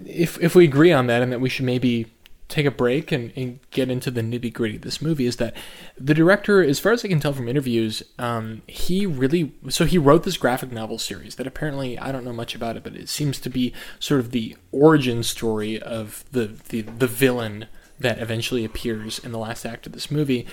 if 0.06 0.42
if 0.42 0.54
we 0.54 0.64
agree 0.64 0.92
on 0.92 1.06
that, 1.08 1.22
and 1.22 1.30
that 1.32 1.40
we 1.42 1.48
should 1.50 1.64
maybe 1.66 2.06
take 2.48 2.66
a 2.66 2.70
break 2.70 3.10
and, 3.10 3.32
and 3.36 3.58
get 3.70 3.90
into 3.90 4.10
the 4.10 4.20
nitty 4.20 4.52
gritty 4.52 4.76
of 4.76 4.82
this 4.82 5.00
movie, 5.00 5.26
is 5.26 5.36
that 5.36 5.54
the 5.98 6.14
director, 6.14 6.62
as 6.62 6.78
far 6.78 6.92
as 6.92 7.04
I 7.04 7.08
can 7.08 7.18
tell 7.20 7.32
from 7.32 7.48
interviews, 7.48 8.02
um, 8.18 8.62
he 8.66 9.06
really 9.06 9.52
so 9.68 9.84
he 9.86 9.96
wrote 9.98 10.24
this 10.24 10.36
graphic 10.36 10.70
novel 10.72 10.98
series 10.98 11.36
that 11.36 11.46
apparently 11.46 11.98
I 11.98 12.12
don't 12.12 12.24
know 12.24 12.32
much 12.32 12.54
about 12.54 12.76
it, 12.76 12.82
but 12.84 12.94
it 12.96 13.08
seems 13.08 13.40
to 13.40 13.48
be 13.50 13.72
sort 13.98 14.20
of 14.20 14.30
the 14.30 14.56
origin 14.72 15.22
story 15.22 15.80
of 15.80 16.24
the 16.32 16.54
the, 16.68 16.82
the 16.82 17.06
villain 17.06 17.66
that 17.98 18.18
eventually 18.18 18.64
appears 18.64 19.18
in 19.18 19.32
the 19.32 19.38
last 19.38 19.64
act 19.64 19.86
of 19.86 19.92
this 19.92 20.10
movie 20.10 20.46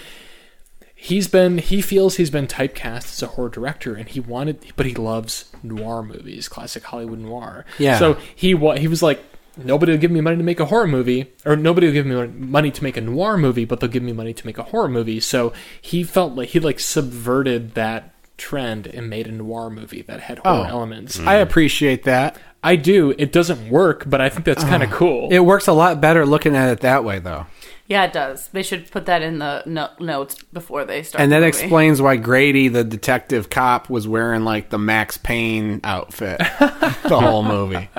he's 0.93 1.27
been 1.27 1.57
he 1.57 1.81
feels 1.81 2.17
he's 2.17 2.29
been 2.29 2.45
typecast 2.45 3.05
as 3.05 3.23
a 3.23 3.27
horror 3.27 3.49
director 3.49 3.95
and 3.95 4.09
he 4.09 4.19
wanted 4.19 4.59
but 4.75 4.85
he 4.85 4.93
loves 4.93 5.51
noir 5.63 6.03
movies 6.03 6.47
classic 6.47 6.83
hollywood 6.83 7.17
noir 7.17 7.65
Yeah. 7.79 7.97
so 7.97 8.17
he 8.35 8.53
wa- 8.53 8.75
he 8.77 8.87
was 8.87 9.01
like 9.01 9.19
nobody 9.65 9.91
will 9.91 9.99
give 9.99 10.11
me 10.11 10.21
money 10.21 10.37
to 10.37 10.43
make 10.43 10.59
a 10.59 10.65
horror 10.65 10.87
movie 10.87 11.31
or 11.45 11.55
nobody 11.55 11.87
will 11.87 11.93
give 11.93 12.05
me 12.05 12.27
money 12.27 12.71
to 12.71 12.83
make 12.83 12.97
a 12.97 13.01
noir 13.01 13.37
movie 13.37 13.65
but 13.65 13.79
they'll 13.79 13.89
give 13.89 14.03
me 14.03 14.13
money 14.13 14.33
to 14.33 14.45
make 14.45 14.57
a 14.57 14.63
horror 14.63 14.87
movie 14.89 15.19
so 15.19 15.51
he 15.81 16.03
felt 16.03 16.33
like 16.33 16.49
he 16.49 16.59
like 16.59 16.79
subverted 16.79 17.73
that 17.75 18.13
trend 18.37 18.87
and 18.87 19.09
made 19.09 19.27
a 19.27 19.31
noir 19.31 19.69
movie 19.69 20.01
that 20.01 20.19
had 20.21 20.39
horror 20.39 20.65
Oh. 20.67 20.69
elements 20.69 21.19
I 21.19 21.35
appreciate 21.35 22.03
that. 22.03 22.37
i 22.63 22.75
do 22.75 23.13
it 23.17 23.31
doesn't 23.31 23.69
work 23.69 24.03
but 24.07 24.19
i 24.21 24.29
think 24.29 24.45
that's 24.45 24.63
ah. 24.63 24.69
kind 24.69 24.83
of 24.83 24.89
cool 24.91 25.29
It 25.31 25.39
works 25.39 25.67
a 25.67 25.73
lot 25.73 26.01
better 26.01 26.25
looking 26.25 26.55
at 26.55 26.69
it 26.69 26.79
that 26.81 27.03
way, 27.03 27.19
though. 27.19 27.45
Yeah, 27.91 28.05
it 28.05 28.13
does. 28.13 28.47
They 28.53 28.63
should 28.63 28.89
put 28.89 29.05
that 29.07 29.21
in 29.21 29.39
the 29.39 29.63
no- 29.65 29.89
notes 29.99 30.41
before 30.53 30.85
they 30.85 31.03
start. 31.03 31.21
And 31.21 31.29
the 31.29 31.35
that 31.35 31.39
movie. 31.41 31.47
explains 31.49 32.01
why 32.01 32.15
Grady, 32.15 32.69
the 32.69 32.85
detective 32.85 33.49
cop, 33.49 33.89
was 33.89 34.07
wearing 34.07 34.45
like 34.45 34.69
the 34.69 34.77
Max 34.77 35.17
Payne 35.17 35.81
outfit 35.83 36.37
the 36.59 37.19
whole 37.21 37.43
movie, 37.43 37.89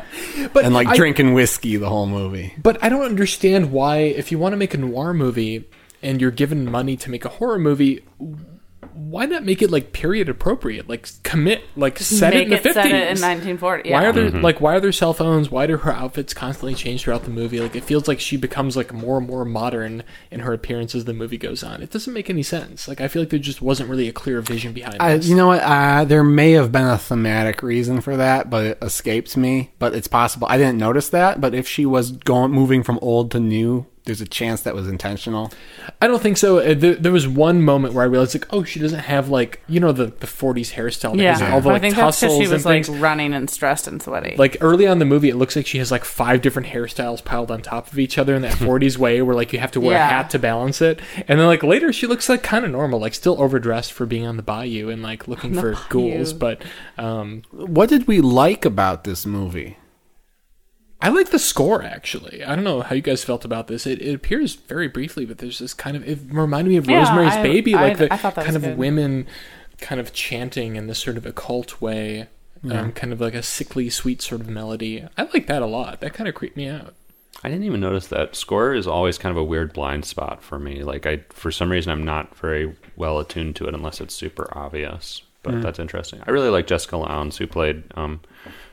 but 0.54 0.64
and 0.64 0.72
like 0.72 0.88
I- 0.88 0.96
drinking 0.96 1.34
whiskey 1.34 1.76
the 1.76 1.90
whole 1.90 2.06
movie. 2.06 2.54
But 2.62 2.82
I 2.82 2.88
don't 2.88 3.04
understand 3.04 3.70
why, 3.70 3.98
if 3.98 4.32
you 4.32 4.38
want 4.38 4.54
to 4.54 4.56
make 4.56 4.72
a 4.72 4.78
noir 4.78 5.12
movie 5.12 5.68
and 6.02 6.22
you're 6.22 6.30
given 6.30 6.70
money 6.70 6.96
to 6.96 7.10
make 7.10 7.26
a 7.26 7.28
horror 7.28 7.58
movie, 7.58 8.02
why 8.94 9.26
not 9.26 9.44
make 9.44 9.62
it 9.62 9.70
like 9.70 9.92
period 9.92 10.28
appropriate? 10.28 10.88
Like 10.88 11.08
commit, 11.22 11.62
like 11.76 11.98
set 11.98 12.34
Make 12.34 12.42
it 12.42 12.44
in 12.44 12.50
the 12.50 12.56
it 12.56 12.74
set 12.74 12.86
it 12.86 12.92
in 12.92 13.20
1940. 13.20 13.88
Yeah. 13.88 14.00
Why 14.00 14.06
are 14.06 14.12
there 14.12 14.30
like 14.30 14.60
why 14.60 14.74
are 14.76 14.80
there 14.80 14.92
cell 14.92 15.12
phones? 15.12 15.50
Why 15.50 15.66
do 15.66 15.76
her 15.78 15.92
outfits 15.92 16.34
constantly 16.34 16.74
change 16.74 17.02
throughout 17.02 17.24
the 17.24 17.30
movie? 17.30 17.60
Like 17.60 17.76
it 17.76 17.84
feels 17.84 18.08
like 18.08 18.20
she 18.20 18.36
becomes 18.36 18.76
like 18.76 18.92
more 18.92 19.18
and 19.18 19.26
more 19.26 19.44
modern 19.44 20.02
in 20.30 20.40
her 20.40 20.52
appearance 20.52 20.94
as 20.94 21.04
the 21.04 21.12
movie 21.14 21.38
goes 21.38 21.62
on. 21.62 21.82
It 21.82 21.90
doesn't 21.90 22.12
make 22.12 22.30
any 22.30 22.42
sense. 22.42 22.88
Like 22.88 23.00
I 23.00 23.08
feel 23.08 23.22
like 23.22 23.30
there 23.30 23.38
just 23.38 23.62
wasn't 23.62 23.90
really 23.90 24.08
a 24.08 24.12
clear 24.12 24.40
vision 24.40 24.72
behind 24.72 24.96
I, 25.00 25.16
this. 25.16 25.28
you 25.28 25.36
know 25.36 25.48
what? 25.48 25.62
Uh, 25.62 26.04
there 26.04 26.24
may 26.24 26.52
have 26.52 26.72
been 26.72 26.86
a 26.86 26.98
thematic 26.98 27.62
reason 27.62 28.00
for 28.00 28.16
that, 28.16 28.50
but 28.50 28.64
it 28.64 28.78
escapes 28.82 29.36
me. 29.36 29.72
But 29.78 29.94
it's 29.94 30.08
possible. 30.08 30.46
I 30.50 30.58
didn't 30.58 30.78
notice 30.78 31.08
that. 31.10 31.40
But 31.40 31.54
if 31.54 31.68
she 31.68 31.86
was 31.86 32.12
going 32.12 32.52
moving 32.52 32.82
from 32.82 32.98
old 33.02 33.30
to 33.32 33.40
new, 33.40 33.86
there's 34.04 34.20
a 34.20 34.26
chance 34.26 34.62
that 34.62 34.74
was 34.74 34.88
intentional. 34.88 35.52
I 36.00 36.08
don't 36.08 36.20
think 36.20 36.36
so. 36.36 36.58
Uh, 36.58 36.74
there, 36.74 36.94
there 36.96 37.12
was 37.12 37.28
one 37.28 37.62
moment 37.62 37.94
where 37.94 38.02
I 38.02 38.06
realized, 38.08 38.34
like, 38.34 38.46
oh, 38.52 38.64
she 38.64 38.80
doesn't 38.80 38.98
have 39.00 39.28
like 39.28 39.60
you 39.68 39.78
know 39.78 39.92
the 39.92 40.06
the 40.06 40.26
'40s 40.26 40.72
hairstyle. 40.74 41.12
that 41.16 41.22
Yeah, 41.22 41.38
has 41.38 41.42
all 41.52 41.60
the 41.60 41.68
like 41.68 41.76
I 41.76 41.78
think 41.80 41.94
tussles 41.94 42.32
because 42.32 42.36
she 42.48 42.52
was 42.52 42.64
and 42.66 42.74
like 42.74 42.86
things. 42.86 42.98
running 43.00 43.32
and 43.32 43.48
stressed 43.48 43.86
and 43.86 44.02
sweaty. 44.02 44.34
like 44.36 44.56
early 44.60 44.86
on 44.86 44.92
in 44.92 44.98
the 44.98 45.04
movie, 45.04 45.28
it 45.28 45.36
looks 45.36 45.54
like 45.54 45.66
she 45.66 45.78
has 45.78 45.90
like 45.92 46.04
five 46.04 46.42
different 46.42 46.68
hairstyles 46.68 47.24
piled 47.24 47.50
on 47.52 47.62
top 47.62 47.92
of 47.92 47.98
each 47.98 48.18
other 48.18 48.34
in 48.34 48.42
that 48.42 48.52
'40s 48.58 48.96
way, 48.98 49.22
where 49.22 49.36
like 49.36 49.52
you 49.52 49.58
have 49.60 49.70
to 49.72 49.80
wear 49.80 49.92
Yeah. 49.92 50.06
a 50.06 50.10
hat 50.10 50.30
to 50.30 50.38
balance 50.38 50.80
it. 50.82 50.98
And 51.28 51.38
then 51.38 51.46
like 51.46 51.62
later, 51.62 51.92
she 51.92 52.06
looks 52.08 52.28
like 52.28 52.42
kind 52.42 52.64
of 52.64 52.70
normal, 52.72 52.98
like 52.98 53.14
still 53.14 53.40
overdressed 53.40 53.92
for 53.92 54.04
being 54.06 54.26
on 54.26 54.36
the 54.36 54.42
bayou 54.42 54.88
and 54.88 55.02
like 55.02 55.28
looking 55.28 55.54
for 55.54 55.76
ghouls. 55.90 56.32
But 56.32 56.62
um, 56.98 57.42
What 57.52 57.88
did 57.88 58.08
we 58.08 58.20
like 58.20 58.64
about 58.64 59.04
this 59.04 59.24
movie? 59.26 59.76
I 61.02 61.08
like 61.10 61.30
the 61.30 61.38
score 61.38 61.82
actually. 61.82 62.44
I 62.44 62.54
don't 62.54 62.64
know 62.64 62.80
how 62.82 62.94
you 62.94 63.02
guys 63.02 63.24
felt 63.24 63.44
about 63.44 63.66
this. 63.66 63.86
It, 63.86 64.00
it 64.00 64.14
appears 64.14 64.54
very 64.54 64.88
briefly, 64.88 65.24
but 65.26 65.38
there's 65.38 65.58
this 65.58 65.74
kind 65.74 65.96
of 65.96 66.08
it 66.08 66.18
reminded 66.30 66.70
me 66.70 66.76
of 66.76 66.88
Yeah, 66.88 67.00
Rosemary's 67.00 67.32
I- 67.34 67.42
Baby, 67.42 67.74
I- 67.74 67.82
like 67.88 67.98
the 67.98 68.12
I 68.12 68.16
thought 68.16 68.34
that 68.36 68.44
kind 68.44 68.54
was 68.56 68.64
of 68.64 68.70
good. 68.70 68.78
women 68.78 69.26
kind 69.78 70.00
of 70.00 70.12
chanting 70.12 70.76
in 70.76 70.86
this 70.86 70.98
sort 71.00 71.16
of 71.16 71.26
occult 71.26 71.80
way. 71.80 72.28
Um, 72.70 72.92
kind 72.92 73.12
of 73.12 73.20
like 73.20 73.34
a 73.34 73.42
sickly 73.42 73.90
sweet 73.90 74.22
sort 74.22 74.40
of 74.40 74.48
melody. 74.48 75.04
I 75.18 75.22
like 75.34 75.48
that 75.48 75.62
a 75.62 75.66
lot. 75.66 76.00
That 76.00 76.14
kind 76.14 76.28
of 76.28 76.36
creeped 76.36 76.56
me 76.56 76.68
out. 76.68 76.94
I 77.42 77.48
didn't 77.48 77.64
even 77.64 77.80
notice 77.80 78.06
that. 78.06 78.36
Score 78.36 78.72
is 78.72 78.86
always 78.86 79.18
kind 79.18 79.32
of 79.32 79.36
a 79.36 79.42
weird 79.42 79.72
blind 79.72 80.04
spot 80.04 80.44
for 80.44 80.60
me. 80.60 80.84
Like 80.84 81.04
I, 81.04 81.24
for 81.30 81.50
some 81.50 81.72
reason, 81.72 81.90
I'm 81.90 82.04
not 82.04 82.36
very 82.36 82.76
well 82.94 83.18
attuned 83.18 83.56
to 83.56 83.66
it 83.66 83.74
unless 83.74 84.00
it's 84.00 84.14
super 84.14 84.46
obvious. 84.56 85.22
But 85.42 85.60
that's 85.60 85.80
interesting. 85.80 86.22
I 86.24 86.30
really 86.30 86.50
like 86.50 86.68
Jessica 86.68 86.96
Lowndes, 86.98 87.36
who 87.38 87.48
played 87.48 87.82
um, 87.96 88.20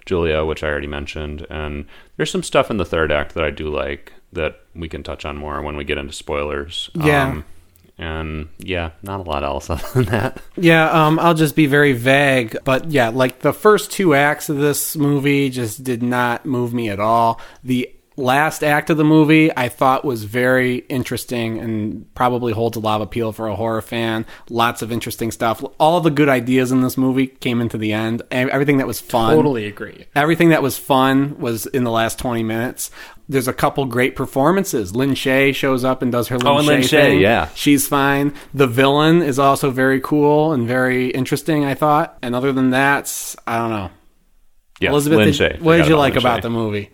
Julia, 0.09 0.43
which 0.43 0.63
I 0.63 0.69
already 0.69 0.87
mentioned. 0.87 1.45
And 1.51 1.85
there's 2.17 2.31
some 2.31 2.41
stuff 2.41 2.71
in 2.71 2.77
the 2.77 2.85
third 2.85 3.11
act 3.11 3.35
that 3.35 3.43
I 3.43 3.51
do 3.51 3.69
like 3.69 4.11
that 4.33 4.61
we 4.73 4.89
can 4.89 5.03
touch 5.03 5.23
on 5.23 5.37
more 5.37 5.61
when 5.61 5.77
we 5.77 5.83
get 5.83 5.99
into 5.99 6.13
spoilers. 6.13 6.89
Yeah. 6.95 7.29
Um, 7.29 7.45
and 7.99 8.47
yeah, 8.57 8.91
not 9.03 9.19
a 9.19 9.23
lot 9.23 9.43
else 9.43 9.69
other 9.69 9.85
than 9.93 10.05
that. 10.05 10.41
Yeah, 10.57 10.89
um, 10.89 11.19
I'll 11.19 11.35
just 11.35 11.55
be 11.55 11.67
very 11.67 11.93
vague, 11.93 12.57
but 12.63 12.89
yeah, 12.89 13.09
like 13.09 13.39
the 13.39 13.53
first 13.53 13.91
two 13.91 14.15
acts 14.15 14.49
of 14.49 14.57
this 14.57 14.95
movie 14.95 15.51
just 15.51 15.83
did 15.83 16.01
not 16.01 16.45
move 16.45 16.73
me 16.73 16.89
at 16.89 16.99
all. 16.99 17.39
The 17.63 17.93
last 18.19 18.63
act 18.63 18.89
of 18.89 18.97
the 18.97 19.03
movie 19.03 19.49
I 19.55 19.69
thought 19.69 20.03
was 20.05 20.23
very 20.25 20.77
interesting 20.89 21.57
and 21.59 22.13
probably 22.13 22.53
holds 22.53 22.77
a 22.77 22.79
lot 22.79 22.97
of 22.97 23.07
appeal 23.07 23.31
for 23.31 23.47
a 23.47 23.55
horror 23.55 23.81
fan. 23.81 24.25
Lots 24.49 24.81
of 24.81 24.91
interesting 24.91 25.31
stuff. 25.31 25.63
All 25.79 26.01
the 26.01 26.11
good 26.11 26.29
ideas 26.29 26.71
in 26.71 26.81
this 26.81 26.97
movie 26.97 27.27
came 27.27 27.61
into 27.61 27.77
the 27.77 27.93
end. 27.93 28.21
Everything 28.31 28.77
that 28.77 28.87
was 28.87 28.99
fun. 28.99 29.35
Totally 29.35 29.65
agree. 29.65 30.05
Everything 30.15 30.49
that 30.49 30.61
was 30.61 30.77
fun 30.77 31.39
was 31.39 31.65
in 31.67 31.83
the 31.83 31.91
last 31.91 32.19
20 32.19 32.43
minutes. 32.43 32.91
There's 33.27 33.47
a 33.47 33.53
couple 33.53 33.85
great 33.85 34.15
performances. 34.15 34.95
Lin 34.95 35.11
Shaye 35.11 35.53
shows 35.55 35.83
up 35.85 36.01
and 36.01 36.11
does 36.11 36.27
her 36.29 36.37
Lynn 36.39 36.47
Oh, 36.47 36.57
and 36.57 36.65
Shay 36.65 36.71
Lin 36.73 36.81
Shaye, 36.81 36.89
thing. 37.11 37.19
yeah. 37.21 37.49
She's 37.55 37.87
fine. 37.87 38.33
The 38.53 38.67
villain 38.67 39.21
is 39.21 39.37
also 39.39 39.69
very 39.71 40.01
cool 40.01 40.51
and 40.51 40.67
very 40.67 41.09
interesting, 41.09 41.63
I 41.63 41.75
thought. 41.75 42.17
And 42.23 42.35
other 42.35 42.51
than 42.51 42.71
that, 42.71 43.35
I 43.47 43.57
don't 43.57 43.69
know. 43.69 43.91
Yeah, 44.81 44.91
Elizabeth, 44.91 45.17
Lin 45.17 45.27
did- 45.27 45.35
Shay. 45.35 45.57
what 45.59 45.77
did 45.77 45.87
you 45.87 45.97
like 45.97 46.13
Lin 46.15 46.23
about 46.23 46.35
Shay. 46.37 46.41
the 46.41 46.49
movie? 46.49 46.89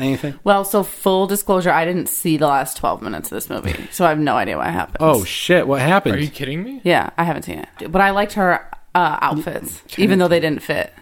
Anything? 0.00 0.38
Well, 0.44 0.64
so 0.64 0.82
full 0.82 1.26
disclosure, 1.26 1.70
I 1.70 1.84
didn't 1.84 2.08
see 2.08 2.36
the 2.36 2.46
last 2.46 2.76
12 2.78 3.02
minutes 3.02 3.30
of 3.30 3.36
this 3.36 3.50
movie, 3.50 3.88
so 3.90 4.06
I 4.06 4.08
have 4.08 4.18
no 4.18 4.36
idea 4.36 4.56
what 4.56 4.66
happened. 4.68 4.98
Oh 5.00 5.24
shit! 5.24 5.66
What 5.66 5.80
happened? 5.80 6.16
Are 6.16 6.20
you 6.20 6.28
kidding 6.28 6.62
me? 6.62 6.80
Yeah, 6.84 7.10
I 7.18 7.24
haven't 7.24 7.42
seen 7.42 7.58
it. 7.58 7.92
But 7.92 8.00
I 8.00 8.10
liked 8.10 8.32
her 8.34 8.68
uh, 8.94 9.18
outfits, 9.20 9.82
even 9.98 10.18
though 10.18 10.28
they 10.28 10.40
didn't 10.40 10.62
fit. 10.62 10.92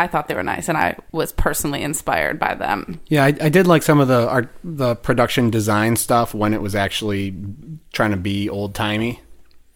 I 0.00 0.06
thought 0.06 0.28
they 0.28 0.34
were 0.34 0.44
nice, 0.44 0.68
and 0.68 0.78
I 0.78 0.96
was 1.10 1.32
personally 1.32 1.82
inspired 1.82 2.38
by 2.38 2.54
them. 2.54 3.00
Yeah, 3.08 3.24
I, 3.24 3.34
I 3.40 3.48
did 3.48 3.66
like 3.66 3.82
some 3.82 3.98
of 3.98 4.06
the 4.06 4.28
art, 4.28 4.48
the 4.62 4.94
production 4.94 5.50
design 5.50 5.96
stuff 5.96 6.34
when 6.34 6.54
it 6.54 6.62
was 6.62 6.76
actually 6.76 7.34
trying 7.92 8.12
to 8.12 8.16
be 8.16 8.48
old 8.48 8.76
timey. 8.76 9.20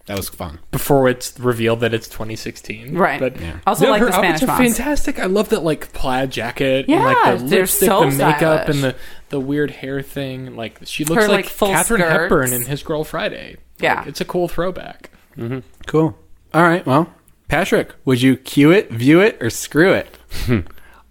That 0.07 0.17
was 0.17 0.29
fun. 0.29 0.59
Before 0.73 1.09
it's 1.09 1.38
revealed 1.38 1.81
that 1.81 1.95
it's 1.95 2.09
2016, 2.09 2.97
Right. 2.97 3.21
But 3.21 3.41
yeah. 3.41 3.59
Also 3.67 3.88
like 3.88 4.01
her 4.01 4.07
the 4.07 4.12
Spanish 4.12 4.43
outfits 4.43 4.43
are 4.43 4.47
moms. 4.62 4.77
fantastic. 4.77 5.19
I 5.21 5.27
love 5.27 5.51
that 5.51 5.62
like 5.62 5.93
plaid 5.93 6.33
jacket, 6.33 6.87
Yeah, 6.88 6.97
and, 6.97 7.05
like 7.05 7.38
the 7.51 7.57
lipstick, 7.57 7.88
so 7.88 8.01
the 8.01 8.07
makeup, 8.17 8.62
stylish. 8.65 8.69
and 8.69 8.85
the 8.85 8.97
the 9.29 9.38
weird 9.41 9.71
hair 9.71 10.03
thing. 10.03 10.57
Like 10.57 10.81
she 10.85 11.05
looks 11.05 11.23
Her, 11.23 11.29
like, 11.29 11.45
like, 11.47 11.53
full 11.55 11.69
Katharine 11.69 12.01
skirts. 12.01 12.12
Hepburn 12.23 12.53
in 12.53 12.62
His 12.62 12.83
Girl 12.83 13.05
Friday. 13.05 13.59
Yeah. 13.79 14.01
Like, 14.01 14.09
it's 14.09 14.21
a 14.21 14.25
cool 14.25 14.49
throwback. 14.49 15.11
Mm-hmm. 15.37 15.61
Cool. 15.87 16.19
All 16.53 16.62
right. 16.62 16.85
Well, 16.85 17.12
Patrick, 17.49 17.93
would 18.05 18.21
you 18.21 18.37
cue 18.37 18.71
it, 18.73 18.91
view 18.91 19.21
it, 19.21 19.38
or 19.41 19.51
screw 19.51 19.93
it? 19.93 20.19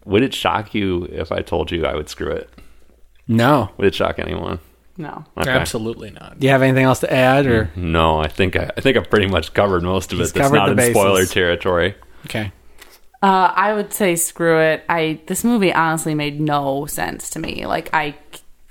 Would 0.05 0.23
it 0.23 0.33
shock 0.33 0.73
you 0.73 1.03
if 1.11 1.31
I 1.31 1.41
told 1.41 1.69
you 1.71 1.85
I 1.85 1.93
would 1.95 2.09
screw 2.09 2.31
it? 2.31 2.49
No. 3.27 3.69
Would 3.77 3.85
it 3.85 3.93
shock 3.95 4.17
anyone? 4.17 4.57
No. 4.97 5.25
Okay. 5.37 5.49
Absolutely 5.49 6.11
not. 6.11 6.39
Do 6.39 6.45
you 6.45 6.51
have 6.51 6.61
anything 6.61 6.83
else 6.85 6.99
to 6.99 7.11
add, 7.11 7.45
or 7.47 7.71
No, 7.75 8.19
I 8.19 8.27
think 8.27 8.55
I, 8.55 8.71
I 8.75 8.81
think 8.81 8.97
I've 8.97 9.09
pretty 9.09 9.27
much 9.27 9.53
covered 9.53 9.83
most 9.83 10.11
of 10.11 10.19
He's 10.19 10.29
it. 10.29 10.33
That's 10.35 10.47
covered 10.47 10.57
not 10.57 10.75
the 10.75 10.85
in 10.87 10.91
spoiler 10.93 11.25
territory. 11.25 11.95
okay? 12.25 12.51
Uh, 13.23 13.53
I 13.55 13.73
would 13.73 13.93
say 13.93 14.15
screw 14.15 14.59
it. 14.59 14.83
I 14.89 15.21
this 15.27 15.43
movie 15.43 15.73
honestly 15.73 16.15
made 16.15 16.41
no 16.41 16.85
sense 16.87 17.29
to 17.31 17.39
me. 17.39 17.65
Like 17.65 17.89
I 17.93 18.15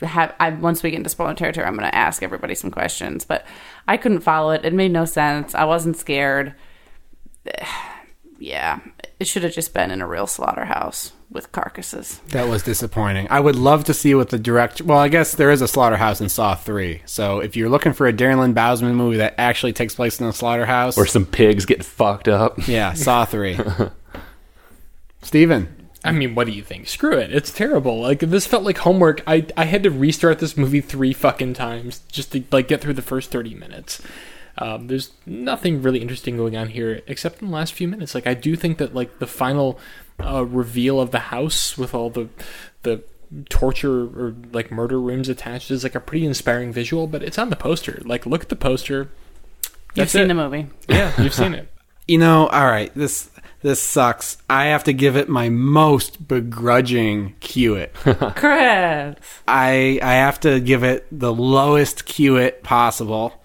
have, 0.03 0.35
I 0.41 0.51
once 0.51 0.83
we 0.83 0.91
get 0.91 0.97
into 0.99 1.11
spoiler 1.11 1.35
territory, 1.35 1.67
I'm 1.67 1.77
going 1.77 1.89
to 1.89 1.95
ask 1.95 2.23
everybody 2.23 2.55
some 2.55 2.71
questions, 2.71 3.25
but 3.25 3.47
I 3.87 3.97
couldn't 3.97 4.21
follow 4.21 4.51
it. 4.51 4.65
It 4.65 4.75
made 4.75 4.93
no 4.93 5.05
sense. 5.05 5.55
I 5.55 5.65
wasn't 5.65 5.97
scared. 5.97 6.55
Yeah, 8.43 8.81
it 9.19 9.27
should 9.27 9.43
have 9.43 9.53
just 9.53 9.75
been 9.75 9.91
in 9.91 10.01
a 10.01 10.07
real 10.07 10.27
slaughterhouse 10.27 11.13
with 11.31 11.53
carcasses. 11.53 12.19
That 12.29 12.49
was 12.49 12.63
disappointing. 12.63 13.29
I 13.31 13.39
would 13.41 13.57
love 13.57 13.85
to 13.85 13.95
see 13.95 14.15
what 14.15 14.31
the 14.31 14.39
direct. 14.39 14.83
Well, 14.83 14.99
I 14.99 15.09
guess 15.09 15.35
there 15.35 15.51
is 15.51 15.63
a 15.63 15.69
slaughterhouse 15.69 16.21
in 16.21 16.29
Saw 16.29 16.55
Three. 16.55 17.03
So 17.07 17.39
if 17.41 17.57
you're 17.57 17.69
looking 17.69 17.93
for 17.93 18.07
a 18.07 18.13
Darren 18.13 18.39
Lynn 18.39 18.55
Bousman 18.55 18.95
movie 18.95 19.19
that 19.19 19.35
actually 19.39 19.73
takes 19.73 19.95
place 19.95 20.21
in 20.21 20.27
a 20.27 20.33
slaughterhouse, 20.33 20.99
Or 20.99 21.07
some 21.07 21.27
pigs 21.27 21.67
get 21.67 21.85
fucked 21.85 22.29
up. 22.29 22.67
yeah, 22.67 22.93
Saw 22.95 23.25
Three. 23.25 23.59
Steven. 25.23 25.77
I 26.03 26.13
mean, 26.13 26.35
what 26.35 26.47
do 26.47 26.53
you 26.53 26.63
think? 26.63 26.89
Screw 26.89 27.13
it. 27.19 27.31
It's 27.33 27.53
terrible. 27.53 28.01
Like 28.01 28.21
this 28.21 28.47
felt 28.47 28.63
like 28.65 28.79
homework. 28.79 29.23
I 29.27 29.47
I 29.57 29.67
had 29.67 29.83
to 29.83 29.91
restart 29.91 30.39
this 30.39 30.57
movie 30.57 30.81
three 30.81 31.13
fucking 31.13 31.53
times 31.55 32.01
just 32.11 32.33
to 32.33 32.43
like 32.51 32.69
get 32.69 32.81
through 32.81 32.95
the 32.95 33.03
first 33.03 33.31
thirty 33.31 33.55
minutes. 33.55 34.01
Um, 34.59 34.89
there's 34.89 35.13
nothing 35.27 35.81
really 35.83 36.01
interesting 36.01 36.37
going 36.37 36.57
on 36.57 36.69
here 36.69 37.03
except 37.07 37.41
in 37.43 37.49
the 37.49 37.55
last 37.55 37.73
few 37.75 37.87
minutes. 37.87 38.15
Like 38.15 38.27
I 38.27 38.35
do 38.35 38.57
think 38.57 38.79
that 38.79 38.95
like 38.95 39.19
the 39.19 39.27
final 39.27 39.79
uh, 40.25 40.43
reveal 40.43 41.01
of 41.01 41.11
the 41.11 41.19
house 41.19 41.77
with 41.79 41.95
all 41.95 42.11
the 42.11 42.29
the 42.83 43.03
torture 43.49 44.03
or 44.05 44.35
like 44.53 44.71
murder 44.71 45.01
rooms 45.01 45.29
attached 45.29 45.71
is 45.71 45.85
like 45.85 45.95
a 45.95 46.01
pretty 46.01 46.27
inspiring 46.27 46.73
visual. 46.73 47.07
But 47.07 47.23
it's 47.23 47.39
on 47.39 47.51
the 47.51 47.57
poster. 47.57 48.01
Like 48.05 48.27
look 48.27 48.43
at 48.43 48.49
the 48.49 48.57
poster. 48.57 49.11
You've 49.95 50.11
seen 50.11 50.23
it. 50.23 50.29
the 50.29 50.35
movie. 50.35 50.67
Yeah, 50.89 51.21
you've 51.21 51.35
seen 51.35 51.55
it. 51.55 51.69
You 52.09 52.19
know, 52.19 52.49
all 52.49 52.67
right, 52.67 52.93
this 52.97 53.31
this 53.63 53.81
sucks. 53.81 54.39
I 54.51 54.65
have 54.65 54.83
to 54.85 54.93
give 54.93 55.17
it 55.17 55.29
my 55.29 55.49
most 55.49 56.27
begrudging 56.27 57.37
cue 57.39 57.77
it. 57.77 57.95
Chris. 57.95 59.17
I 59.47 60.01
I 60.03 60.15
have 60.15 60.41
to 60.41 60.59
give 60.59 60.83
it 60.83 61.07
the 61.13 61.33
lowest 61.33 62.07
cue 62.07 62.37
it 62.37 62.65
possible, 62.65 63.41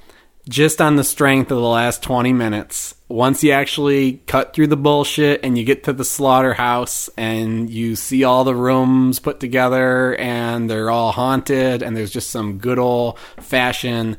just 0.49 0.81
on 0.81 0.95
the 0.95 1.03
strength 1.03 1.51
of 1.51 1.57
the 1.57 1.63
last 1.63 2.01
twenty 2.01 2.33
minutes. 2.33 2.94
Once 3.07 3.43
you 3.43 3.51
actually 3.51 4.13
cut 4.25 4.53
through 4.53 4.65
the 4.65 4.75
bullshit 4.75 5.39
and 5.43 5.57
you 5.57 5.63
get 5.63 5.83
to 5.83 5.93
the 5.93 6.03
slaughterhouse 6.03 7.07
and 7.15 7.69
you 7.69 7.95
see 7.95 8.23
all 8.23 8.43
the 8.43 8.55
rooms 8.55 9.19
put 9.19 9.39
together 9.39 10.15
and 10.15 10.69
they're 10.69 10.89
all 10.89 11.11
haunted 11.11 11.83
and 11.83 11.95
there's 11.95 12.09
just 12.09 12.31
some 12.31 12.57
good 12.57 12.79
old 12.79 13.19
fashioned. 13.39 14.17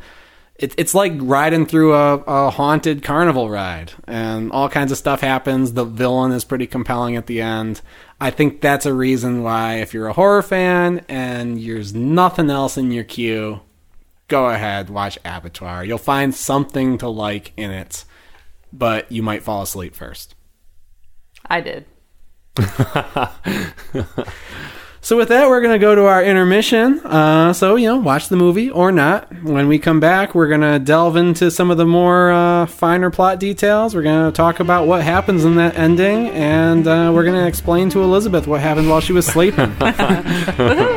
It, 0.54 0.72
it's 0.78 0.94
like 0.94 1.12
riding 1.16 1.66
through 1.66 1.94
a, 1.94 2.14
a 2.14 2.50
haunted 2.50 3.02
carnival 3.02 3.50
ride, 3.50 3.92
and 4.06 4.50
all 4.52 4.70
kinds 4.70 4.90
of 4.90 4.96
stuff 4.96 5.20
happens. 5.20 5.74
The 5.74 5.84
villain 5.84 6.32
is 6.32 6.44
pretty 6.44 6.66
compelling 6.66 7.14
at 7.16 7.26
the 7.26 7.42
end. 7.42 7.82
I 8.20 8.30
think 8.30 8.62
that's 8.62 8.86
a 8.86 8.94
reason 8.94 9.42
why, 9.42 9.74
if 9.80 9.92
you're 9.92 10.06
a 10.06 10.14
horror 10.14 10.40
fan 10.40 11.04
and 11.10 11.62
there's 11.62 11.92
nothing 11.92 12.48
else 12.48 12.78
in 12.78 12.90
your 12.90 13.04
queue, 13.04 13.60
go 14.28 14.48
ahead, 14.48 14.88
watch 14.88 15.18
Abattoir. 15.26 15.84
You'll 15.84 15.98
find 15.98 16.34
something 16.34 16.96
to 16.98 17.08
like 17.08 17.52
in 17.58 17.70
it, 17.70 18.06
but 18.76 19.10
you 19.10 19.22
might 19.22 19.42
fall 19.42 19.62
asleep 19.62 19.94
first. 19.94 20.34
I 21.46 21.60
did. 21.60 21.84
So 25.06 25.16
with 25.16 25.28
that, 25.28 25.48
we're 25.48 25.60
gonna 25.60 25.78
go 25.78 25.94
to 25.94 26.06
our 26.06 26.20
intermission. 26.20 26.98
Uh, 27.04 27.52
so 27.52 27.76
you 27.76 27.86
know, 27.86 27.96
watch 27.96 28.28
the 28.28 28.34
movie 28.34 28.70
or 28.70 28.90
not. 28.90 29.32
When 29.44 29.68
we 29.68 29.78
come 29.78 30.00
back, 30.00 30.34
we're 30.34 30.48
gonna 30.48 30.80
delve 30.80 31.14
into 31.14 31.48
some 31.52 31.70
of 31.70 31.76
the 31.76 31.86
more 31.86 32.32
uh, 32.32 32.66
finer 32.66 33.08
plot 33.08 33.38
details. 33.38 33.94
We're 33.94 34.02
gonna 34.02 34.32
talk 34.32 34.58
about 34.58 34.88
what 34.88 35.04
happens 35.04 35.44
in 35.44 35.54
that 35.58 35.78
ending, 35.78 36.30
and 36.30 36.88
uh, 36.88 37.12
we're 37.14 37.24
gonna 37.24 37.46
explain 37.46 37.88
to 37.90 38.02
Elizabeth 38.02 38.48
what 38.48 38.60
happened 38.60 38.90
while 38.90 39.00
she 39.00 39.12
was 39.12 39.26
sleeping. 39.26 39.76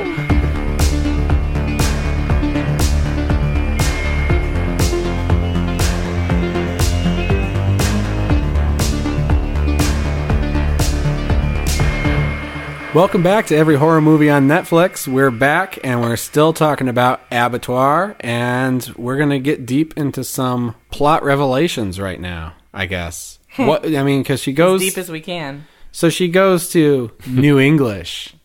Welcome 12.99 13.23
back 13.23 13.47
to 13.47 13.55
Every 13.55 13.77
Horror 13.77 14.01
Movie 14.01 14.29
on 14.29 14.49
Netflix. 14.49 15.07
We're 15.07 15.31
back 15.31 15.79
and 15.85 16.01
we're 16.01 16.17
still 16.17 16.51
talking 16.51 16.89
about 16.89 17.21
Abattoir, 17.31 18.17
and 18.19 18.85
we're 18.97 19.15
going 19.15 19.29
to 19.29 19.39
get 19.39 19.65
deep 19.65 19.97
into 19.97 20.25
some 20.25 20.75
plot 20.91 21.23
revelations 21.23 21.97
right 21.97 22.19
now, 22.19 22.55
I 22.73 22.88
guess. 22.88 23.39
what 23.55 23.85
I 23.85 24.03
mean, 24.03 24.21
because 24.21 24.41
she 24.41 24.51
goes. 24.51 24.81
deep 24.81 24.97
as 24.97 25.09
we 25.09 25.21
can. 25.21 25.65
so 25.93 26.09
she 26.09 26.27
goes 26.27 26.69
to 26.71 27.12
New 27.25 27.57
English, 27.57 28.35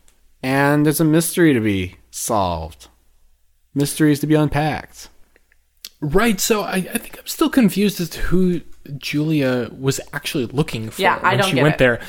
and 0.41 0.85
there's 0.85 1.01
a 1.01 1.05
mystery 1.05 1.53
to 1.53 1.59
be 1.59 1.97
solved, 2.09 2.87
mysteries 3.73 4.21
to 4.21 4.25
be 4.25 4.35
unpacked. 4.35 5.09
Right. 5.99 6.39
So 6.39 6.61
I, 6.61 6.75
I 6.75 6.97
think 6.97 7.19
I'm 7.19 7.27
still 7.27 7.49
confused 7.49 7.99
as 7.99 8.09
to 8.11 8.21
who 8.21 8.61
Julia 8.97 9.69
was 9.77 9.99
actually 10.13 10.45
looking 10.47 10.89
for 10.89 11.01
Yeah, 11.01 11.19
I 11.21 11.29
when 11.31 11.37
don't 11.39 11.49
she 11.49 11.55
get 11.55 11.63
went 11.63 11.75
it. 11.75 11.79
there. 11.79 11.99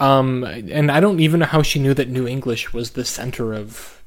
Um, 0.00 0.44
and 0.44 0.90
I 0.90 1.00
don't 1.00 1.20
even 1.20 1.40
know 1.40 1.46
how 1.46 1.62
she 1.62 1.78
knew 1.78 1.94
that 1.94 2.08
New 2.08 2.26
English 2.26 2.72
was 2.72 2.90
the 2.90 3.04
center 3.04 3.52
of 3.54 4.02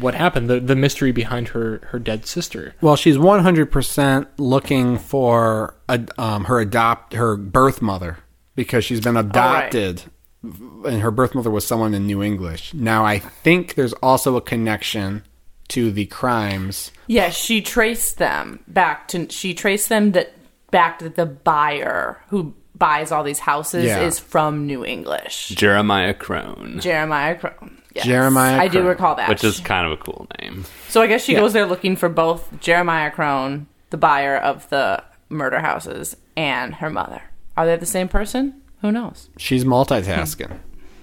what 0.00 0.14
happened, 0.14 0.50
the 0.50 0.60
the 0.60 0.76
mystery 0.76 1.12
behind 1.12 1.48
her 1.48 1.80
her 1.90 1.98
dead 1.98 2.26
sister. 2.26 2.74
Well, 2.82 2.94
she's 2.96 3.16
100% 3.16 4.26
looking 4.36 4.98
for 4.98 5.74
a, 5.88 6.00
um, 6.18 6.44
her 6.44 6.60
adopt 6.60 7.14
her 7.14 7.36
birth 7.36 7.80
mother 7.80 8.18
because 8.54 8.84
she's 8.84 9.00
been 9.00 9.16
adopted 9.16 10.02
and 10.42 11.00
her 11.02 11.10
birth 11.10 11.34
mother 11.34 11.50
was 11.50 11.66
someone 11.66 11.94
in 11.94 12.06
New 12.06 12.22
English. 12.22 12.74
Now, 12.74 13.04
I 13.04 13.18
think 13.18 13.74
there's 13.74 13.92
also 13.94 14.36
a 14.36 14.40
connection 14.40 15.22
to 15.68 15.90
the 15.90 16.06
crimes. 16.06 16.90
Yeah, 17.06 17.30
she 17.30 17.62
traced 17.62 18.18
them 18.18 18.60
back 18.68 19.08
to 19.08 19.28
she 19.30 19.54
traced 19.54 19.88
them 19.88 20.12
that 20.12 20.34
back 20.72 20.98
that 20.98 21.14
the 21.14 21.26
buyer 21.26 22.20
who 22.28 22.54
buys 22.76 23.12
all 23.12 23.22
these 23.22 23.38
houses 23.38 23.84
Yeah. 23.84 24.00
is 24.00 24.18
from 24.18 24.66
New 24.66 24.84
English. 24.84 25.50
Jeremiah 25.50 26.14
Crone, 26.14 26.80
Jeremiah 26.80 27.36
Crone. 27.36 27.78
Yes. 27.94 28.06
Jeremiah 28.06 28.58
I 28.58 28.66
do 28.68 28.78
Crone, 28.78 28.86
recall 28.86 29.14
that. 29.16 29.28
which 29.28 29.44
is 29.44 29.60
kind 29.60 29.86
of 29.86 29.92
a 29.92 29.96
cool 29.98 30.26
name. 30.40 30.64
so 30.88 31.00
I 31.02 31.06
guess 31.06 31.22
she 31.22 31.34
Yeah. 31.34 31.40
goes 31.40 31.52
there 31.52 31.66
looking 31.66 31.94
for 31.94 32.08
both 32.08 32.48
Jeremiah 32.60 33.10
Crone, 33.12 33.66
the 33.90 33.96
buyer 33.98 34.36
of 34.36 34.68
the 34.70 35.04
murder 35.28 35.60
houses, 35.60 36.16
and 36.36 36.74
her 36.76 36.90
mother. 36.90 37.22
Are 37.56 37.66
they 37.66 37.76
the 37.76 37.86
same 37.86 38.08
person? 38.08 38.54
Who 38.80 38.90
knows? 38.90 39.28
She's 39.36 39.64
multitasking. 39.64 40.48
Hmm. 40.50 40.56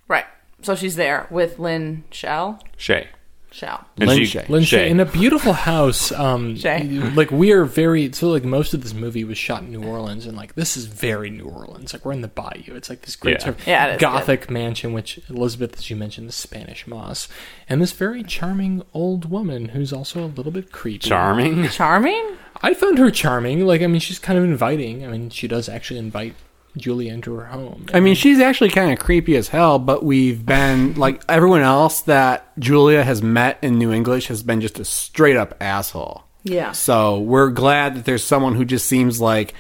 Right. 0.08 0.25
So 0.63 0.75
she's 0.75 0.95
there 0.97 1.27
with 1.29 1.60
Lynn 1.60 2.03
Shell. 2.12 2.60
Shaye. 2.77 3.08
Shell. 3.51 3.83
And 3.97 4.07
Lin 4.07 4.25
she- 4.25 4.38
Shaye. 4.38 4.47
Lin 4.49 4.63
Shaye, 4.63 4.85
Shaye. 4.85 4.89
in 4.89 4.99
a 4.99 5.05
beautiful 5.05 5.54
house. 5.54 6.12
Um, 6.12 6.56
Shaye. 6.58 7.15
like 7.15 7.31
we 7.31 7.52
are 7.52 7.65
very 7.65 8.12
so 8.13 8.29
like 8.29 8.43
most 8.43 8.73
of 8.73 8.83
this 8.83 8.93
movie 8.93 9.23
was 9.23 9.37
shot 9.37 9.63
in 9.63 9.71
New 9.71 9.83
Orleans, 9.83 10.25
and 10.25 10.37
like 10.37 10.54
this 10.56 10.77
is 10.77 10.85
very 10.85 11.29
New 11.29 11.45
Orleans. 11.45 11.91
Like 11.93 12.06
we're 12.06 12.12
in 12.13 12.21
the 12.21 12.27
bayou. 12.27 12.75
It's 12.75 12.89
like 12.89 13.02
this 13.02 13.15
great 13.15 13.37
Yeah. 13.39 13.43
sort 13.43 13.60
of 13.60 13.67
Yeah, 13.67 13.87
it 13.87 13.95
is 13.95 14.02
gothic 14.02 14.50
mansion, 14.50 14.93
which 14.93 15.19
Elizabeth, 15.29 15.77
as 15.77 15.89
you 15.89 15.95
mentioned, 15.95 16.27
the 16.27 16.33
Spanish 16.33 16.85
moss, 16.85 17.27
and 17.67 17.81
this 17.81 17.91
very 17.91 18.23
charming 18.23 18.83
old 18.93 19.29
woman 19.29 19.69
who's 19.69 19.91
also 19.91 20.23
a 20.23 20.27
little 20.27 20.52
bit 20.52 20.71
creepy. 20.71 21.00
Charming. 21.10 21.67
Charming? 21.69 22.37
I 22.62 22.73
found 22.73 22.97
her 23.00 23.10
charming. 23.10 23.65
Like 23.65 23.81
I 23.81 23.87
mean, 23.87 24.00
she's 24.02 24.19
kind 24.19 24.37
of 24.37 24.43
inviting. 24.45 25.04
I 25.06 25.08
mean, 25.10 25.29
she 25.31 25.47
does 25.47 25.67
actually 25.69 26.00
invite 26.00 26.35
Julia 26.78 27.13
into 27.13 27.34
her 27.36 27.46
home. 27.46 27.86
I 27.94 28.00
mean, 28.00 28.15
she's 28.15 28.40
actually 28.40 28.70
kind 28.70 28.92
of 28.92 29.00
creepy 29.00 29.36
as 29.36 29.48
hell, 29.50 29.80
but 29.80 30.04
we've 30.04 30.46
been 30.46 30.94
like 30.98 31.22
everyone 31.30 31.62
else 31.62 32.02
that 32.02 32.46
Julia 32.60 33.04
has 33.04 33.22
met 33.22 33.58
in 33.62 33.78
New 33.78 33.92
English 33.92 34.28
has 34.28 34.44
been 34.44 34.62
just 34.62 34.80
a 34.80 34.86
straight 34.86 35.36
up 35.38 35.56
asshole. 35.62 36.24
Yeah. 36.44 36.72
So 36.72 37.20
we're 37.20 37.50
glad 37.50 37.96
that 37.96 38.06
there's 38.06 38.24
someone 38.24 38.56
who 38.56 38.63
just 38.65 38.88
seems 38.88 39.20
like 39.20 39.54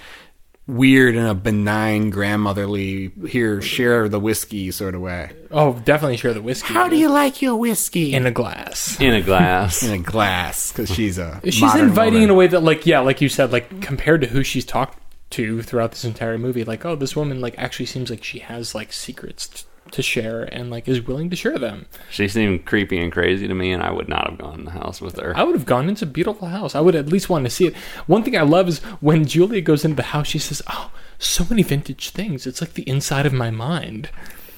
weird 0.65 1.15
in 1.15 1.25
a 1.25 1.33
benign 1.33 2.11
grandmotherly 2.11 3.11
here 3.27 3.59
share 3.59 4.07
the 4.07 4.19
whiskey 4.19 4.69
sort 4.69 4.93
of 4.93 5.01
way. 5.01 5.31
oh, 5.49 5.73
definitely 5.83 6.15
share 6.15 6.31
the 6.33 6.41
whiskey. 6.43 6.73
How 6.73 6.87
do 6.87 6.95
you 6.95 7.09
like 7.09 7.41
your 7.41 7.55
whiskey? 7.55 8.13
in 8.13 8.27
a 8.27 8.31
glass? 8.31 8.99
in 9.01 9.13
a 9.15 9.21
glass. 9.21 9.81
in 9.83 9.91
a 9.91 9.97
glass 9.97 10.71
because 10.71 10.89
she's 10.93 11.17
a 11.17 11.41
She's 11.43 11.73
inviting 11.75 12.13
woman. 12.13 12.23
in 12.23 12.29
a 12.29 12.33
way 12.35 12.45
that, 12.47 12.61
like, 12.61 12.85
yeah, 12.85 12.99
like 12.99 13.19
you 13.19 13.29
said, 13.29 13.51
like 13.51 13.81
compared 13.81 14.21
to 14.21 14.27
who 14.27 14.43
she's 14.43 14.63
talked 14.63 14.99
to 15.31 15.61
throughout 15.61 15.91
this 15.91 16.05
entire 16.05 16.37
movie, 16.37 16.63
like, 16.63 16.85
oh, 16.85 16.95
this 16.95 17.15
woman 17.15 17.41
like 17.41 17.55
actually 17.57 17.85
seems 17.85 18.09
like 18.09 18.23
she 18.23 18.39
has 18.39 18.73
like 18.73 18.91
secrets 18.93 19.47
t- 19.47 19.63
to 19.91 20.01
share 20.01 20.43
and 20.43 20.69
like 20.69 20.87
is 20.87 21.01
willing 21.01 21.29
to 21.29 21.35
share 21.35 21.57
them. 21.57 21.85
she 22.11 22.27
seemed 22.27 22.65
creepy 22.65 22.99
and 22.99 23.11
crazy 23.11 23.47
to 23.47 23.53
me, 23.53 23.71
and 23.71 23.81
I 23.83 23.91
would 23.91 24.07
not 24.09 24.29
have 24.29 24.39
gone 24.39 24.59
in 24.59 24.65
the 24.65 24.71
house 24.71 25.01
with 25.01 25.19
her. 25.19 25.35
I 25.35 25.43
would 25.43 25.55
have 25.55 25.65
gone 25.65 25.89
into 25.89 26.05
a 26.05 26.07
beautiful 26.07 26.47
house. 26.47 26.75
I 26.75 26.81
would 26.81 26.95
at 26.95 27.07
least 27.07 27.29
want 27.29 27.45
to 27.45 27.49
see 27.49 27.67
it. 27.67 27.75
One 28.07 28.23
thing 28.23 28.37
I 28.37 28.41
love 28.41 28.67
is 28.67 28.79
when 29.01 29.25
Julia 29.25 29.61
goes 29.61 29.83
into 29.83 29.95
the 29.95 30.03
house, 30.03 30.27
she 30.27 30.39
says, 30.39 30.61
"Oh, 30.67 30.91
so 31.17 31.45
many 31.49 31.63
vintage 31.63 32.09
things. 32.11 32.45
It's 32.45 32.61
like 32.61 32.73
the 32.73 32.87
inside 32.87 33.25
of 33.25 33.33
my 33.33 33.49
mind." 33.51 34.09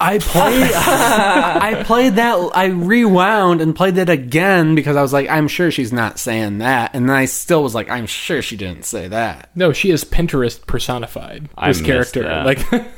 I 0.01 0.17
played. 0.19 0.71
I 0.73 1.83
played 1.85 2.15
that. 2.15 2.35
I 2.53 2.65
rewound 2.65 3.61
and 3.61 3.75
played 3.75 3.95
that 3.95 4.09
again 4.09 4.75
because 4.75 4.95
I 4.95 5.01
was 5.01 5.13
like, 5.13 5.29
I'm 5.29 5.47
sure 5.47 5.69
she's 5.71 5.93
not 5.93 6.17
saying 6.19 6.57
that, 6.59 6.95
and 6.95 7.07
then 7.07 7.15
I 7.15 7.25
still 7.25 7.61
was 7.63 7.75
like, 7.75 7.89
I'm 7.89 8.07
sure 8.07 8.41
she 8.41 8.57
didn't 8.57 8.85
say 8.85 9.07
that. 9.07 9.49
No, 9.55 9.71
she 9.73 9.91
is 9.91 10.03
Pinterest 10.03 10.65
personified. 10.65 11.49
I 11.57 11.67
This 11.69 11.77
missed 11.81 12.13
character, 12.13 12.23
that. 12.23 12.45
like, 12.45 12.85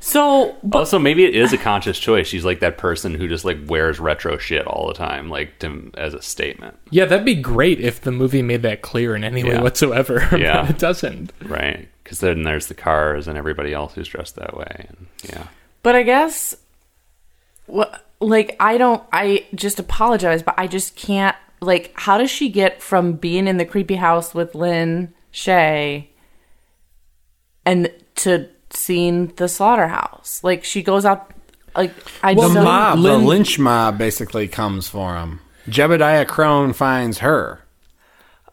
So, 0.00 0.56
but 0.62 0.78
also, 0.80 0.98
maybe 0.98 1.24
it 1.24 1.34
is 1.36 1.52
a 1.52 1.58
conscious 1.58 1.98
choice. 1.98 2.26
She's 2.26 2.44
like 2.44 2.60
that 2.60 2.78
person 2.78 3.14
who 3.14 3.28
just 3.28 3.44
like 3.44 3.58
wears 3.66 4.00
retro 4.00 4.38
shit 4.38 4.66
all 4.66 4.88
the 4.88 4.94
time, 4.94 5.28
like 5.28 5.58
to, 5.60 5.90
as 5.96 6.14
a 6.14 6.22
statement, 6.22 6.76
yeah, 6.90 7.04
that'd 7.04 7.24
be 7.26 7.34
great 7.34 7.80
if 7.80 8.00
the 8.00 8.10
movie 8.12 8.42
made 8.42 8.62
that 8.62 8.82
clear 8.82 9.14
in 9.14 9.22
any 9.24 9.44
way 9.44 9.50
Yeah. 9.50 9.62
whatsoever. 9.62 10.26
Yeah. 10.38 10.62
but 10.62 10.70
it 10.70 10.78
doesn't. 10.78 11.32
right? 11.44 11.88
Because 12.02 12.20
then 12.20 12.42
there's 12.44 12.66
the 12.68 12.74
cars 12.74 13.28
and 13.28 13.36
everybody 13.36 13.72
else 13.74 13.94
who's 13.94 14.08
dressed 14.08 14.36
that 14.36 14.56
way. 14.56 14.86
And, 14.88 15.06
yeah. 15.28 15.46
But 15.86 15.94
I 15.94 16.02
guess, 16.02 16.56
what, 17.66 18.04
like, 18.18 18.56
I 18.58 18.76
don't, 18.76 19.04
I 19.12 19.46
just 19.54 19.78
apologize, 19.78 20.42
but 20.42 20.56
I 20.58 20.66
just 20.66 20.96
can't, 20.96 21.36
like, 21.60 21.92
how 21.94 22.18
does 22.18 22.28
she 22.28 22.48
get 22.48 22.82
from 22.82 23.12
being 23.12 23.46
in 23.46 23.56
the 23.56 23.64
creepy 23.64 23.94
house 23.94 24.34
with 24.34 24.56
Lin 24.56 25.14
Shaye 25.32 26.08
and 27.64 27.88
to 28.16 28.48
seeing 28.70 29.28
the 29.36 29.46
slaughterhouse? 29.48 30.42
Like, 30.42 30.64
she 30.64 30.82
goes 30.82 31.04
out, 31.04 31.30
like, 31.76 31.92
I 32.20 32.34
The 32.34 32.40
just 32.40 32.54
don't- 32.54 32.64
mob, 32.64 32.98
Lynn- 32.98 33.20
the 33.20 33.26
lynch 33.28 33.56
mob, 33.60 33.96
basically 33.96 34.48
comes 34.48 34.88
for 34.88 35.14
him. 35.14 35.38
Jebediah 35.68 36.26
Crone 36.26 36.72
finds 36.72 37.18
her, 37.18 37.60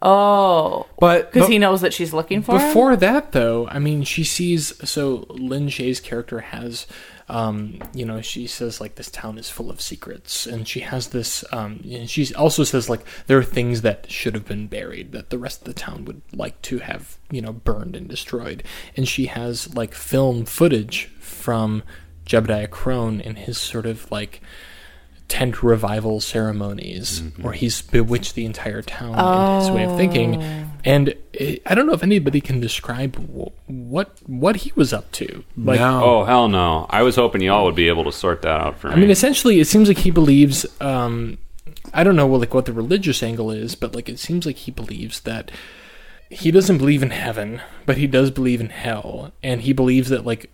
Oh, 0.06 0.86
but 1.00 1.32
because 1.32 1.48
he 1.48 1.58
knows 1.58 1.80
that 1.80 1.94
she's 1.94 2.14
looking 2.14 2.42
for 2.44 2.60
him? 2.60 2.68
Before 2.68 2.98
that, 2.98 3.32
though, 3.32 3.70
I 3.70 3.80
mean, 3.80 4.04
she 4.04 4.26
sees. 4.26 4.74
So 4.88 5.26
Lin 5.30 5.68
Shaye's 5.68 6.02
character 6.02 6.42
has, 6.42 6.86
um, 7.34 7.80
you 7.96 8.06
know, 8.06 8.22
she 8.22 8.46
says 8.46 8.80
like 8.80 8.94
this 8.94 9.10
town 9.10 9.40
is 9.40 9.50
full 9.50 9.72
of 9.72 9.82
secrets, 9.82 10.46
and 10.46 10.68
she 10.68 10.82
has 10.82 11.08
this. 11.08 11.44
Um, 11.52 11.82
and 11.84 12.08
she 12.08 12.32
also 12.36 12.64
says 12.64 12.90
like 12.90 13.02
there 13.26 13.40
are 13.40 13.44
things 13.44 13.82
that 13.82 14.10
should 14.12 14.36
have 14.36 14.46
been 14.46 14.68
buried 14.68 15.14
that 15.14 15.32
the 15.32 15.40
rest 15.40 15.62
of 15.62 15.66
the 15.66 15.74
town 15.74 16.06
would 16.06 16.22
like 16.32 16.62
to 16.62 16.78
have, 16.78 17.18
you 17.32 17.42
know, 17.42 17.52
burned 17.52 17.96
and 17.96 18.08
destroyed. 18.08 18.62
And 18.96 19.08
she 19.08 19.26
has 19.26 19.74
like 19.74 19.96
film 19.96 20.46
footage 20.46 21.06
from 21.20 21.82
Jebediah 22.28 22.70
Crone 22.70 23.20
in 23.20 23.36
his 23.36 23.58
sort 23.58 23.88
of 23.88 24.12
like 24.12 24.40
tent 25.28 25.64
revival 25.64 26.20
ceremonies 26.20 27.22
where 27.42 27.54
he's 27.54 27.82
bewitched 27.82 28.36
the 28.36 28.46
entire 28.46 28.82
town 28.82 29.12
in 29.18 29.62
his 29.62 29.72
way 29.72 29.84
of 29.86 29.98
thinking 29.98 30.42
and 30.86 31.16
it, 31.34 31.62
i 31.66 31.74
don't 31.74 31.88
know 31.88 31.94
if 31.94 32.04
anybody 32.04 32.40
can 32.42 32.60
describe 32.60 33.16
wh- 33.16 33.50
what 33.70 34.16
what 34.28 34.58
he 34.58 34.72
was 34.76 34.94
up 34.94 35.12
to 35.12 35.44
like 35.58 35.80
no. 35.80 36.04
Oh 36.04 36.24
hell 36.26 36.48
no! 36.50 36.86
I 36.90 37.02
was 37.04 37.16
hoping 37.16 37.42
y'all 37.42 37.66
would 37.66 37.74
be 37.76 37.88
able 37.88 38.04
to 38.04 38.12
sort 38.12 38.42
that 38.44 38.60
out 38.62 38.78
for 38.80 38.90
me. 38.90 38.94
i 38.94 38.98
mean 38.98 39.10
essentially 39.10 39.60
it 39.60 39.66
seems 39.66 39.88
like 39.88 39.98
he 40.00 40.12
believes 40.12 40.66
um 40.82 41.38
i 41.94 42.04
don't 42.04 42.16
know 42.16 42.28
what, 42.28 42.42
like 42.42 42.54
what 42.54 42.66
the 42.66 42.74
religious 42.74 43.24
angle 43.24 43.50
is 43.50 43.74
but 43.76 43.96
like 43.96 44.10
it 44.10 44.20
seems 44.20 44.46
like 44.46 44.58
he 44.58 44.72
believes 44.72 45.22
that 45.22 45.50
he 46.30 46.52
doesn't 46.52 46.78
believe 46.78 47.02
in 47.02 47.12
heaven 47.12 47.62
but 47.86 47.98
he 47.98 48.08
does 48.08 48.30
believe 48.30 48.60
in 48.62 48.70
hell 48.70 49.32
and 49.42 49.62
he 49.62 49.74
believes 49.74 50.10
that 50.10 50.26
like 50.26 50.50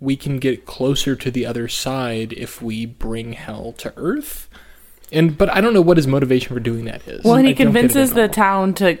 we 0.00 0.16
can 0.16 0.38
get 0.38 0.64
closer 0.66 1.14
to 1.16 1.30
the 1.30 1.44
other 1.46 1.68
side 1.68 2.32
if 2.32 2.62
we 2.62 2.86
bring 2.86 3.34
hell 3.34 3.72
to 3.72 3.92
earth 3.96 4.48
and 5.12 5.36
but 5.36 5.48
i 5.50 5.60
don't 5.60 5.74
know 5.74 5.82
what 5.82 5.96
his 5.96 6.06
motivation 6.06 6.54
for 6.54 6.60
doing 6.60 6.84
that 6.86 7.06
is 7.06 7.22
Well, 7.24 7.34
and 7.34 7.46
he 7.46 7.52
I 7.52 7.54
don't 7.54 7.72
get 7.72 7.76
it 7.76 7.82
convinces 7.82 8.12
the 8.14 8.28
town 8.28 8.74
to 8.74 8.98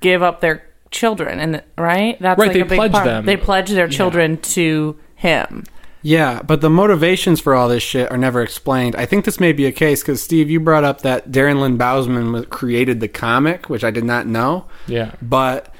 give 0.00 0.22
up 0.22 0.40
their 0.40 0.64
children, 0.90 1.40
and 1.40 1.62
right, 1.76 2.16
that's 2.20 2.38
Right, 2.38 2.46
like 2.48 2.54
they 2.54 2.60
a 2.60 2.64
big 2.66 2.78
pledge 2.78 2.92
part. 2.92 3.04
them. 3.04 3.24
They 3.26 3.36
pledge 3.36 3.70
their 3.70 3.88
children 3.88 4.36
to 4.38 4.96
him. 5.16 5.64
Yeah, 6.02 6.42
but 6.42 6.60
the 6.60 6.68
motivations 6.70 7.40
for 7.40 7.54
all 7.54 7.68
this 7.68 7.82
shit 7.82 8.10
are 8.12 8.18
never 8.18 8.42
explained. 8.42 8.94
I 8.94 9.06
think 9.06 9.24
this 9.24 9.40
may 9.40 9.52
be 9.52 9.64
a 9.66 9.72
case 9.72 10.02
because 10.02 10.22
Steve, 10.22 10.50
you 10.50 10.60
brought 10.60 10.84
up 10.84 11.00
that 11.00 11.30
Darren 11.32 11.58
Lynn 11.60 11.78
Bousman 11.78 12.32
was- 12.32 12.46
created 12.46 13.00
the 13.00 13.08
comic, 13.08 13.68
which 13.70 13.82
I 13.82 13.90
did 13.90 14.04
not 14.04 14.26
know. 14.28 14.66
Yeah. 14.86 15.12
but 15.22 15.73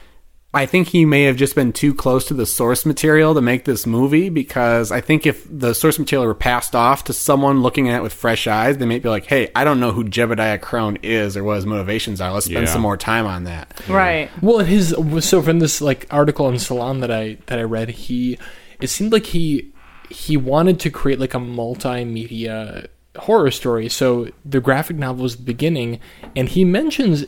I 0.55 0.67
think 0.67 0.89
he 0.89 1.05
may 1.05 1.25
have 1.25 1.37
just 1.37 1.55
been 1.57 1.73
too 1.73 1.93
close 1.93 2.25
to 2.27 2.35
the 2.35 2.47
source 2.47 2.87
material 2.87 3.35
to 3.35 3.41
make 3.41 3.65
this 3.65 3.87
movie 3.87 4.29
because 4.29 4.93
I 4.93 5.01
think 5.01 5.27
if 5.27 5.45
the 5.51 5.75
source 5.75 5.99
material 5.99 6.27
were 6.27 6.35
passed 6.35 6.77
off 6.77 7.05
to 7.05 7.13
someone 7.13 7.61
looking 7.61 7.89
at 7.89 7.97
it 7.99 8.03
with 8.03 8.13
fresh 8.13 8.47
eyes, 8.47 8.79
they 8.79 8.87
might 8.87 9.03
be 9.03 9.09
like, 9.09 9.27
"Hey, 9.27 9.51
I 9.57 9.65
don't 9.65 9.81
know 9.81 9.91
who 9.91 10.05
Jebediah 10.05 10.61
Crone 10.61 10.97
is 11.03 11.37
or 11.37 11.43
what 11.43 11.57
his 11.57 11.67
motivations 11.67 12.21
are. 12.21 12.33
Let's 12.33 12.47
spend 12.47 12.67
Yeah. 12.67 12.73
some 12.73 12.83
more 12.83 12.97
time 12.97 13.27
on 13.27 13.45
that." 13.45 13.79
Right. 13.89 14.31
Well, 14.41 14.61
his 14.61 14.95
so 15.21 15.43
from 15.43 15.59
this 15.59 15.81
like 15.81 16.07
article 16.11 16.49
in 16.49 16.59
Salon 16.61 17.01
that 17.01 17.11
I 17.11 17.37
that 17.47 17.59
I 17.59 17.63
read, 17.63 17.89
he 17.91 18.39
it 18.81 18.89
seemed 18.91 19.13
like 19.13 19.27
he 19.27 19.73
he 20.09 20.37
wanted 20.37 20.79
to 20.81 20.91
create 20.91 21.19
like 21.19 21.35
a 21.35 21.39
multimedia 21.39 22.87
horror 23.17 23.51
story. 23.51 23.89
So 23.89 24.29
the 24.45 24.61
graphic 24.61 24.97
novel 24.97 25.23
was 25.25 25.37
the 25.37 25.43
beginning, 25.43 25.99
and 26.37 26.49
he 26.49 26.65
mentions 26.65 27.25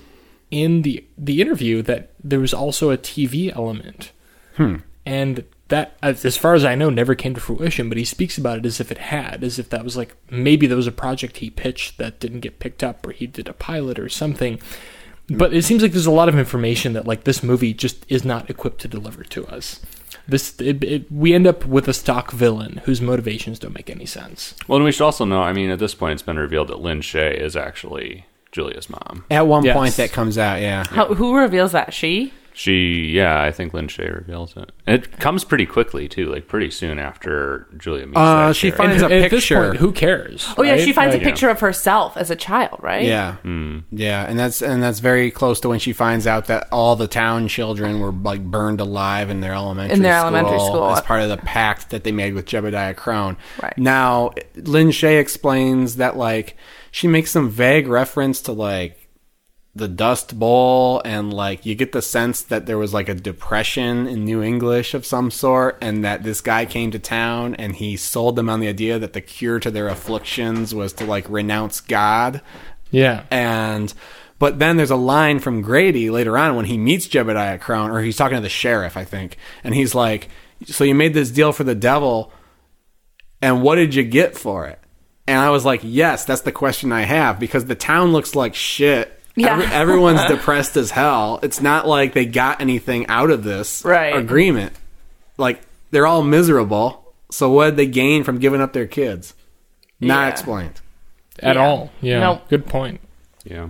in 0.50 0.82
the 0.82 1.04
the 1.18 1.40
interview 1.40 1.82
that 1.82 2.10
there 2.22 2.40
was 2.40 2.54
also 2.54 2.90
a 2.90 2.98
TV 2.98 3.54
element, 3.54 4.12
hmm. 4.56 4.76
and 5.04 5.44
that, 5.68 5.96
as 6.02 6.36
far 6.36 6.54
as 6.54 6.64
I 6.64 6.76
know, 6.76 6.90
never 6.90 7.14
came 7.14 7.34
to 7.34 7.40
fruition. 7.40 7.88
But 7.88 7.98
he 7.98 8.04
speaks 8.04 8.38
about 8.38 8.58
it 8.58 8.66
as 8.66 8.80
if 8.80 8.92
it 8.92 8.98
had, 8.98 9.42
as 9.42 9.58
if 9.58 9.68
that 9.70 9.84
was 9.84 9.96
like 9.96 10.14
maybe 10.30 10.66
there 10.66 10.76
was 10.76 10.86
a 10.86 10.92
project 10.92 11.38
he 11.38 11.50
pitched 11.50 11.98
that 11.98 12.20
didn't 12.20 12.40
get 12.40 12.60
picked 12.60 12.84
up, 12.84 13.06
or 13.06 13.12
he 13.12 13.26
did 13.26 13.48
a 13.48 13.52
pilot 13.52 13.98
or 13.98 14.08
something. 14.08 14.60
Hmm. 15.28 15.38
But 15.38 15.52
it 15.52 15.62
seems 15.62 15.82
like 15.82 15.92
there's 15.92 16.06
a 16.06 16.12
lot 16.12 16.28
of 16.28 16.38
information 16.38 16.92
that 16.92 17.06
like 17.06 17.24
this 17.24 17.42
movie 17.42 17.74
just 17.74 18.04
is 18.08 18.24
not 18.24 18.48
equipped 18.48 18.80
to 18.82 18.88
deliver 18.88 19.24
to 19.24 19.46
us. 19.48 19.80
This 20.28 20.60
it, 20.60 20.82
it, 20.82 21.10
we 21.10 21.34
end 21.34 21.46
up 21.46 21.66
with 21.66 21.88
a 21.88 21.92
stock 21.92 22.32
villain 22.32 22.80
whose 22.84 23.00
motivations 23.00 23.58
don't 23.58 23.74
make 23.74 23.90
any 23.90 24.06
sense. 24.06 24.54
well, 24.66 24.76
and 24.76 24.84
we 24.84 24.92
should 24.92 25.04
also 25.04 25.24
know. 25.24 25.42
I 25.42 25.52
mean, 25.52 25.70
at 25.70 25.78
this 25.78 25.94
point, 25.94 26.14
it's 26.14 26.22
been 26.22 26.38
revealed 26.38 26.68
that 26.68 26.80
Lin 26.80 27.00
Shaye 27.00 27.38
is 27.38 27.56
actually 27.56 28.26
Julia's 28.56 28.88
mom. 28.88 29.24
At 29.30 29.46
one 29.46 29.64
Yes. 29.64 29.76
point, 29.76 29.94
that 29.96 30.12
comes 30.12 30.38
out. 30.38 30.60
Yeah, 30.62 30.84
How, 30.88 31.12
who 31.14 31.36
reveals 31.36 31.72
that? 31.72 31.92
She? 31.92 32.32
She, 32.58 33.08
yeah, 33.12 33.42
I 33.42 33.52
think 33.52 33.74
Lin 33.74 33.86
Shaye 33.86 34.14
reveals 34.14 34.56
it. 34.56 34.72
And 34.86 35.02
it 35.04 35.18
comes 35.20 35.44
pretty 35.44 35.66
quickly 35.66 36.08
too, 36.08 36.32
like 36.32 36.48
pretty 36.48 36.70
soon 36.70 36.98
after 36.98 37.66
Julia 37.76 38.06
meets. 38.06 38.16
Uh, 38.16 38.54
she 38.54 38.70
Shaye. 38.70 38.76
finds 38.78 39.02
And 39.02 39.12
a 39.12 39.16
at 39.16 39.30
this 39.30 39.42
picture. 39.42 39.62
point, 39.68 39.76
who 39.76 39.92
cares? 39.92 40.54
Oh 40.56 40.62
yeah, 40.62 40.70
right? 40.70 40.80
she 40.80 40.94
finds 40.94 41.14
Like, 41.14 41.20
a 41.20 41.24
picture 41.26 41.50
of 41.50 41.60
herself 41.60 42.16
as 42.16 42.30
a 42.30 42.34
child, 42.36 42.78
right? 42.80 43.04
Yeah, 43.04 43.36
yeah, 43.90 44.24
and 44.26 44.38
that's 44.38 44.62
and 44.62 44.82
that's 44.82 45.00
very 45.00 45.30
close 45.30 45.60
to 45.60 45.68
when 45.68 45.80
she 45.80 45.92
finds 45.92 46.26
out 46.26 46.46
that 46.46 46.66
all 46.72 46.96
the 46.96 47.06
town 47.08 47.46
children 47.48 48.00
were 48.00 48.10
like 48.10 48.42
burned 48.42 48.80
alive 48.80 49.28
in 49.28 49.40
their 49.42 49.52
elementary 49.52 49.94
In 49.94 50.00
their 50.02 50.18
school 50.18 50.28
elementary 50.34 50.60
school. 50.60 50.90
as 50.94 51.02
part 51.02 51.20
of 51.20 51.28
the 51.28 51.36
pact 51.36 51.90
that 51.90 52.04
they 52.04 52.12
made 52.12 52.32
with 52.32 52.46
Jebediah 52.46 52.96
Crone. 52.96 53.36
Right. 53.62 53.76
Now, 53.76 54.30
Lin 54.54 54.88
Shaye 54.88 55.20
explains 55.20 55.96
that 55.96 56.16
like 56.16 56.56
she 56.96 57.06
makes 57.06 57.30
some 57.30 57.50
vague 57.50 57.88
reference 57.88 58.40
to 58.40 58.52
like 58.52 59.10
the 59.74 59.86
Dust 59.86 60.38
Bowl, 60.38 61.02
and 61.04 61.30
like 61.30 61.66
you 61.66 61.74
get 61.74 61.92
the 61.92 62.00
sense 62.00 62.40
that 62.40 62.64
there 62.64 62.78
was 62.78 62.94
like 62.94 63.10
a 63.10 63.14
depression 63.14 64.06
in 64.06 64.24
New 64.24 64.42
English 64.42 64.94
of 64.94 65.04
some 65.04 65.30
sort, 65.30 65.76
and 65.82 66.02
that 66.06 66.22
this 66.22 66.40
guy 66.40 66.64
came 66.64 66.90
to 66.92 66.98
town 66.98 67.54
and 67.56 67.76
he 67.76 67.98
sold 67.98 68.34
them 68.34 68.48
on 68.48 68.60
the 68.60 68.68
idea 68.68 68.98
that 68.98 69.12
the 69.12 69.20
cure 69.20 69.60
to 69.60 69.70
their 69.70 69.88
afflictions 69.88 70.74
was 70.74 70.94
to 70.94 71.04
like 71.04 71.28
renounce 71.28 71.82
God 71.82 72.40
Yeah, 72.90 73.24
and 73.30 73.92
but 74.38 74.58
then 74.58 74.78
there's 74.78 74.90
a 74.90 74.96
line 74.96 75.38
from 75.38 75.60
Grady 75.60 76.08
later 76.08 76.38
on 76.38 76.56
when 76.56 76.64
he 76.64 76.78
meets 76.78 77.06
Jebediah 77.06 77.60
Crone, 77.60 77.90
or 77.90 78.00
he's 78.00 78.16
talking 78.16 78.38
to 78.38 78.42
the 78.42 78.48
sheriff, 78.48 78.96
I 78.96 79.04
think, 79.04 79.36
and 79.62 79.74
he's 79.74 79.94
like, 79.94 80.30
"So 80.64 80.82
you 80.82 80.94
made 80.94 81.12
this 81.12 81.30
deal 81.30 81.52
for 81.52 81.64
the 81.64 81.74
devil, 81.74 82.32
and 83.42 83.62
what 83.62 83.74
did 83.74 83.94
you 83.94 84.02
get 84.02 84.38
for 84.38 84.66
it?" 84.66 84.80
And 85.28 85.38
I 85.38 85.50
was 85.50 85.64
like, 85.64 85.80
"Yes, 85.82 86.24
that's 86.24 86.42
the 86.42 86.52
question 86.52 86.92
I 86.92 87.02
have 87.02 87.38
because 87.40 87.64
the 87.64 87.74
town 87.74 88.12
looks 88.12 88.34
like 88.34 88.54
shit. 88.54 89.12
Yeah. 89.34 89.52
Every- 89.52 89.66
everyone's 89.66 90.24
depressed 90.28 90.76
as 90.76 90.90
hell. 90.92 91.40
It's 91.42 91.60
not 91.60 91.86
like 91.86 92.12
they 92.14 92.24
got 92.26 92.60
anything 92.60 93.06
out 93.08 93.30
of 93.30 93.42
this 93.44 93.84
Right. 93.84 94.14
agreement. 94.16 94.72
Like 95.36 95.60
they're 95.90 96.06
all 96.06 96.22
miserable. 96.22 97.12
So 97.30 97.50
what 97.50 97.66
did 97.70 97.76
they 97.76 97.86
gain 97.86 98.22
from 98.24 98.38
giving 98.38 98.60
up 98.60 98.72
their 98.72 98.86
kids? 98.86 99.34
Not 100.00 100.22
Yeah. 100.26 100.28
explained. 100.28 100.80
at 101.42 101.56
Yeah. 101.56 101.62
all. 101.66 101.90
Yeah, 102.00 102.20
Nope. 102.20 102.48
good 102.48 102.64
point. 102.66 102.98
Yeah, 103.44 103.68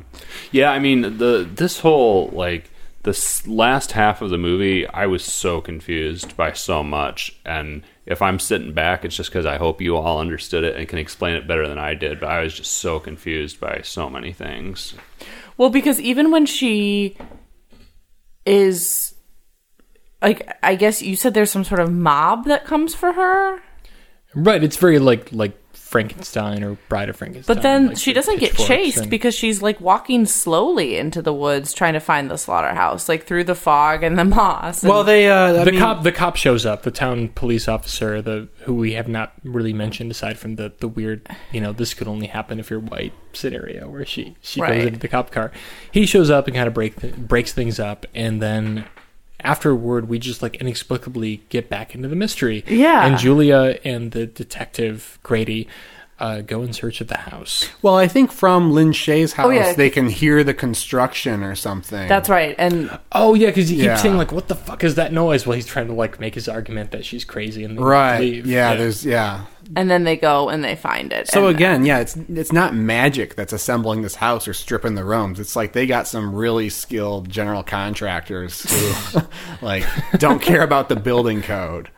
yeah. 0.52 0.70
I 0.70 0.78
mean, 0.78 1.18
the 1.18 1.48
this 1.52 1.80
whole 1.80 2.30
like 2.32 2.70
this 3.02 3.44
last 3.48 3.92
half 3.92 4.22
of 4.22 4.30
the 4.30 4.38
movie, 4.38 4.86
I 4.86 5.06
was 5.06 5.24
so 5.24 5.60
confused 5.60 6.36
by 6.36 6.52
so 6.52 6.84
much, 6.84 7.34
and 7.44 7.82
if 8.06 8.22
I'm 8.22 8.38
sitting 8.38 8.72
back, 8.72 9.04
it's 9.04 9.16
just 9.16 9.30
because 9.30 9.46
I 9.46 9.58
hope 9.58 9.80
you 9.80 9.96
all 9.96 10.20
understood 10.20 10.64
it 10.64 10.76
and 10.76 10.88
can 10.88 10.98
explain 10.98 11.34
it 11.34 11.48
better 11.48 11.66
than 11.66 11.78
I 11.78 11.94
did. 11.94 12.20
But 12.20 12.30
I 12.30 12.40
was 12.40 12.54
just 12.54 12.72
so 12.72 13.00
confused 13.00 13.58
by 13.58 13.80
so 13.82 14.08
many 14.08 14.32
things. 14.32 14.94
Well, 15.58 15.70
because 15.70 16.00
even 16.00 16.30
when 16.30 16.46
she 16.46 17.16
is 18.44 19.14
like 20.22 20.56
I 20.62 20.76
guess 20.76 21.02
you 21.02 21.16
said 21.16 21.34
there's 21.34 21.50
some 21.50 21.64
sort 21.64 21.80
of 21.80 21.92
mob 21.92 22.46
that 22.46 22.64
comes 22.64 22.94
for 22.94 23.12
her. 23.12 23.60
Right, 24.34 24.62
it's 24.62 24.76
very 24.76 24.98
like 24.98 25.32
like 25.32 25.58
Frankenstein 25.96 26.62
or 26.62 26.76
Bride 26.88 27.08
of 27.08 27.16
Frankenstein. 27.16 27.54
But 27.56 27.62
then 27.62 27.88
like 27.88 27.96
she 27.98 28.12
doesn't 28.12 28.38
get 28.38 28.54
chased 28.56 28.98
and- 28.98 29.10
because 29.10 29.34
she's 29.34 29.62
like 29.62 29.80
walking 29.80 30.26
slowly 30.26 30.96
into 30.96 31.22
the 31.22 31.32
woods 31.32 31.72
trying 31.72 31.94
to 31.94 32.00
find 32.00 32.30
the 32.30 32.36
slaughterhouse, 32.36 33.08
like 33.08 33.24
through 33.24 33.44
the 33.44 33.54
fog 33.54 34.02
and 34.02 34.18
the 34.18 34.24
moss. 34.36 34.82
and- 34.82 34.90
Well, 34.90 35.04
they 35.04 35.28
uh, 35.28 35.64
the 35.64 35.72
mean, 35.72 35.80
cop 35.80 36.02
the 36.02 36.12
cop 36.12 36.36
shows 36.36 36.66
up, 36.66 36.82
the 36.82 36.90
town 36.90 37.28
police 37.34 37.68
officer, 37.68 38.20
the 38.22 38.48
who 38.64 38.74
we 38.74 38.92
have 38.92 39.08
not 39.08 39.32
really 39.44 39.72
mentioned 39.72 40.10
aside 40.10 40.38
from 40.38 40.56
the 40.56 40.72
the 40.78 40.88
weird, 40.88 41.26
you 41.52 41.60
know, 41.60 41.72
this 41.72 41.94
could 41.94 42.08
only 42.08 42.26
happen 42.26 42.58
if 42.60 42.70
you're 42.70 42.80
white 42.80 43.12
scenario 43.32 43.88
where 43.88 44.04
she 44.04 44.36
she 44.42 44.60
Right. 44.60 44.76
goes 44.78 44.86
into 44.86 44.98
the 44.98 45.08
cop 45.08 45.30
car. 45.30 45.52
He 45.92 46.06
shows 46.06 46.30
up 46.30 46.46
and 46.46 46.54
kind 46.56 46.68
of 46.68 46.74
break 46.74 47.00
th- 47.00 47.16
breaks 47.16 47.52
things 47.52 47.78
up 47.80 48.06
and 48.14 48.40
then 48.42 48.84
afterward 49.40 50.08
we 50.08 50.18
just 50.18 50.42
like 50.42 50.56
inexplicably 50.56 51.42
get 51.48 51.68
back 51.68 51.94
into 51.94 52.08
the 52.08 52.16
mystery. 52.16 52.64
Yeah. 52.66 53.06
And 53.06 53.18
Julia 53.18 53.78
and 53.84 54.12
the 54.12 54.26
detective 54.26 55.18
Grady 55.22 55.68
uh, 56.18 56.40
go 56.40 56.62
in 56.62 56.72
search 56.72 57.00
of 57.02 57.08
the 57.08 57.16
house. 57.18 57.68
Well, 57.82 57.94
I 57.96 58.08
think 58.08 58.32
from 58.32 58.72
Lin 58.72 58.92
Shaye's 58.92 59.34
house, 59.34 59.46
Oh, 59.46 59.50
yeah. 59.50 59.72
they 59.74 59.90
can 59.90 60.08
hear 60.08 60.42
the 60.42 60.54
construction 60.54 61.42
or 61.42 61.54
something. 61.54 62.08
That's 62.08 62.28
right. 62.30 62.54
And 62.58 62.98
Oh 63.12 63.34
yeah, 63.34 63.48
because 63.48 63.68
he 63.68 63.76
Yeah. 63.76 63.92
keeps 63.92 64.02
saying 64.02 64.16
like, 64.16 64.32
"What 64.32 64.48
the 64.48 64.54
fuck 64.54 64.82
is 64.82 64.94
that 64.94 65.12
noise?" 65.12 65.46
Well, 65.46 65.54
he's 65.56 65.66
trying 65.66 65.88
to 65.88 65.92
like 65.92 66.18
make 66.18 66.34
his 66.34 66.48
argument 66.48 66.90
that 66.92 67.04
she's 67.04 67.24
crazy 67.24 67.64
and 67.64 67.78
right. 67.80 68.18
leave. 68.20 68.46
Yeah, 68.46 68.74
there's 68.76 69.04
yeah. 69.04 69.42
and 69.74 69.90
then 69.90 70.04
they 70.04 70.16
go 70.16 70.48
and 70.48 70.64
they 70.64 70.74
find 70.76 71.12
it. 71.12 71.28
So 71.28 71.48
again, 71.48 71.84
yeah, 71.84 71.98
it's 71.98 72.16
it's 72.32 72.52
not 72.52 72.74
magic 72.74 73.34
that's 73.34 73.52
assembling 73.52 74.00
this 74.02 74.14
house 74.14 74.48
or 74.48 74.54
stripping 74.54 74.94
the 74.94 75.04
rooms. 75.04 75.38
It's 75.38 75.54
like 75.56 75.72
they 75.74 75.86
got 75.86 76.06
some 76.08 76.34
really 76.34 76.70
skilled 76.70 77.28
general 77.28 77.62
contractors 77.62 78.62
who 79.12 79.20
like 79.60 79.84
don't 80.18 80.40
care 80.40 80.62
about 80.62 80.88
the 80.88 80.96
building 80.96 81.42
code. 81.42 81.90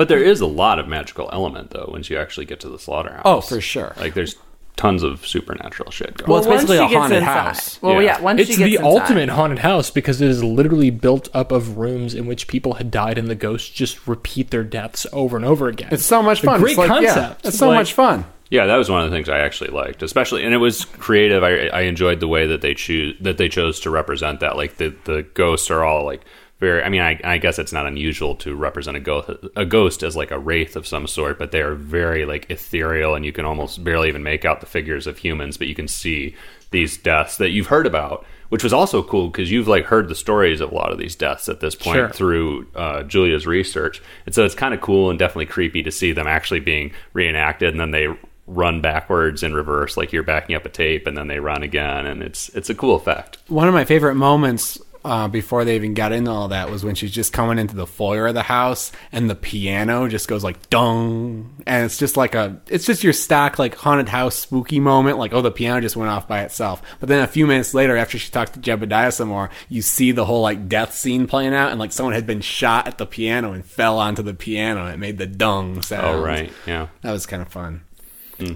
But 0.00 0.08
there 0.08 0.22
is 0.22 0.40
a 0.40 0.46
lot 0.46 0.78
of 0.78 0.88
magical 0.88 1.28
element 1.30 1.72
though 1.72 1.90
once 1.92 2.08
you 2.08 2.16
actually 2.16 2.46
get 2.46 2.58
to 2.60 2.70
the 2.70 2.78
slaughterhouse. 2.78 3.20
Oh, 3.26 3.42
for 3.42 3.60
sure. 3.60 3.92
Like 3.98 4.14
there's 4.14 4.34
tons 4.76 5.02
of 5.02 5.26
supernatural 5.26 5.90
shit 5.90 6.16
going. 6.16 6.24
On. 6.24 6.30
Well, 6.30 6.38
it's 6.38 6.46
basically 6.46 6.78
a 6.78 6.86
haunted 6.86 7.18
inside- 7.18 7.30
house. 7.30 7.82
Well, 7.82 7.96
Yeah. 8.00 8.16
yeah, 8.16 8.20
once 8.22 8.40
It's 8.40 8.50
she 8.50 8.56
gets 8.56 8.70
the 8.70 8.76
inside. 8.76 8.88
ultimate 8.88 9.28
haunted 9.28 9.58
house 9.58 9.90
because 9.90 10.22
it 10.22 10.28
is 10.30 10.42
literally 10.42 10.88
built 10.88 11.28
up 11.34 11.52
of 11.52 11.76
rooms 11.76 12.14
in 12.14 12.24
which 12.24 12.46
people 12.48 12.72
had 12.80 12.90
died 12.90 13.18
and 13.18 13.28
the 13.28 13.34
ghosts 13.34 13.68
just 13.68 14.08
repeat 14.08 14.50
their 14.50 14.64
deaths 14.64 15.06
over 15.12 15.36
and 15.36 15.44
over 15.44 15.68
again. 15.68 15.90
It's 15.92 16.06
so 16.06 16.22
much 16.22 16.38
It's 16.38 16.44
a 16.44 16.46
fun. 16.46 16.60
great 16.62 16.70
it's 16.70 16.78
like, 16.78 17.02
yeah, 17.02 17.14
concept. 17.14 17.46
it's 17.46 17.58
so 17.58 17.68
Like- 17.68 17.74
much 17.80 17.92
fun. 17.92 18.24
Yeah, 18.48 18.64
that 18.66 18.78
was 18.78 18.88
one 18.90 19.04
of 19.04 19.10
the 19.10 19.14
things 19.16 19.28
I 19.28 19.38
actually 19.40 19.70
liked, 19.70 20.02
especially, 20.02 20.42
and 20.44 20.52
it 20.52 20.56
was 20.56 20.84
creative. 20.84 21.44
I, 21.44 21.66
I 21.66 21.80
enjoyed 21.82 22.18
the 22.20 22.26
way 22.26 22.46
that 22.46 22.62
they 22.62 22.72
choose 22.74 23.14
that 23.20 23.36
they 23.36 23.48
chose 23.48 23.78
to 23.80 23.90
represent 23.90 24.40
that. 24.40 24.56
Like 24.56 24.78
the 24.78 24.92
the 25.04 25.22
ghosts 25.34 25.70
are 25.70 25.84
all 25.84 26.04
like 26.06 26.22
very. 26.60 26.82
I 26.82 26.88
mean, 26.88 27.00
I, 27.00 27.18
I 27.24 27.38
guess 27.38 27.58
it's 27.58 27.72
not 27.72 27.86
unusual 27.86 28.36
to 28.36 28.54
represent 28.54 28.96
a 28.96 29.00
ghost 29.00 29.30
a 29.56 29.64
ghost 29.64 30.02
as 30.02 30.14
like 30.16 30.30
a 30.30 30.38
wraith 30.38 30.76
of 30.76 30.86
some 30.86 31.06
sort, 31.06 31.38
but 31.38 31.50
they 31.50 31.60
are 31.62 31.74
very 31.74 32.24
like 32.26 32.48
ethereal, 32.50 33.14
and 33.14 33.24
you 33.24 33.32
can 33.32 33.44
almost 33.44 33.82
barely 33.82 34.08
even 34.08 34.22
make 34.22 34.44
out 34.44 34.60
the 34.60 34.66
figures 34.66 35.06
of 35.06 35.18
humans, 35.18 35.56
but 35.56 35.66
you 35.66 35.74
can 35.74 35.88
see 35.88 36.36
these 36.70 36.96
deaths 36.96 37.38
that 37.38 37.50
you've 37.50 37.66
heard 37.68 37.86
about. 37.86 38.24
Which 38.50 38.64
was 38.64 38.72
also 38.72 39.04
cool 39.04 39.28
because 39.28 39.48
you've 39.48 39.68
like 39.68 39.84
heard 39.84 40.08
the 40.08 40.14
stories 40.16 40.60
of 40.60 40.72
a 40.72 40.74
lot 40.74 40.90
of 40.90 40.98
these 40.98 41.14
deaths 41.14 41.48
at 41.48 41.60
this 41.60 41.76
point 41.76 41.94
Sure. 41.98 42.08
through 42.10 42.66
uh, 42.74 43.04
Julia's 43.04 43.46
research, 43.46 44.02
and 44.26 44.34
so 44.34 44.44
it's 44.44 44.56
kind 44.56 44.74
of 44.74 44.80
cool 44.80 45.08
and 45.08 45.18
definitely 45.20 45.46
creepy 45.46 45.84
to 45.84 45.92
see 45.92 46.10
them 46.10 46.26
actually 46.26 46.58
being 46.58 46.90
reenacted, 47.12 47.68
and 47.70 47.78
then 47.78 47.92
they 47.92 48.08
run 48.48 48.80
backwards 48.80 49.44
in 49.44 49.54
reverse, 49.54 49.96
like 49.96 50.12
you're 50.12 50.24
backing 50.24 50.56
up 50.56 50.64
a 50.66 50.68
tape, 50.68 51.06
and 51.06 51.16
then 51.16 51.28
they 51.28 51.38
run 51.38 51.62
again, 51.62 52.06
and 52.06 52.24
it's 52.24 52.48
it's 52.48 52.68
a 52.68 52.74
cool 52.74 52.96
effect. 52.96 53.38
One 53.46 53.68
of 53.68 53.74
my 53.74 53.84
favorite 53.84 54.16
moments 54.16 54.76
uh, 55.04 55.28
before 55.28 55.64
they 55.64 55.76
even 55.76 55.94
got 55.94 56.12
into 56.12 56.30
all 56.30 56.48
that 56.48 56.70
was 56.70 56.84
when 56.84 56.94
she's 56.94 57.10
just 57.10 57.32
coming 57.32 57.58
into 57.58 57.74
the 57.74 57.86
foyer 57.86 58.26
of 58.26 58.34
the 58.34 58.42
house 58.42 58.92
and 59.12 59.30
the 59.30 59.34
piano 59.34 60.08
just 60.08 60.28
goes 60.28 60.44
like 60.44 60.68
dong, 60.70 61.62
and 61.66 61.84
it's 61.84 61.98
just 61.98 62.16
like 62.16 62.34
a 62.34 62.60
it's 62.66 62.84
just 62.84 63.02
your 63.02 63.12
stock 63.12 63.58
like 63.58 63.74
haunted 63.74 64.08
house 64.08 64.36
spooky 64.36 64.80
moment, 64.80 65.18
like 65.18 65.32
oh 65.32 65.42
the 65.42 65.50
piano 65.50 65.80
just 65.80 65.96
went 65.96 66.10
off 66.10 66.28
by 66.28 66.42
itself. 66.42 66.82
But 67.00 67.08
then 67.08 67.22
a 67.22 67.26
few 67.26 67.46
minutes 67.46 67.74
later, 67.74 67.96
after 67.96 68.18
she 68.18 68.30
talked 68.30 68.54
to 68.54 68.60
Jebediah 68.60 69.12
some 69.12 69.28
more, 69.28 69.50
you 69.68 69.82
see 69.82 70.12
the 70.12 70.24
whole 70.24 70.42
like 70.42 70.68
death 70.68 70.94
scene 70.94 71.26
playing 71.26 71.54
out, 71.54 71.70
and 71.70 71.80
like 71.80 71.92
someone 71.92 72.14
had 72.14 72.26
been 72.26 72.40
shot 72.40 72.86
at 72.86 72.98
the 72.98 73.06
piano 73.06 73.52
and 73.52 73.64
fell 73.64 73.98
onto 73.98 74.22
the 74.22 74.34
piano, 74.34 74.84
and 74.84 74.94
it 74.94 74.98
made 74.98 75.18
the 75.18 75.26
dong 75.26 75.82
sound. 75.82 76.06
Oh 76.06 76.22
right, 76.22 76.52
yeah. 76.66 76.88
that 77.02 77.12
was 77.12 77.26
kind 77.26 77.42
of 77.42 77.48
fun. 77.48 77.82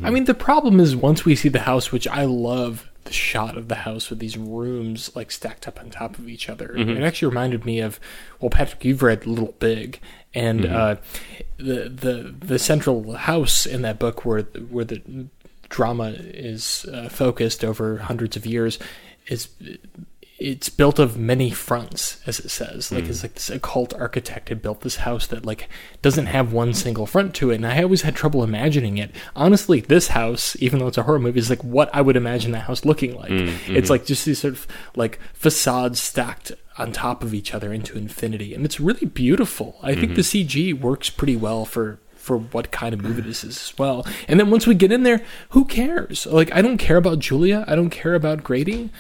I 0.03 0.11
mean, 0.11 0.25
the 0.25 0.35
problem 0.35 0.81
is 0.81 0.97
once 0.97 1.27
we 1.27 1.37
see 1.37 1.51
the 1.51 1.61
house, 1.61 1.93
which 1.93 2.09
I 2.09 2.25
love 2.25 2.89
the 3.05 3.13
shot 3.13 3.57
of 3.57 3.69
the 3.69 3.75
house 3.77 4.11
with 4.11 4.19
these 4.19 4.37
rooms 4.37 5.15
like 5.15 5.31
stacked 5.31 5.69
up 5.69 5.79
on 5.81 5.91
top 5.91 6.19
of 6.19 6.29
each 6.29 6.49
other. 6.49 6.75
It 6.97 7.03
actually 7.05 7.29
reminded 7.29 7.65
me 7.65 7.81
of 7.81 8.01
well, 8.41 8.51
Patrick, 8.51 8.85
you've 8.85 9.03
read 9.03 9.27
Little 9.27 9.55
Big, 9.59 10.01
and 10.35 10.65
uh, 10.67 10.97
the 11.57 11.89
the 11.89 12.35
the 12.39 12.59
central 12.59 13.15
house 13.17 13.67
in 13.67 13.83
that 13.83 13.99
book 13.99 14.25
where 14.25 14.43
where 14.43 14.85
the 14.85 15.29
drama 15.69 16.11
is 16.19 16.87
uh, 16.93 17.09
focused 17.09 17.65
over 17.65 17.99
hundreds 17.99 18.37
of 18.37 18.47
years 18.47 18.79
is 19.27 19.49
it's 20.39 20.68
built 20.68 20.99
of 20.99 21.16
many 21.16 21.51
fronts, 21.51 22.20
as 22.26 22.41
it 22.41 22.49
says. 22.49 22.91
Like 22.91 23.05
it's 23.05 23.20
hmm. 23.20 23.26
like 23.26 23.35
this 23.35 23.51
occult 23.51 23.95
architect 23.95 24.49
had 24.49 24.62
built 24.62 24.80
this 24.80 24.97
house 24.97 25.26
that 25.28 25.47
like 25.47 25.68
doesn't 26.03 26.26
have 26.26 26.53
one 26.53 26.74
single 26.74 27.07
front 27.07 27.35
to 27.37 27.51
it, 27.51 27.57
and 27.57 27.66
I 27.66 27.82
always 27.82 28.03
had 28.03 28.16
trouble 28.16 28.43
imagining 28.43 28.99
it. 28.99 29.12
Honestly, 29.37 29.80
this 29.80 30.09
house, 30.09 30.57
even 30.61 30.80
though 30.80 30.89
it's 30.89 30.99
a 30.99 31.05
horror 31.05 31.20
movie, 31.20 31.39
is 31.39 31.51
like 31.51 31.62
what 31.62 31.89
I 31.95 32.01
would 32.01 32.16
imagine 32.16 32.51
that 32.53 32.61
house 32.61 32.85
looking 32.85 33.14
like. 33.14 33.30
Hmm, 33.30 33.49
it's 33.68 33.89
hmm. 33.89 33.93
like 33.93 34.07
just 34.07 34.24
these 34.24 34.41
sort 34.41 34.55
of 34.55 34.66
like 34.97 35.20
facades 35.32 36.01
stacked 36.01 36.53
on 36.76 36.91
top 36.91 37.22
of 37.22 37.32
each 37.32 37.55
other 37.55 37.72
into 37.72 37.97
infinity, 37.97 38.55
and 38.55 38.64
it's 38.64 38.80
really 38.80 39.07
beautiful. 39.07 39.78
I 39.82 39.95
think 39.95 40.16
the 40.16 40.22
CG 40.22 40.78
works 40.78 41.11
pretty 41.11 41.37
well 41.37 41.64
for 41.64 42.01
for 42.16 42.39
what 42.39 42.72
kind 42.72 42.95
of 42.95 43.03
movie 43.03 43.20
this 43.20 43.45
is 43.45 43.57
as 43.57 43.78
well. 43.78 44.07
And 44.26 44.41
then 44.41 44.51
once 44.51 44.66
we 44.66 44.74
get 44.74 44.91
in 44.91 45.03
there, 45.03 45.22
who 45.51 45.64
cares? 45.64 46.26
Like 46.26 46.53
I 46.53 46.61
don't 46.61 46.78
care 46.78 46.97
about 46.97 47.20
Julia. 47.20 47.64
I 47.68 47.76
don't 47.76 47.91
care 47.91 48.14
about 48.14 48.43
Grady. 48.43 48.91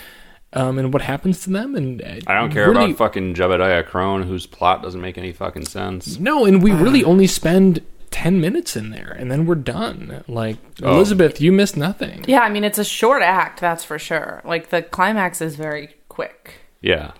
Um, 0.54 0.78
and 0.78 0.92
what 0.92 1.02
happens 1.02 1.42
to 1.44 1.50
them? 1.50 1.74
And 1.74 2.00
uh, 2.00 2.20
I 2.26 2.34
don't 2.34 2.52
care 2.52 2.68
really- 2.70 2.86
about 2.92 2.98
fucking 2.98 3.34
Jebediah 3.34 3.84
Crone, 3.86 4.22
whose 4.22 4.46
plot 4.46 4.82
doesn't 4.82 5.00
make 5.00 5.18
any 5.18 5.32
fucking 5.32 5.66
sense. 5.66 6.18
No, 6.18 6.44
and 6.46 6.62
we 6.62 6.72
really 6.72 7.02
only 7.04 7.26
spend 7.26 7.82
ten 8.10 8.40
minutes 8.40 8.76
in 8.76 8.90
there, 8.90 9.10
and 9.18 9.30
then 9.32 9.44
we're 9.46 9.56
done. 9.56 10.22
Like 10.28 10.56
Oh. 10.82 10.94
Elizabeth, 10.94 11.40
you 11.40 11.50
missed 11.50 11.76
nothing. 11.76 12.24
Yeah, 12.28 12.40
I 12.40 12.50
mean 12.50 12.62
it's 12.62 12.78
a 12.78 12.84
short 12.84 13.22
act, 13.22 13.60
that's 13.60 13.82
for 13.82 13.98
sure. 13.98 14.40
Like 14.44 14.70
the 14.70 14.82
climax 14.82 15.40
is 15.40 15.56
very 15.56 15.94
quick. 16.08 16.54
Yeah, 16.80 17.12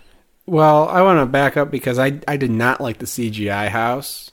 Well, 0.47 0.89
I 0.89 1.03
want 1.03 1.19
to 1.21 1.27
back 1.27 1.57
up 1.57 1.71
because 1.73 1.99
I 1.99 2.21
I 2.29 2.37
did 2.37 2.51
not 2.53 2.81
like 2.81 2.99
the 2.99 3.07
CGI 3.07 3.69
house. 3.69 4.31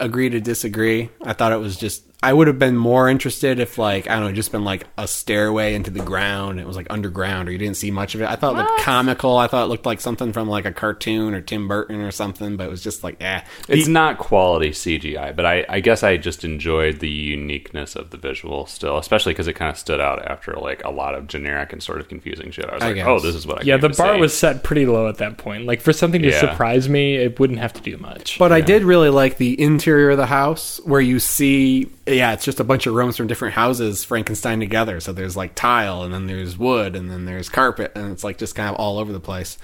Agree 0.00 0.30
to 0.30 0.40
disagree. 0.40 1.10
I 1.22 1.34
thought 1.34 1.52
it 1.52 1.60
was 1.60 1.76
just 1.76 2.02
I 2.22 2.32
would 2.34 2.48
have 2.48 2.58
been 2.58 2.76
more 2.76 3.08
interested 3.08 3.58
if 3.60 3.78
like 3.78 4.08
I 4.08 4.14
don't 4.14 4.24
know, 4.24 4.28
it 4.28 4.34
just 4.34 4.52
been 4.52 4.64
like 4.64 4.86
a 4.98 5.08
stairway 5.08 5.74
into 5.74 5.90
the 5.90 6.02
ground. 6.04 6.60
It 6.60 6.66
was 6.66 6.76
like 6.76 6.86
underground, 6.90 7.48
or 7.48 7.52
you 7.52 7.58
didn't 7.58 7.76
see 7.78 7.90
much 7.90 8.14
of 8.14 8.20
it. 8.20 8.28
I 8.28 8.36
thought 8.36 8.54
it 8.56 8.58
looked 8.58 8.80
comical. 8.82 9.38
I 9.38 9.46
thought 9.46 9.64
it 9.64 9.68
looked 9.68 9.86
like 9.86 10.00
something 10.02 10.32
from 10.34 10.46
like 10.48 10.66
a 10.66 10.72
cartoon 10.72 11.32
or 11.34 11.40
Tim 11.40 11.66
Burton 11.66 11.96
or 12.02 12.10
something. 12.10 12.56
But 12.58 12.64
it 12.66 12.70
was 12.70 12.82
just 12.82 13.02
like, 13.02 13.16
eh. 13.22 13.40
it's 13.68 13.88
not 13.88 14.18
quality 14.18 14.70
CGI, 14.70 15.34
but 15.34 15.46
I, 15.46 15.64
I 15.68 15.80
guess 15.80 16.02
I 16.02 16.18
just 16.18 16.44
enjoyed 16.44 17.00
the 17.00 17.08
uniqueness 17.08 17.96
of 17.96 18.10
the 18.10 18.18
visual 18.18 18.66
still, 18.66 18.98
especially 18.98 19.32
because 19.32 19.48
it 19.48 19.54
kind 19.54 19.70
of 19.70 19.78
stood 19.78 20.00
out 20.00 20.24
after 20.26 20.52
like 20.54 20.84
a 20.84 20.90
lot 20.90 21.14
of 21.14 21.26
generic 21.26 21.72
and 21.72 21.82
sort 21.82 22.00
of 22.00 22.08
confusing 22.08 22.50
shit. 22.50 22.66
I 22.68 22.74
was 22.74 22.82
I 22.82 22.86
like, 22.88 22.96
guess. 22.96 23.06
oh, 23.08 23.20
this 23.20 23.34
is 23.34 23.46
what 23.46 23.60
I 23.60 23.62
Yeah, 23.62 23.74
came 23.76 23.80
the 23.82 23.88
to 23.88 23.96
bar 23.96 24.14
see. 24.16 24.20
was 24.20 24.36
set 24.36 24.62
pretty 24.62 24.84
low 24.84 25.08
at 25.08 25.16
that 25.18 25.38
point. 25.38 25.64
Like 25.64 25.80
for 25.80 25.92
something 25.94 26.20
to 26.22 26.28
Yeah. 26.28 26.40
surprise 26.40 26.88
me, 26.88 27.16
it 27.16 27.40
wouldn't 27.40 27.60
have 27.60 27.72
to 27.74 27.80
do 27.80 27.96
much. 27.96 28.38
But 28.38 28.52
I 28.52 28.60
did 28.60 28.82
really 28.82 29.08
like 29.08 29.38
the 29.38 29.58
interior 29.60 30.10
of 30.10 30.18
the 30.18 30.26
house 30.26 30.80
where 30.84 31.00
you 31.00 31.18
see, 31.18 31.88
yeah, 32.16 32.32
it's 32.32 32.44
just 32.44 32.60
a 32.60 32.64
bunch 32.64 32.86
of 32.86 32.94
rooms 32.94 33.16
from 33.16 33.26
different 33.26 33.54
houses 33.54 34.04
Frankenstein 34.04 34.60
together. 34.60 35.00
So 35.00 35.12
there's 35.12 35.36
like 35.36 35.54
tile, 35.54 36.02
and 36.02 36.12
then 36.12 36.26
there's 36.26 36.56
wood, 36.58 36.96
and 36.96 37.10
then 37.10 37.24
there's 37.24 37.48
carpet, 37.48 37.92
and 37.94 38.12
it's 38.12 38.24
like 38.24 38.38
just 38.38 38.54
kind 38.54 38.68
of 38.70 38.76
all 38.76 38.98
over 38.98 39.12
the 39.12 39.20
place. 39.20 39.58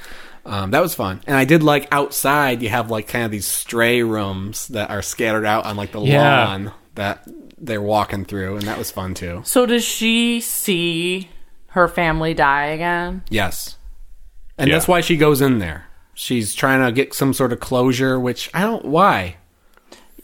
Um, 0.44 0.70
that 0.70 0.80
was 0.80 0.94
fun, 0.94 1.20
and 1.26 1.36
I 1.36 1.44
did 1.44 1.62
like 1.62 1.88
outside. 1.90 2.62
You 2.62 2.68
have 2.68 2.90
like 2.90 3.08
kind 3.08 3.24
of 3.24 3.30
these 3.32 3.46
stray 3.46 4.02
rooms 4.02 4.68
that 4.68 4.90
are 4.90 5.02
scattered 5.02 5.44
out 5.44 5.66
on 5.66 5.76
like 5.76 5.92
the 5.92 6.00
Yeah. 6.00 6.44
lawn 6.46 6.72
that 6.94 7.24
they're 7.58 7.82
walking 7.82 8.24
through, 8.24 8.56
and 8.56 8.66
that 8.68 8.78
was 8.78 8.90
fun 8.90 9.14
too. 9.14 9.42
So 9.44 9.66
does 9.66 9.84
she 9.84 10.40
see 10.40 11.28
her 11.70 11.88
family 11.88 12.32
die 12.32 12.66
again? 12.66 13.22
Yes, 13.28 13.76
and 14.56 14.68
Yeah. 14.68 14.76
that's 14.76 14.86
why 14.86 15.00
she 15.00 15.16
goes 15.16 15.40
in 15.40 15.58
there. 15.58 15.86
She's 16.14 16.54
trying 16.54 16.82
to 16.84 16.92
get 16.92 17.12
some 17.12 17.34
sort 17.34 17.52
of 17.52 17.58
closure, 17.60 18.18
which 18.20 18.48
I 18.54 18.60
don't. 18.62 18.84
Why? 18.84 19.36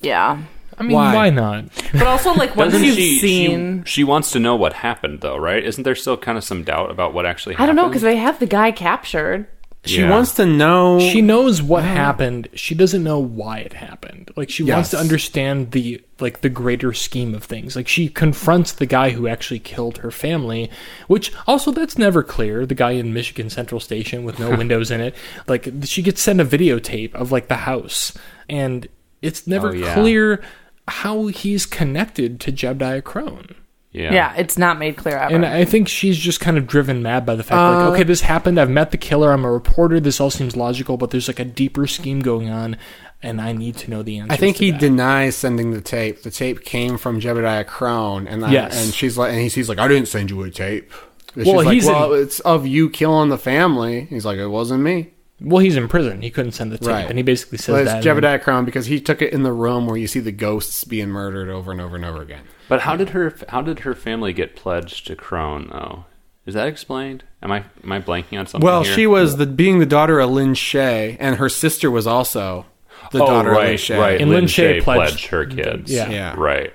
Yeah. 0.00 0.38
I 0.78 0.82
mean, 0.82 0.96
Why? 0.96 1.14
why, 1.14 1.30
not? 1.30 1.64
But 1.92 2.06
also, 2.06 2.32
like, 2.34 2.56
once 2.56 2.72
Doesn't 2.72 2.86
you've 2.86 2.96
she, 2.96 3.18
seen. 3.18 3.84
she? 3.84 3.90
She 3.92 4.04
wants 4.04 4.30
to 4.32 4.38
know 4.38 4.56
what 4.56 4.72
happened, 4.72 5.20
though, 5.20 5.36
right? 5.36 5.62
Isn't 5.64 5.84
there 5.84 5.94
still 5.94 6.16
kind 6.16 6.38
of 6.38 6.44
some 6.44 6.64
doubt 6.64 6.90
about 6.90 7.12
what 7.14 7.26
actually 7.26 7.54
happened? 7.54 7.64
I 7.64 7.66
don't 7.74 7.76
know, 7.84 7.88
because 7.88 8.02
they 8.02 8.16
have 8.16 8.38
the 8.38 8.46
guy 8.46 8.70
captured. 8.72 9.46
She 9.84 10.00
Yeah. 10.00 10.10
wants 10.10 10.32
to 10.36 10.46
know. 10.46 11.00
She 11.00 11.20
knows 11.20 11.60
what 11.60 11.82
happened. 11.82 12.46
She 12.54 12.72
doesn't 12.76 13.02
know 13.02 13.18
why 13.18 13.58
it 13.58 13.72
happened. 13.72 14.30
Like 14.36 14.48
she 14.48 14.62
wants 14.62 14.90
to 14.90 14.96
understand 14.98 15.72
the 15.72 16.00
like 16.20 16.40
the 16.40 16.48
greater 16.48 16.92
scheme 16.92 17.34
of 17.34 17.42
things. 17.42 17.74
Like 17.74 17.88
she 17.88 18.08
confronts 18.08 18.70
the 18.70 18.86
guy 18.86 19.10
who 19.10 19.26
actually 19.26 19.58
killed 19.58 19.98
her 19.98 20.12
family, 20.12 20.70
which 21.08 21.32
also 21.48 21.72
that's 21.72 21.98
never 21.98 22.22
clear. 22.22 22.64
The 22.64 22.76
guy 22.76 22.92
in 22.92 23.12
Michigan 23.12 23.50
Central 23.50 23.80
Station 23.80 24.22
with 24.22 24.38
no 24.38 24.50
windows 24.56 24.92
in 24.92 25.00
it. 25.00 25.16
Like 25.48 25.68
she 25.82 26.00
gets 26.00 26.22
sent 26.22 26.40
a 26.40 26.44
videotape 26.44 27.12
of 27.16 27.32
like 27.32 27.48
the 27.48 27.56
house, 27.56 28.16
and 28.48 28.86
it's 29.20 29.48
never 29.48 29.70
Oh, 29.70 29.72
yeah. 29.72 29.94
clear 29.94 30.42
how 30.88 31.26
he's 31.28 31.66
connected 31.66 32.40
to 32.40 32.52
Jebediah 32.52 33.04
Crone. 33.04 33.54
Yeah. 33.92 34.12
Yeah, 34.14 34.34
it's 34.36 34.56
not 34.56 34.78
made 34.78 34.96
clear 34.96 35.16
ever. 35.18 35.34
And 35.34 35.44
I 35.44 35.66
think 35.66 35.86
she's 35.86 36.16
just 36.18 36.40
kind 36.40 36.56
of 36.56 36.66
driven 36.66 37.02
mad 37.02 37.26
by 37.26 37.34
the 37.34 37.42
fact, 37.42 37.52
like, 37.58 37.86
Uh, 37.88 37.90
okay, 37.92 38.02
this 38.04 38.22
happened. 38.22 38.58
I've 38.58 38.70
met 38.70 38.90
the 38.90 38.96
killer. 38.96 39.32
I'm 39.32 39.44
a 39.44 39.52
reporter. 39.52 40.00
This 40.00 40.18
all 40.18 40.30
seems 40.30 40.56
logical, 40.56 40.96
but 40.96 41.10
there's 41.10 41.28
like 41.28 41.38
a 41.38 41.44
deeper 41.44 41.86
scheme 41.86 42.20
going 42.20 42.48
on, 42.48 42.78
and 43.22 43.38
I 43.38 43.52
need 43.52 43.76
to 43.78 43.90
know 43.90 44.02
the 44.02 44.16
answer. 44.18 44.32
I 44.32 44.36
think 44.36 44.56
he 44.56 44.72
denies 44.72 45.36
sending 45.36 45.72
the 45.72 45.82
tape. 45.82 46.22
The 46.22 46.30
tape 46.30 46.64
came 46.64 46.96
from 46.96 47.20
Jebediah 47.20 47.66
Crone, 47.66 48.26
and 48.26 48.46
I, 48.46 48.52
Yes. 48.52 48.82
and 48.82 48.94
she's 48.94 49.18
like, 49.18 49.32
and 49.32 49.40
he's, 49.42 49.54
he's 49.54 49.68
like, 49.68 49.78
I 49.78 49.88
didn't 49.88 50.08
send 50.08 50.30
you 50.30 50.42
a 50.42 50.50
tape. 50.50 50.90
And 51.34 51.44
Well, 51.46 51.58
she's 51.58 51.66
like, 51.66 51.74
he's 51.74 51.86
in- 51.88 51.92
well, 51.94 52.12
it's 52.14 52.40
of 52.40 52.66
you 52.66 52.88
killing 52.88 53.28
the 53.28 53.36
family. 53.38 54.06
He's 54.08 54.24
like, 54.24 54.38
it 54.38 54.48
wasn't 54.48 54.82
me. 54.82 55.10
Well, 55.44 55.58
he's 55.62 55.76
in 55.76 55.88
prison. 55.88 56.22
He 56.22 56.30
couldn't 56.30 56.52
send 56.52 56.72
the 56.72 56.78
tape, 56.78 56.88
Right. 56.88 57.06
and 57.08 57.18
he 57.18 57.22
basically 57.22 57.58
says 57.58 57.68
Well, 57.72 57.82
it's 57.82 57.92
that. 57.92 58.06
and- 58.06 58.22
Jebediah 58.24 58.42
Crone 58.42 58.64
because 58.64 58.86
he 58.86 59.00
took 59.00 59.20
it 59.22 59.32
in 59.32 59.42
the 59.42 59.52
room 59.52 59.86
where 59.86 59.96
you 59.96 60.06
see 60.06 60.20
the 60.20 60.32
ghosts 60.32 60.84
being 60.84 61.08
murdered 61.08 61.48
over 61.48 61.72
and 61.72 61.80
over 61.80 61.96
and 61.96 62.04
over 62.04 62.22
again. 62.22 62.42
But 62.68 62.80
how 62.82 62.96
did 62.96 63.10
her 63.10 63.34
how 63.48 63.60
did 63.62 63.80
her 63.80 63.94
family 63.94 64.32
get 64.32 64.56
pledged 64.56 65.06
to 65.08 65.16
Crone 65.16 65.68
though? 65.72 66.04
Is 66.46 66.54
that 66.54 66.66
explained? 66.68 67.24
Am 67.42 67.52
I 67.52 67.64
am 67.84 67.92
I 67.92 68.00
blanking 68.00 68.38
on 68.38 68.46
something? 68.46 68.66
Well, 68.66 68.82
here? 68.82 68.94
she 68.94 69.06
was 69.06 69.36
the 69.36 69.46
being 69.46 69.78
the 69.78 69.86
daughter 69.86 70.18
of 70.20 70.30
Lin 70.30 70.54
Shaye, 70.54 71.16
and 71.20 71.36
her 71.36 71.48
sister 71.48 71.90
was 71.90 72.06
also 72.06 72.66
the 73.12 73.22
oh, 73.22 73.26
daughter 73.26 73.50
of 73.50 73.56
Lin 73.58 73.66
right, 73.66 73.78
Shaye. 73.78 73.98
right. 73.98 74.20
And 74.20 74.30
Lin 74.30 74.40
Lin 74.40 74.44
Shaye 74.48 74.78
Shaye 74.78 74.82
pledged- 74.82 75.10
pledged 75.10 75.26
her 75.26 75.44
kids. 75.46 75.92
Yeah. 75.92 76.10
Yeah. 76.10 76.34
Right. 76.36 76.72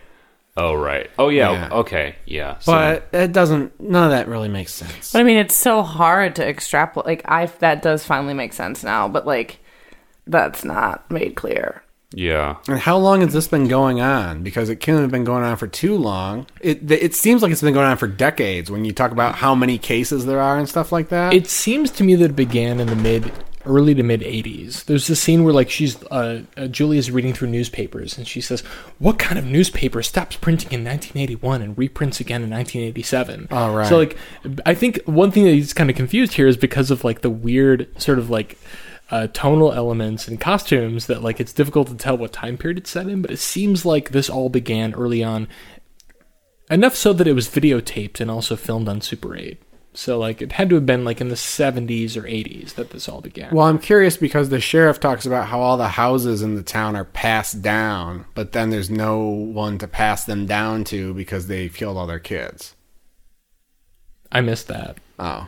Oh, 0.58 0.74
right. 0.74 1.08
Oh, 1.20 1.30
yeah. 1.30 1.51
Yeah. 1.51 1.70
Okay. 1.78 2.16
Yeah. 2.26 2.58
So- 2.60 2.72
But 2.74 3.08
it 3.14 3.32
doesn't. 3.32 3.80
None 3.80 4.03
of 4.05 4.10
that 4.12 4.28
really 4.28 4.49
makes 4.49 4.74
sense. 4.74 5.14
But 5.14 5.20
I 5.20 5.24
mean, 5.24 5.38
it's 5.38 5.55
so 5.55 5.84
hard 5.84 6.36
to 6.38 6.47
extrapolate. 6.47 7.05
Like, 7.05 7.22
I 7.26 7.45
that 7.60 7.82
does 7.84 8.03
finally 8.03 8.34
make 8.34 8.53
sense 8.53 8.84
now, 8.84 9.08
but 9.08 9.26
like, 9.28 9.60
that's 10.26 10.66
not 10.66 11.10
made 11.12 11.36
clear. 11.36 11.84
yeah. 12.14 12.55
And 12.68 12.80
how 12.80 12.97
long 12.97 13.22
has 13.22 13.34
this 13.34 13.47
been 13.47 13.68
going 13.68 14.01
on? 14.01 14.41
Because 14.43 14.70
it 14.70 14.78
couldn't 14.78 15.01
have 15.01 15.12
been 15.12 15.24
going 15.26 15.43
on 15.43 15.58
for 15.58 15.68
too 15.68 15.95
long. 15.95 16.47
It 16.62 16.89
it 16.91 17.14
seems 17.16 17.41
like 17.41 17.51
it's 17.51 17.62
been 17.62 17.74
going 17.74 17.86
on 17.88 17.97
for 17.97 18.08
decades. 18.08 18.72
When 18.72 18.84
you 18.84 18.91
talk 18.93 19.12
about 19.12 19.36
how 19.36 19.53
many 19.55 19.78
cases 19.78 20.26
there 20.26 20.41
are 20.41 20.58
and 20.58 20.68
stuff 20.68 20.91
like 20.91 21.10
that. 21.10 21.34
It 21.34 21.47
seems 21.47 21.91
to 21.91 22.03
me 22.03 22.16
that 22.16 22.32
it 22.32 22.36
began 22.36 22.80
in 22.80 22.88
the 22.88 22.95
mid, 22.95 23.32
early 23.68 23.93
to 23.95 24.03
mid 24.03 24.22
'80s. 24.22 24.86
There's 24.86 25.07
this 25.07 25.22
scene 25.22 25.43
where 25.43 25.53
like 25.53 25.70
she's 25.70 26.01
uh, 26.05 26.43
uh, 26.55 26.68
Julia's 26.68 27.11
reading 27.11 27.34
through 27.34 27.49
newspapers, 27.49 28.18
and 28.18 28.28
she 28.28 28.41
says, 28.41 28.61
"What 28.99 29.20
kind 29.20 29.38
of 29.38 29.45
newspaper 29.45 30.01
stops 30.01 30.36
printing 30.36 30.72
in 30.72 30.84
1981 30.84 31.61
and 31.61 31.78
reprints 31.78 32.20
again 32.20 32.43
in 32.43 32.49
1987?" 32.49 33.47
All 33.51 33.76
right. 33.76 33.88
So 33.88 33.97
like, 33.97 34.18
I 34.65 34.74
think 34.74 35.01
one 35.05 35.32
thing 35.32 35.45
that 35.45 35.51
he's 35.51 35.74
kind 35.74 35.89
of 35.89 35.95
confused 35.95 36.34
here 36.34 36.47
is 36.47 36.57
because 36.57 36.91
of 36.91 37.03
like 37.03 37.22
the 37.22 37.30
weird 37.30 37.89
sort 38.01 38.20
of 38.20 38.30
like. 38.30 38.57
Uh, 39.09 39.26
tonal 39.28 39.72
elements 39.72 40.28
and 40.28 40.41
costumes 40.41 41.07
that 41.07 41.24
like 41.24 41.39
it's 41.39 41.53
difficult 41.53 41.88
to 41.88 41.95
tell 41.95 42.18
what 42.18 42.34
time 42.34 42.57
period 42.57 42.78
it's 42.78 42.89
set 42.89 43.07
in, 43.07 43.22
but 43.22 43.32
it 43.32 43.39
seems 43.39 43.86
like 43.86 44.09
this 44.09 44.30
all 44.30 44.49
began 44.49 44.93
early 44.95 45.24
on 45.24 45.47
enough 46.70 46.95
so 46.95 47.13
that 47.13 47.28
it 47.28 47.34
was 47.34 47.47
videotaped 47.47 48.20
and 48.20 48.30
also 48.30 48.55
filmed 48.55 48.89
on 48.89 49.01
Super 49.01 49.36
8. 49.36 49.61
So 50.00 50.20
like 50.20 50.43
it 50.43 50.52
had 50.52 50.70
to 50.70 50.76
have 50.76 50.86
been 50.86 51.04
like 51.04 51.22
in 51.22 51.30
the 51.30 51.34
70s 51.36 52.16
or 52.16 52.22
80s 52.22 52.76
that 52.76 52.91
this 52.91 53.10
all 53.10 53.20
began. 53.20 53.50
well, 53.52 53.66
I'm 53.66 53.80
curious 53.80 54.16
because 54.16 54.50
the 54.50 54.60
sheriff 54.62 55.00
talks 55.00 55.26
about 55.26 55.48
how 55.48 55.60
all 55.60 55.76
the 55.76 55.88
houses 55.88 56.43
in 56.43 56.54
the 56.54 56.62
town 56.62 56.95
are 56.95 57.04
passed 57.04 57.64
down, 57.64 58.26
but 58.36 58.52
then 58.52 58.70
there's 58.70 58.91
no 58.91 59.18
one 59.18 59.80
to 59.80 59.88
pass 59.88 60.24
them 60.24 60.45
down 60.45 60.84
to 60.84 61.16
because 61.16 61.48
they 61.48 61.68
killed 61.68 61.98
all 61.98 62.06
their 62.06 62.20
kids. 62.20 62.76
I 64.32 64.41
missed 64.41 64.68
that. 64.68 64.98
Oh. 65.18 65.48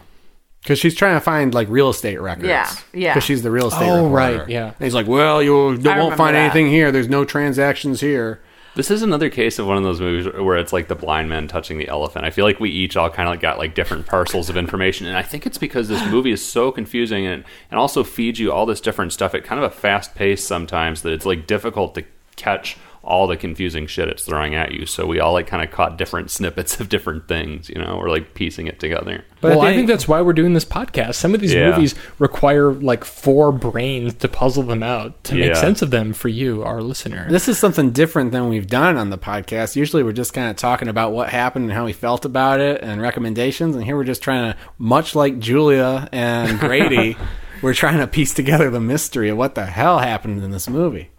Because 0.63 0.79
she's 0.79 0.95
trying 0.95 1.15
to 1.15 1.21
find 1.21 1.53
like 1.53 1.69
real 1.69 1.89
estate 1.89 2.19
records. 2.19 2.47
Yeah, 2.47 2.73
yeah. 2.91 3.13
Because 3.13 3.25
she's 3.25 3.43
the 3.43 3.51
real 3.51 3.67
estate 3.67 3.87
Oh, 3.87 4.05
reporter. 4.05 4.39
right, 4.39 4.49
yeah. 4.49 4.65
And 4.65 4.83
he's 4.83 4.95
like, 4.95 5.07
well, 5.07 5.43
you 5.43 5.53
won't 5.53 6.17
find 6.17 6.35
that. 6.35 6.43
anything 6.43 6.69
here. 6.69 6.91
There's 6.91 7.07
no 7.07 7.23
transactions 7.23 8.01
here. 8.01 8.41
This 8.75 8.91
is 8.91 9.01
another 9.01 9.29
case 9.29 9.59
of 9.59 9.67
one 9.67 9.77
of 9.77 9.83
those 9.83 9.99
movies 9.99 10.31
where 10.33 10.57
it's 10.57 10.71
like 10.71 10.87
the 10.87 10.95
blind 10.95 11.27
man 11.27 11.47
touching 11.47 11.77
the 11.77 11.87
elephant. 11.87 12.25
I 12.25 12.29
feel 12.29 12.45
like 12.45 12.59
we 12.59 12.69
each 12.69 12.95
all 12.95 13.09
kind 13.09 13.27
of 13.27 13.33
like 13.33 13.41
got 13.41 13.57
like 13.57 13.73
different 13.73 14.05
parcels 14.05 14.49
of 14.49 14.57
information, 14.57 15.07
and 15.07 15.17
I 15.17 15.23
think 15.23 15.45
it's 15.45 15.57
because 15.57 15.87
this 15.87 16.05
movie 16.09 16.31
is 16.31 16.45
so 16.45 16.71
confusing 16.71 17.25
and 17.25 17.43
and 17.71 17.79
also 17.79 18.03
feeds 18.03 18.39
you 18.39 18.51
all 18.51 18.65
this 18.65 18.79
different 18.79 19.11
stuff 19.11 19.33
at 19.33 19.43
kind 19.43 19.61
of 19.61 19.69
a 19.69 19.75
fast 19.75 20.15
pace 20.15 20.45
sometimes 20.45 21.01
that 21.01 21.13
it's 21.13 21.25
like 21.25 21.47
difficult 21.47 21.95
to 21.95 22.03
catch 22.39 22.77
all 23.01 23.27
the 23.27 23.37
confusing 23.37 23.87
shit 23.87 24.09
it's 24.09 24.25
throwing 24.25 24.55
at 24.55 24.73
you. 24.73 24.85
So 24.85 25.07
we 25.07 25.21
all 25.21 25.31
like 25.31 25.47
kind 25.47 25.63
of 25.63 25.71
caught 25.71 25.97
different 25.97 26.29
snippets 26.37 26.79
of 26.81 26.89
different 26.89 27.27
things, 27.29 27.69
you 27.69 27.75
know, 27.75 27.93
or 27.93 28.09
like 28.09 28.33
piecing 28.33 28.67
it 28.67 28.77
together. 28.79 29.23
But 29.39 29.51
well, 29.51 29.61
I 29.61 29.63
I 29.63 29.67
think- 29.69 29.77
think 29.79 29.87
that's 29.87 30.07
why 30.07 30.21
we're 30.21 30.33
doing 30.33 30.53
this 30.53 30.65
podcast. 30.65 31.15
Some 31.15 31.33
of 31.33 31.39
these 31.39 31.53
Yeah. 31.53 31.69
movies 31.71 31.95
require 32.19 32.73
like 32.73 33.05
four 33.05 33.53
brains 33.53 34.15
to 34.15 34.27
puzzle 34.27 34.63
them 34.63 34.83
out 34.83 35.23
to 35.23 35.35
make 35.35 35.45
Yeah. 35.45 35.53
sense 35.53 35.81
of 35.81 35.91
them 35.91 36.11
for 36.11 36.27
you, 36.27 36.61
our 36.63 36.81
listener. 36.81 37.25
This 37.29 37.47
is 37.47 37.57
something 37.57 37.91
different 37.91 38.33
than 38.33 38.49
we've 38.49 38.67
done 38.67 38.97
on 38.97 39.09
the 39.11 39.17
podcast. 39.17 39.77
Usually 39.77 40.03
we're 40.03 40.11
just 40.11 40.33
kind 40.33 40.49
of 40.49 40.57
talking 40.57 40.89
about 40.89 41.13
what 41.13 41.29
happened 41.29 41.65
and 41.65 41.73
how 41.73 41.85
we 41.85 41.93
felt 41.93 42.25
about 42.25 42.59
it 42.59 42.81
and 42.83 43.01
recommendations. 43.01 43.75
And 43.77 43.85
here 43.85 43.95
we're 43.95 44.03
just 44.03 44.21
trying 44.21 44.51
to, 44.51 44.57
much 44.77 45.15
like 45.15 45.39
Julia 45.39 46.09
and 46.11 46.59
Grady, 46.59 47.15
we're 47.61 47.73
trying 47.73 47.99
to 47.99 48.07
piece 48.07 48.33
together 48.33 48.69
the 48.69 48.81
mystery 48.81 49.29
of 49.29 49.37
what 49.37 49.55
the 49.55 49.65
hell 49.67 49.99
happened 49.99 50.43
in 50.43 50.51
this 50.51 50.69
movie. 50.69 51.09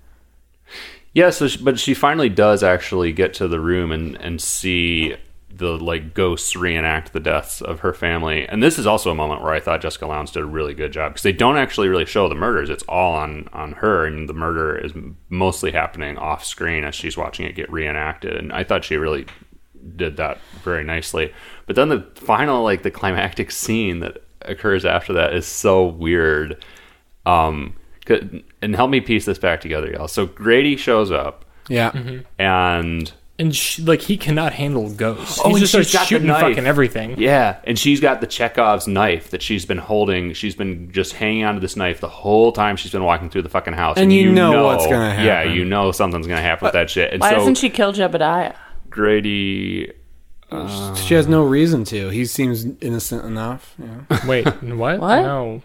Yeah, 1.13 1.31
so 1.31 1.49
she, 1.49 1.63
but 1.63 1.79
she 1.79 1.95
finally 1.95 2.29
does 2.29 2.63
actually 2.63 3.13
get 3.13 3.35
to 3.35 3.49
the 3.49 3.61
room 3.61 3.91
and 3.91 4.17
and 4.17 4.41
see 4.41 5.17
the 5.53 5.77
like 5.77 6.15
ghosts 6.15 6.55
reenact 6.55 7.13
the 7.13 7.21
deaths 7.21 7.61
of 7.61 7.81
her 7.81 7.93
family. 7.93 8.49
And 8.49 8.63
this 8.63 8.79
is 8.79 8.87
also 8.87 9.11
a 9.11 9.15
moment 9.15 9.43
where 9.43 9.53
I 9.53 9.61
thought 9.61 9.83
Jessica 9.83 10.07
Lowndes 10.07 10.31
did 10.31 10.43
a 10.43 10.47
really 10.47 10.75
good 10.75 10.93
job 10.93 11.13
because 11.13 11.25
they 11.25 11.33
don't 11.33 11.57
actually 11.57 11.89
really 11.89 12.07
show 12.07 12.29
the 12.29 12.35
murders. 12.35 12.71
It's 12.71 12.85
all 12.85 13.15
on 13.15 13.49
on 13.53 13.73
her, 13.73 14.07
and 14.07 14.29
the 14.29 14.35
murder 14.35 14.77
is 14.79 14.93
mostly 15.29 15.73
happening 15.73 16.17
off 16.17 16.45
screen 16.45 16.85
as 16.85 16.95
she's 16.95 17.17
watching 17.17 17.47
it 17.47 17.57
get 17.57 17.71
reenacted. 17.71 18.37
And 18.37 18.53
I 18.53 18.65
thought 18.65 18.85
she 18.85 18.97
really 18.97 19.27
did 19.97 20.17
that 20.19 20.39
very 20.63 20.85
nicely. 20.85 21.33
But 21.67 21.77
then 21.77 21.89
the 21.89 22.07
final 22.15 22.63
like 22.63 22.83
the 22.83 22.91
climactic 22.91 23.51
scene 23.51 24.01
that 24.01 24.23
occurs 24.43 24.85
after 24.85 25.13
that 25.15 25.35
is 25.35 25.47
so 25.47 25.87
weird. 25.87 26.65
Um, 27.27 27.75
and 28.09 28.75
help 28.77 28.91
me 28.91 29.01
piece 29.01 29.25
this 29.25 29.39
back 29.39 29.61
together, 29.61 29.91
y'all. 29.91 30.09
So 30.09 30.27
Grady 30.27 30.77
shows 30.77 31.11
up 31.11 31.45
Yeah. 31.69 31.91
Mm-hmm. 31.93 32.19
and 32.41 33.13
and 33.39 33.57
she, 33.57 33.83
like 33.83 34.03
he 34.03 34.19
cannot 34.19 34.53
handle 34.53 34.91
ghosts. 34.91 35.41
Oh, 35.43 35.49
he 35.49 35.55
and 35.55 35.61
just 35.61 35.73
she's 35.73 35.89
starts 35.89 35.93
got 35.93 36.07
shooting 36.09 36.29
fucking 36.29 36.67
everything. 36.67 37.19
yeah, 37.19 37.57
and 37.65 37.79
she's 37.79 37.99
got 37.99 38.21
the 38.21 38.27
Chekhov's 38.27 38.87
knife 38.87 39.31
that 39.31 39.41
she's 39.41 39.65
been 39.65 39.79
holding. 39.79 40.35
She's 40.35 40.55
been 40.55 40.93
just 40.93 41.15
hanging 41.15 41.45
onto 41.45 41.59
this 41.59 41.75
knife 41.75 42.01
the 42.01 42.09
whole 42.09 42.53
time 42.53 42.77
she's 42.77 42.93
been 42.93 43.03
walking 43.03 43.31
through 43.31 43.41
the 43.43 43.49
fucking 43.49 43.73
house. 43.73 43.97
And 43.97 44.13
you 44.13 44.31
know 44.31 44.65
what's 44.67 44.85
gonna 44.87 45.09
happen. 45.11 45.25
Yeah, 45.25 45.43
you 45.45 45.65
know 45.65 45.91
something's 45.91 46.27
gonna 46.27 46.43
happen 46.43 46.67
with 46.67 46.75
that 46.75 46.91
shit. 46.91 47.13
And 47.15 47.21
Why 47.23 47.31
so 47.31 47.37
doesn't 47.37 47.55
she 47.57 47.71
kill 47.71 47.95
Jebediah? 47.95 48.55
Grady 48.91 49.91
uh, 50.53 50.57
uh, 50.57 50.95
she 50.97 51.15
has 51.15 51.27
no 51.27 51.43
reason 51.43 51.85
to. 51.85 52.09
He 52.11 52.27
seems 52.27 52.65
innocent 52.83 53.25
enough. 53.25 53.75
Yeah. 53.79 54.27
Wait, 54.27 54.45
what? 54.63 55.01
What? 55.01 55.23
No. 55.23 55.63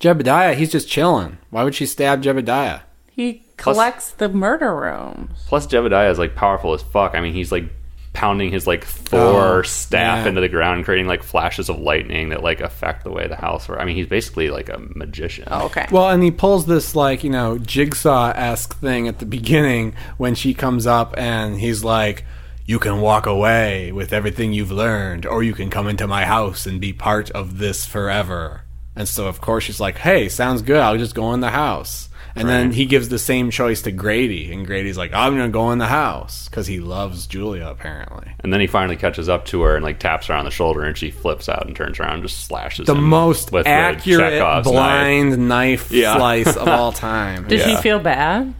Jebediah, 0.00 0.54
he's 0.54 0.70
just 0.72 0.88
chilling. 0.88 1.38
Why 1.50 1.64
would 1.64 1.74
she 1.74 1.86
stab 1.86 2.22
Jebediah? 2.22 2.82
He 3.10 3.42
collects 3.56 4.10
the 4.12 4.28
murder 4.28 4.74
rooms. 4.76 5.30
Plus, 5.48 5.66
Jebediah 5.66 6.10
is 6.10 6.18
like 6.18 6.34
powerful 6.36 6.72
as 6.74 6.82
fuck. 6.82 7.14
I 7.14 7.20
mean, 7.20 7.32
he's 7.34 7.50
like 7.50 7.64
pounding 8.12 8.50
his 8.50 8.66
like 8.66 8.84
Thor 8.84 9.58
Oh, 9.58 9.62
staff 9.62 10.24
yeah. 10.24 10.28
into 10.28 10.40
the 10.40 10.48
ground, 10.48 10.84
creating 10.84 11.06
like 11.08 11.22
flashes 11.22 11.68
of 11.68 11.78
lightning 11.80 12.28
that 12.30 12.42
like 12.42 12.60
affect 12.60 13.02
the 13.04 13.10
way 13.10 13.26
the 13.26 13.36
house 13.36 13.68
works. 13.68 13.80
I 13.80 13.84
mean, 13.84 13.96
he's 13.96 14.06
basically 14.06 14.50
like 14.50 14.68
a 14.68 14.78
magician. 14.78 15.48
Oh, 15.50 15.66
okay. 15.66 15.86
Well, 15.90 16.08
and 16.10 16.22
he 16.22 16.30
pulls 16.30 16.66
this 16.66 16.94
like 16.94 17.24
you 17.24 17.30
know 17.30 17.58
jigsaw 17.58 18.30
esque 18.36 18.76
thing 18.78 19.08
at 19.08 19.18
the 19.18 19.26
beginning 19.26 19.94
when 20.16 20.34
she 20.36 20.54
comes 20.54 20.86
up, 20.86 21.14
and 21.18 21.58
he's 21.58 21.82
like, 21.82 22.24
"You 22.66 22.78
can 22.78 23.00
walk 23.00 23.26
away 23.26 23.90
with 23.90 24.12
everything 24.12 24.52
you've 24.52 24.70
learned, 24.72 25.26
or 25.26 25.42
you 25.42 25.54
can 25.54 25.70
come 25.70 25.88
into 25.88 26.06
my 26.06 26.24
house 26.24 26.66
and 26.66 26.80
be 26.80 26.92
part 26.92 27.30
of 27.32 27.58
this 27.58 27.84
forever." 27.84 28.62
And 28.98 29.08
so, 29.08 29.28
of 29.28 29.40
course, 29.40 29.64
she's 29.64 29.80
like, 29.80 29.96
"Hey, 29.96 30.28
sounds 30.28 30.60
good. 30.60 30.76
I'll 30.80 30.98
just 30.98 31.14
go 31.14 31.32
in 31.32 31.40
the 31.40 31.50
house." 31.50 32.08
And 32.36 32.48
then 32.48 32.70
he 32.70 32.84
gives 32.86 33.08
the 33.08 33.18
same 33.18 33.50
choice 33.50 33.82
to 33.82 33.90
Grady, 33.90 34.52
and 34.52 34.64
Grady's 34.66 34.98
like, 34.98 35.12
"I'm 35.14 35.34
gonna 35.36 35.48
go 35.48 35.72
in 35.72 35.78
the 35.78 35.86
house" 35.86 36.46
because 36.48 36.66
he 36.68 36.78
loves 36.78 37.26
Julia 37.26 37.66
apparently. 37.68 38.28
And 38.40 38.52
then 38.52 38.60
he 38.60 38.66
finally 38.68 38.96
catches 38.96 39.28
up 39.28 39.44
to 39.46 39.62
her 39.62 39.74
and 39.76 39.84
like 39.84 39.98
taps 39.98 40.26
her 40.28 40.34
on 40.34 40.44
the 40.44 40.50
shoulder, 40.50 40.82
and 40.82 40.96
she 40.96 41.10
flips 41.10 41.48
out 41.48 41.66
and 41.66 41.74
turns 41.74 41.98
around, 41.98 42.14
and 42.14 42.22
just 42.22 42.44
slashes 42.44 42.86
The 42.86 42.94
him 42.94 43.04
most 43.04 43.50
with 43.50 43.64
the 43.64 43.70
accurate 43.70 44.34
Chekhov's 44.34 44.66
knife. 44.66 44.72
blind 44.74 45.48
knife, 45.48 45.88
Yeah. 45.92 46.16
slice 46.16 46.54
of 46.56 46.68
all 46.68 46.92
time. 47.10 47.48
Did 47.48 47.62
she 47.62 47.70
yeah. 47.72 47.80
feel 47.80 47.98
bad? 47.98 48.54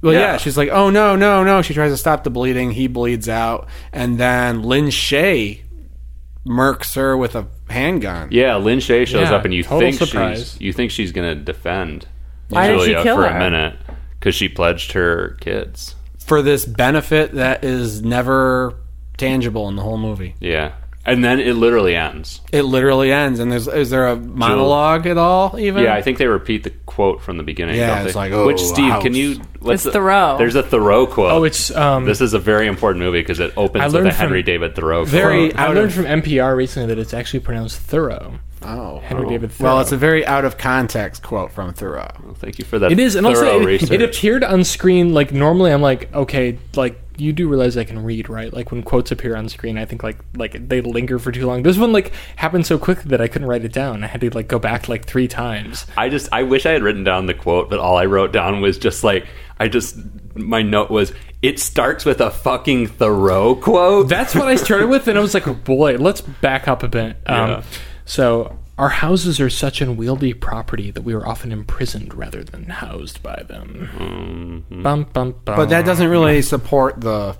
Well, 0.00 0.12
yeah. 0.12 0.18
Yeah. 0.20 0.36
she's 0.38 0.56
like, 0.56 0.68
"Oh 0.70 0.90
no, 0.90 1.16
no, 1.16 1.42
no!" 1.44 1.62
She 1.62 1.74
tries 1.74 1.92
to 1.92 1.96
stop 1.96 2.22
the 2.24 2.30
bleeding. 2.30 2.70
He 2.72 2.86
bleeds 2.88 3.28
out, 3.28 3.68
and 3.92 4.18
then 4.18 4.62
Lin 4.62 4.86
Shaye 4.86 5.62
murks 6.46 6.94
her 6.96 7.16
with 7.16 7.34
a 7.36 7.46
handgun. 7.72 8.28
Yeah, 8.30 8.56
Lin 8.56 8.78
Shaye 8.78 9.06
shows 9.06 9.28
Yeah, 9.30 9.34
up, 9.34 9.44
and 9.44 9.52
you 9.52 9.62
total 9.64 9.80
think 9.80 9.96
surprise. 9.96 10.52
she's 10.52 10.60
you 10.60 10.72
think 10.72 10.90
she's 10.92 11.10
gonna 11.12 11.34
defend 11.34 12.06
Why 12.50 12.68
did 12.68 12.80
she 12.80 12.86
Julia 12.88 13.02
kill 13.02 13.16
for 13.16 13.22
her? 13.28 13.36
a 13.36 13.38
minute 13.38 13.76
because 14.18 14.34
she 14.34 14.48
pledged 14.48 14.92
her 14.92 15.36
kids. 15.40 15.94
for 16.18 16.40
this 16.42 16.64
benefit 16.64 17.32
that 17.32 17.64
is 17.64 18.02
never 18.02 18.74
tangible 19.16 19.68
in 19.68 19.76
the 19.76 19.82
whole 19.82 19.98
movie. 19.98 20.34
Yeah, 20.40 20.72
and 21.04 21.24
then 21.24 21.40
it 21.40 21.54
literally 21.54 21.96
ends. 21.96 22.40
It 22.52 22.62
literally 22.62 23.12
ends, 23.12 23.40
and 23.40 23.50
there's 23.50 23.66
is 23.68 23.90
there 23.90 24.06
a 24.08 24.16
monologue 24.16 25.06
at 25.06 25.18
all? 25.18 25.58
Even 25.58 25.82
Yeah, 25.84 25.94
I 25.94 26.02
think 26.02 26.18
they 26.18 26.26
repeat 26.26 26.64
the 26.64 26.70
quote 26.70 27.22
from 27.22 27.36
the 27.36 27.42
beginning. 27.42 27.76
Yeah, 27.76 27.96
don't 27.96 28.06
it's 28.06 28.14
they? 28.14 28.20
like, 28.20 28.32
oh, 28.32 28.46
which 28.46 28.60
Steve, 28.60 28.90
house. 28.90 29.02
can 29.02 29.14
you? 29.14 29.40
What's 29.60 29.84
It's 29.86 29.92
Thoreau. 29.92 30.36
There's 30.38 30.54
a 30.54 30.62
Thoreau 30.62 31.06
quote. 31.06 31.32
Oh, 31.32 31.44
it's 31.44 31.70
um, 31.74 32.04
this 32.04 32.20
is 32.20 32.34
a 32.34 32.38
very 32.38 32.66
important 32.66 33.04
movie 33.04 33.20
because 33.20 33.40
it 33.40 33.52
I 33.56 33.60
opens 33.60 33.84
with 33.86 33.94
learned 33.94 34.08
a 34.08 34.12
Henry 34.12 34.42
from- 34.42 34.46
David 34.46 34.76
Thoreau. 34.76 35.04
Very 35.04 35.50
quote. 35.50 35.60
I 35.60 35.72
learned 35.72 35.92
from 35.92 36.04
NPR 36.04 36.56
recently 36.56 36.88
that 36.88 36.98
it's 36.98 37.14
actually 37.14 37.40
pronounced 37.40 37.78
thorough. 37.78 38.38
oh, 38.62 39.00
Henry 39.00 39.26
oh. 39.26 39.28
David 39.28 39.50
Thoreau. 39.52 39.70
Well, 39.72 39.80
it's 39.80 39.92
a 39.92 39.96
very 39.96 40.24
out 40.26 40.44
of 40.44 40.56
context 40.58 41.22
quote 41.22 41.50
from 41.52 41.72
Thoreau. 41.72 42.08
Thank 42.36 42.58
you 42.58 42.64
for 42.64 42.78
that. 42.78 42.92
It 42.92 42.98
is, 43.00 43.14
and 43.16 43.26
thorough 43.26 43.50
also 43.52 43.60
it, 43.60 43.66
research. 43.66 43.90
it 43.90 44.02
appeared 44.02 44.44
on 44.44 44.62
screen. 44.64 45.14
Like 45.14 45.32
normally, 45.32 45.72
I'm 45.72 45.82
like, 45.82 46.12
okay, 46.14 46.58
like 46.76 46.98
you 47.22 47.32
do 47.32 47.48
realize 47.48 47.76
I 47.76 47.84
can 47.84 48.02
read, 48.02 48.28
right? 48.28 48.52
Like 48.52 48.70
when 48.70 48.82
quotes 48.82 49.10
appear 49.10 49.36
on 49.36 49.48
screen, 49.48 49.78
I 49.78 49.84
think 49.84 50.02
like 50.02 50.18
like 50.36 50.68
they 50.68 50.80
linger 50.80 51.18
for 51.18 51.32
too 51.32 51.46
long. 51.46 51.62
This 51.62 51.78
one 51.78 51.92
like 51.92 52.12
happened 52.36 52.66
so 52.66 52.78
quickly 52.78 53.08
that 53.10 53.20
I 53.20 53.28
couldn't 53.28 53.48
write 53.48 53.64
it 53.64 53.72
down. 53.72 54.04
I 54.04 54.08
had 54.08 54.20
to 54.22 54.30
like 54.30 54.48
go 54.48 54.58
back 54.58 54.88
like 54.88 55.04
three 55.06 55.28
times. 55.28 55.86
I 55.96 56.08
just 56.08 56.28
I 56.32 56.42
wish 56.42 56.66
I 56.66 56.72
had 56.72 56.82
written 56.82 57.04
down 57.04 57.26
the 57.26 57.34
quote, 57.34 57.70
but 57.70 57.78
all 57.78 57.96
I 57.96 58.06
wrote 58.06 58.32
down 58.32 58.60
was 58.60 58.76
just 58.78 59.04
like 59.04 59.26
I 59.58 59.68
just 59.68 59.96
my 60.34 60.62
note 60.62 60.90
was 60.90 61.12
it 61.40 61.58
starts 61.58 62.04
with 62.04 62.20
a 62.20 62.30
fucking 62.30 62.88
Thoreau 62.88 63.54
quote. 63.54 64.08
That's 64.08 64.34
what 64.34 64.48
I 64.48 64.56
started 64.56 64.88
with, 64.88 65.08
and 65.08 65.18
I 65.18 65.20
was 65.20 65.34
like, 65.34 65.48
oh, 65.48 65.54
boy, 65.54 65.96
let's 65.96 66.20
back 66.20 66.68
up 66.68 66.82
a 66.82 66.88
bit. 66.88 67.16
Um, 67.26 67.50
Yeah. 67.50 67.62
So 68.04 68.58
our 68.82 68.88
houses 68.88 69.38
are 69.38 69.48
such 69.48 69.80
unwieldy 69.80 70.34
property 70.34 70.90
that 70.90 71.02
we 71.02 71.14
are 71.14 71.24
often 71.24 71.52
imprisoned 71.52 72.12
rather 72.14 72.42
than 72.42 72.64
housed 72.64 73.22
by 73.22 73.40
them. 73.46 73.88
Mm-hmm. 73.94 74.82
Bum, 74.82 75.04
bum, 75.04 75.36
bum. 75.44 75.56
But 75.56 75.68
that 75.68 75.86
doesn't 75.86 76.08
really 76.08 76.42
support 76.42 77.00
the. 77.00 77.36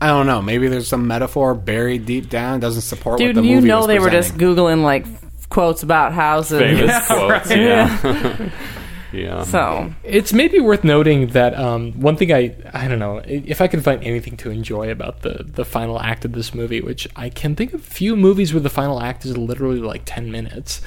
I 0.00 0.06
don't 0.06 0.26
know. 0.26 0.40
Maybe 0.40 0.68
there's 0.68 0.88
some 0.88 1.06
metaphor 1.06 1.54
buried 1.54 2.06
deep 2.06 2.30
down. 2.30 2.56
It 2.56 2.60
doesn't 2.60 2.80
support 2.82 3.20
what 3.20 3.26
Dude, 3.26 3.36
the 3.36 3.42
you 3.42 3.56
movie 3.56 3.68
know 3.68 3.80
was 3.80 3.86
they 3.88 3.98
were 3.98 4.08
just 4.08 4.32
googling 4.36 4.82
like 4.82 5.04
quotes 5.50 5.82
about 5.82 6.14
houses. 6.14 6.58
famous 6.58 7.06
quotes. 7.06 7.50
Yeah. 7.50 8.50
yeah. 9.12 9.42
So 9.44 9.92
It's 10.04 10.32
maybe 10.32 10.60
worth 10.60 10.84
noting 10.84 11.28
that 11.28 11.54
um, 11.54 11.92
one 12.00 12.16
thing 12.16 12.32
I 12.32 12.54
I 12.72 12.88
don't 12.88 12.98
know 12.98 13.22
if 13.24 13.60
I 13.60 13.68
can 13.68 13.80
find 13.80 14.02
anything 14.04 14.36
to 14.38 14.50
enjoy 14.50 14.90
about 14.90 15.22
the 15.22 15.44
the 15.46 15.64
final 15.64 16.00
act 16.00 16.24
of 16.24 16.32
this 16.32 16.54
movie, 16.54 16.80
which 16.80 17.08
I 17.16 17.28
can 17.30 17.54
think 17.56 17.72
of 17.72 17.82
few 17.82 18.16
movies 18.16 18.52
where 18.52 18.60
the 18.62 18.70
final 18.70 19.00
act 19.00 19.24
is 19.24 19.36
literally 19.36 19.80
like 19.80 20.02
ten 20.04 20.30
minutes. 20.30 20.80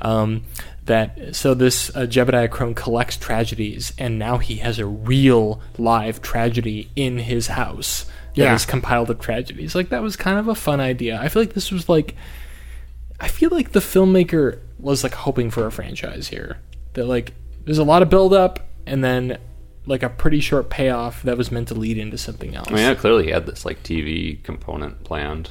Um, 0.00 0.44
that 0.84 1.34
so 1.34 1.54
this 1.54 1.90
uh, 1.96 2.00
Jebediah 2.06 2.50
Crone 2.50 2.74
collects 2.74 3.16
tragedies, 3.16 3.92
and 3.98 4.18
now 4.18 4.38
he 4.38 4.56
has 4.56 4.78
a 4.78 4.86
real 4.86 5.60
live 5.78 6.20
tragedy 6.22 6.90
in 6.94 7.18
his 7.18 7.48
house 7.48 8.04
that 8.36 8.42
Yeah. 8.42 8.54
is 8.54 8.66
compiled 8.66 9.10
of 9.10 9.18
tragedies. 9.18 9.74
Like 9.74 9.88
that 9.88 10.02
was 10.02 10.14
kind 10.16 10.38
of 10.38 10.48
a 10.48 10.54
fun 10.54 10.78
idea. 10.80 11.18
I 11.20 11.28
feel 11.28 11.42
like 11.42 11.54
this 11.54 11.72
was 11.72 11.88
like 11.88 12.14
I 13.18 13.28
feel 13.28 13.48
like 13.50 13.72
the 13.72 13.80
filmmaker 13.80 14.60
was 14.78 15.02
like 15.02 15.14
hoping 15.14 15.50
for 15.50 15.66
a 15.66 15.72
franchise 15.72 16.28
here. 16.28 16.58
That 16.92 17.06
like 17.06 17.32
there's 17.66 17.78
a 17.78 17.84
lot 17.84 18.00
of 18.00 18.08
build 18.08 18.32
up 18.32 18.60
and 18.86 19.04
then 19.04 19.38
like 19.84 20.02
a 20.02 20.08
pretty 20.08 20.40
short 20.40 20.70
payoff 20.70 21.22
that 21.22 21.36
was 21.36 21.52
meant 21.52 21.68
to 21.68 21.74
lead 21.74 21.98
into 21.98 22.16
something 22.16 22.54
else. 22.56 22.68
I 22.68 22.72
mean, 22.72 22.82
yeah, 22.82 22.94
clearly 22.94 23.24
he 23.24 23.30
had 23.30 23.46
this 23.46 23.64
like 23.64 23.82
TV 23.82 24.42
component 24.42 25.04
planned. 25.04 25.50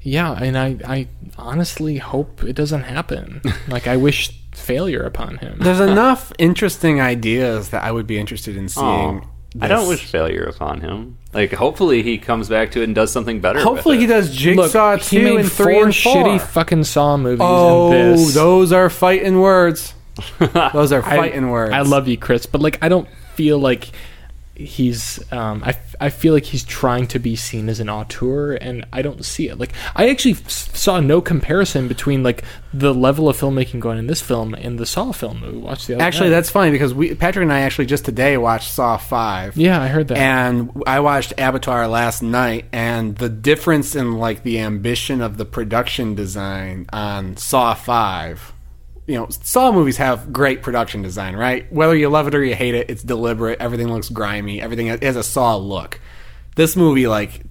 Yeah, 0.00 0.32
and 0.32 0.56
I 0.56 0.76
I 0.86 1.08
honestly 1.36 1.98
hope 1.98 2.44
it 2.44 2.54
doesn't 2.54 2.84
happen. 2.84 3.42
like 3.68 3.86
I 3.86 3.96
wish 3.96 4.30
failure 4.52 5.02
upon 5.02 5.38
him. 5.38 5.58
There's 5.60 5.80
enough 5.90 6.32
interesting 6.38 7.00
ideas 7.00 7.70
that 7.70 7.82
I 7.82 7.90
would 7.90 8.06
be 8.06 8.18
interested 8.18 8.56
in 8.56 8.64
oh, 8.64 8.68
seeing. 8.68 9.24
Oh, 9.24 9.30
I 9.60 9.68
don't 9.68 9.88
wish 9.88 10.04
failure 10.04 10.44
upon 10.44 10.82
him. 10.82 11.18
Like, 11.32 11.52
hopefully 11.52 12.02
he 12.02 12.18
comes 12.18 12.50
back 12.50 12.70
to 12.72 12.80
it 12.80 12.84
and 12.84 12.94
does 12.94 13.10
something 13.10 13.40
better. 13.40 13.60
Hopefully, 13.60 13.96
with 13.96 14.02
he 14.02 14.06
does 14.06 14.34
Jigsaw 14.34 14.92
Look, 14.92 15.02
he 15.02 15.18
two 15.18 15.24
made 15.24 15.40
and 15.40 15.50
four 15.50 15.64
three 15.64 15.80
and 15.80 15.96
four. 15.96 16.14
shitty 16.14 16.40
fucking 16.40 16.84
Saw 16.84 17.16
movies 17.16 17.40
oh, 17.40 17.92
and 17.92 18.18
this. 18.18 18.34
those 18.34 18.72
are 18.72 18.90
fighting 18.90 19.40
words. 19.40 19.94
Those 20.72 20.92
are 20.92 21.02
I- 21.04 21.16
fighting 21.16 21.50
words. 21.50 21.72
I 21.72 21.80
love 21.82 22.08
you, 22.08 22.16
Chris, 22.16 22.46
but 22.46 22.60
like 22.60 22.78
I 22.82 22.88
don't 22.88 23.08
feel 23.34 23.58
like 23.58 23.90
he's 24.54 25.20
um 25.32 25.62
I 26.00 26.10
feel 26.10 26.34
like 26.34 26.44
he's 26.44 26.64
trying 26.64 27.06
to 27.08 27.20
be 27.20 27.36
seen 27.36 27.68
as 27.68 27.78
an 27.78 27.88
auteur 27.88 28.54
and 28.54 28.84
I 28.92 29.02
don't 29.02 29.24
see 29.24 29.48
it. 29.48 29.56
Like 29.56 29.72
I 29.94 30.10
actually 30.10 30.32
f- 30.32 30.48
saw 30.50 30.98
no 30.98 31.20
comparison 31.20 31.86
between 31.86 32.24
like 32.24 32.42
the 32.74 32.92
level 32.92 33.28
of 33.28 33.36
filmmaking 33.36 33.78
going 33.78 33.98
in 33.98 34.08
this 34.08 34.20
film 34.20 34.54
and 34.54 34.76
the 34.78 34.86
Saw 34.86 35.12
film 35.12 35.40
that 35.42 35.52
we 35.52 35.58
watched 35.58 35.86
the 35.86 35.94
other 35.94 36.02
Actually, 36.02 36.30
night. 36.30 36.36
that's 36.36 36.50
funny 36.50 36.70
because 36.72 36.92
we 36.92 37.14
Patrick 37.14 37.44
and 37.44 37.52
I 37.52 37.60
actually 37.60 37.86
just 37.86 38.04
today 38.04 38.36
watched 38.36 38.72
Saw 38.72 38.96
Five. 38.96 39.56
Yeah, 39.56 39.80
I 39.80 39.86
heard 39.88 40.08
that. 40.08 40.18
And 40.18 40.70
I 40.88 41.00
watched 41.00 41.34
Avatar 41.38 41.86
last 41.86 42.22
night, 42.22 42.64
and 42.72 43.16
the 43.16 43.28
difference 43.28 43.94
in 43.94 44.18
like 44.18 44.42
the 44.42 44.58
ambition 44.58 45.20
of 45.20 45.36
the 45.36 45.44
production 45.44 46.16
design 46.16 46.86
on 46.92 47.36
Saw 47.36 47.74
Five. 47.74 48.52
You 49.08 49.14
know, 49.16 49.26
Saw 49.30 49.72
movies 49.72 49.96
have 49.96 50.32
great 50.32 50.62
production 50.62 51.02
design, 51.02 51.34
right? 51.34 51.70
Whether 51.72 51.96
you 51.96 52.08
love 52.08 52.28
it 52.28 52.34
or 52.34 52.44
you 52.44 52.54
hate 52.54 52.74
it, 52.76 52.88
it's 52.88 53.02
deliberate. 53.02 53.58
Everything 53.60 53.88
looks 53.88 54.08
grimy. 54.08 54.60
Everything 54.60 54.86
has 54.86 55.16
a 55.16 55.24
Saw 55.24 55.56
look. 55.56 55.98
This 56.54 56.76
movie, 56.76 57.08
like, 57.08 57.42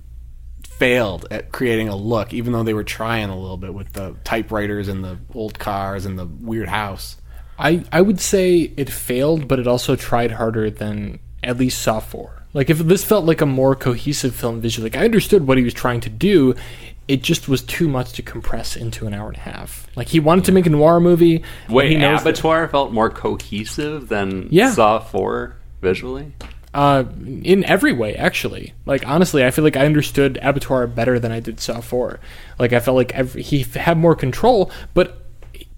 failed 0.77 1.25
at 1.31 1.51
creating 1.51 1.89
a 1.89 1.95
look, 1.95 2.33
even 2.33 2.53
though 2.53 2.63
they 2.63 2.73
were 2.73 2.83
trying 2.83 3.29
a 3.29 3.37
little 3.37 3.57
bit 3.57 3.73
with 3.73 3.93
the 3.93 4.15
typewriters 4.23 4.87
and 4.87 5.03
the 5.03 5.17
old 5.33 5.57
cars 5.57 6.05
and 6.05 6.17
the 6.17 6.25
weird 6.25 6.69
house. 6.69 7.17
I 7.57 7.83
I 7.91 8.01
would 8.01 8.19
say 8.19 8.71
it 8.77 8.89
failed, 8.89 9.47
but 9.47 9.59
it 9.59 9.67
also 9.67 9.95
tried 9.95 10.31
harder 10.31 10.69
than 10.69 11.19
at 11.43 11.57
least 11.57 11.81
Saw 11.81 11.99
4. 11.99 12.43
Like 12.53 12.69
if 12.69 12.79
this 12.79 13.03
felt 13.03 13.25
like 13.25 13.41
a 13.41 13.45
more 13.45 13.75
cohesive 13.75 14.35
film 14.35 14.61
visually, 14.61 14.89
like 14.89 14.99
I 15.01 15.05
understood 15.05 15.47
what 15.47 15.57
he 15.57 15.63
was 15.63 15.73
trying 15.73 16.01
to 16.01 16.09
do, 16.09 16.53
it 17.07 17.23
just 17.23 17.47
was 17.47 17.61
too 17.61 17.87
much 17.87 18.11
to 18.13 18.21
compress 18.21 18.75
into 18.75 19.07
an 19.07 19.13
hour 19.13 19.27
and 19.29 19.37
a 19.37 19.41
half. 19.41 19.87
Like 19.95 20.07
he 20.09 20.19
wanted 20.19 20.45
to 20.45 20.51
make 20.51 20.65
a 20.65 20.69
noir 20.69 20.99
movie. 20.99 21.43
Wait, 21.69 21.91
he 21.91 21.97
knows 21.97 22.23
that- 22.23 22.29
Abattoir 22.31 22.67
felt 22.67 22.91
more 22.91 23.09
cohesive 23.09 24.09
than 24.09 24.47
Yeah. 24.51 24.71
Saw 24.71 24.99
Four 24.99 25.55
visually. 25.81 26.33
uh, 26.73 27.05
in 27.43 27.63
every 27.63 27.93
way, 27.93 28.15
actually. 28.15 28.73
Like 28.85 29.07
honestly, 29.07 29.45
I 29.45 29.51
feel 29.51 29.63
like 29.63 29.77
I 29.77 29.85
understood 29.85 30.37
Abattoir 30.41 30.85
better 30.87 31.17
than 31.17 31.31
I 31.31 31.39
did 31.39 31.59
Saw 31.59 31.79
4. 31.81 32.19
Like 32.59 32.73
I 32.73 32.79
felt 32.79 32.97
like 32.97 33.13
every, 33.15 33.41
he 33.41 33.63
had 33.63 33.97
more 33.97 34.13
control, 34.15 34.69
but 34.93 35.23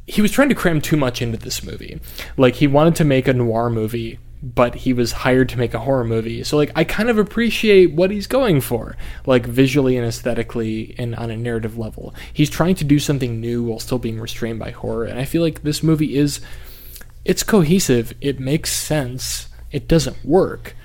he 0.08 0.22
was 0.24 0.32
trying 0.32 0.50
to 0.50 0.56
cram 0.56 0.82
too 0.82 0.98
much 0.98 1.22
into 1.22 1.38
this 1.38 1.64
movie. 1.64 2.02
Like 2.38 2.56
he 2.56 2.66
wanted 2.68 2.96
to 2.96 3.06
make 3.06 3.28
a 3.28 3.34
noir 3.34 3.70
movie, 3.70 4.18
but 4.42 4.74
he 4.76 4.94
was 4.94 5.12
hired 5.12 5.50
to 5.50 5.58
make 5.58 5.74
a 5.74 5.80
horror 5.80 6.04
movie. 6.04 6.44
So 6.44 6.58
like 6.58 6.72
I 6.76 6.84
kind 6.84 7.10
of 7.10 7.18
appreciate 7.18 7.94
what 7.94 8.12
he's 8.12 8.28
going 8.28 8.62
for, 8.62 8.96
like 9.26 9.46
visually 9.46 9.98
and 9.98 10.08
aesthetically 10.08 10.96
and 10.98 11.16
on 11.16 11.30
a 11.30 11.38
narrative 11.38 11.78
level. 11.78 12.14
He's 12.34 12.50
trying 12.50 12.76
to 12.76 12.84
do 12.84 13.00
something 13.00 13.40
new 13.40 13.64
while 13.64 13.80
still 13.80 14.00
being 14.00 14.20
restrained 14.20 14.60
by 14.60 14.72
horror, 14.72 15.06
and 15.06 15.20
I 15.20 15.26
feel 15.26 15.42
like 15.42 15.64
this 15.64 15.84
movie 15.84 16.16
is 16.16 16.40
it's 17.26 17.44
cohesive, 17.44 18.14
it 18.22 18.40
makes 18.40 18.72
sense, 18.72 19.50
it 19.72 19.88
doesn't 19.88 20.24
work, 20.24 20.76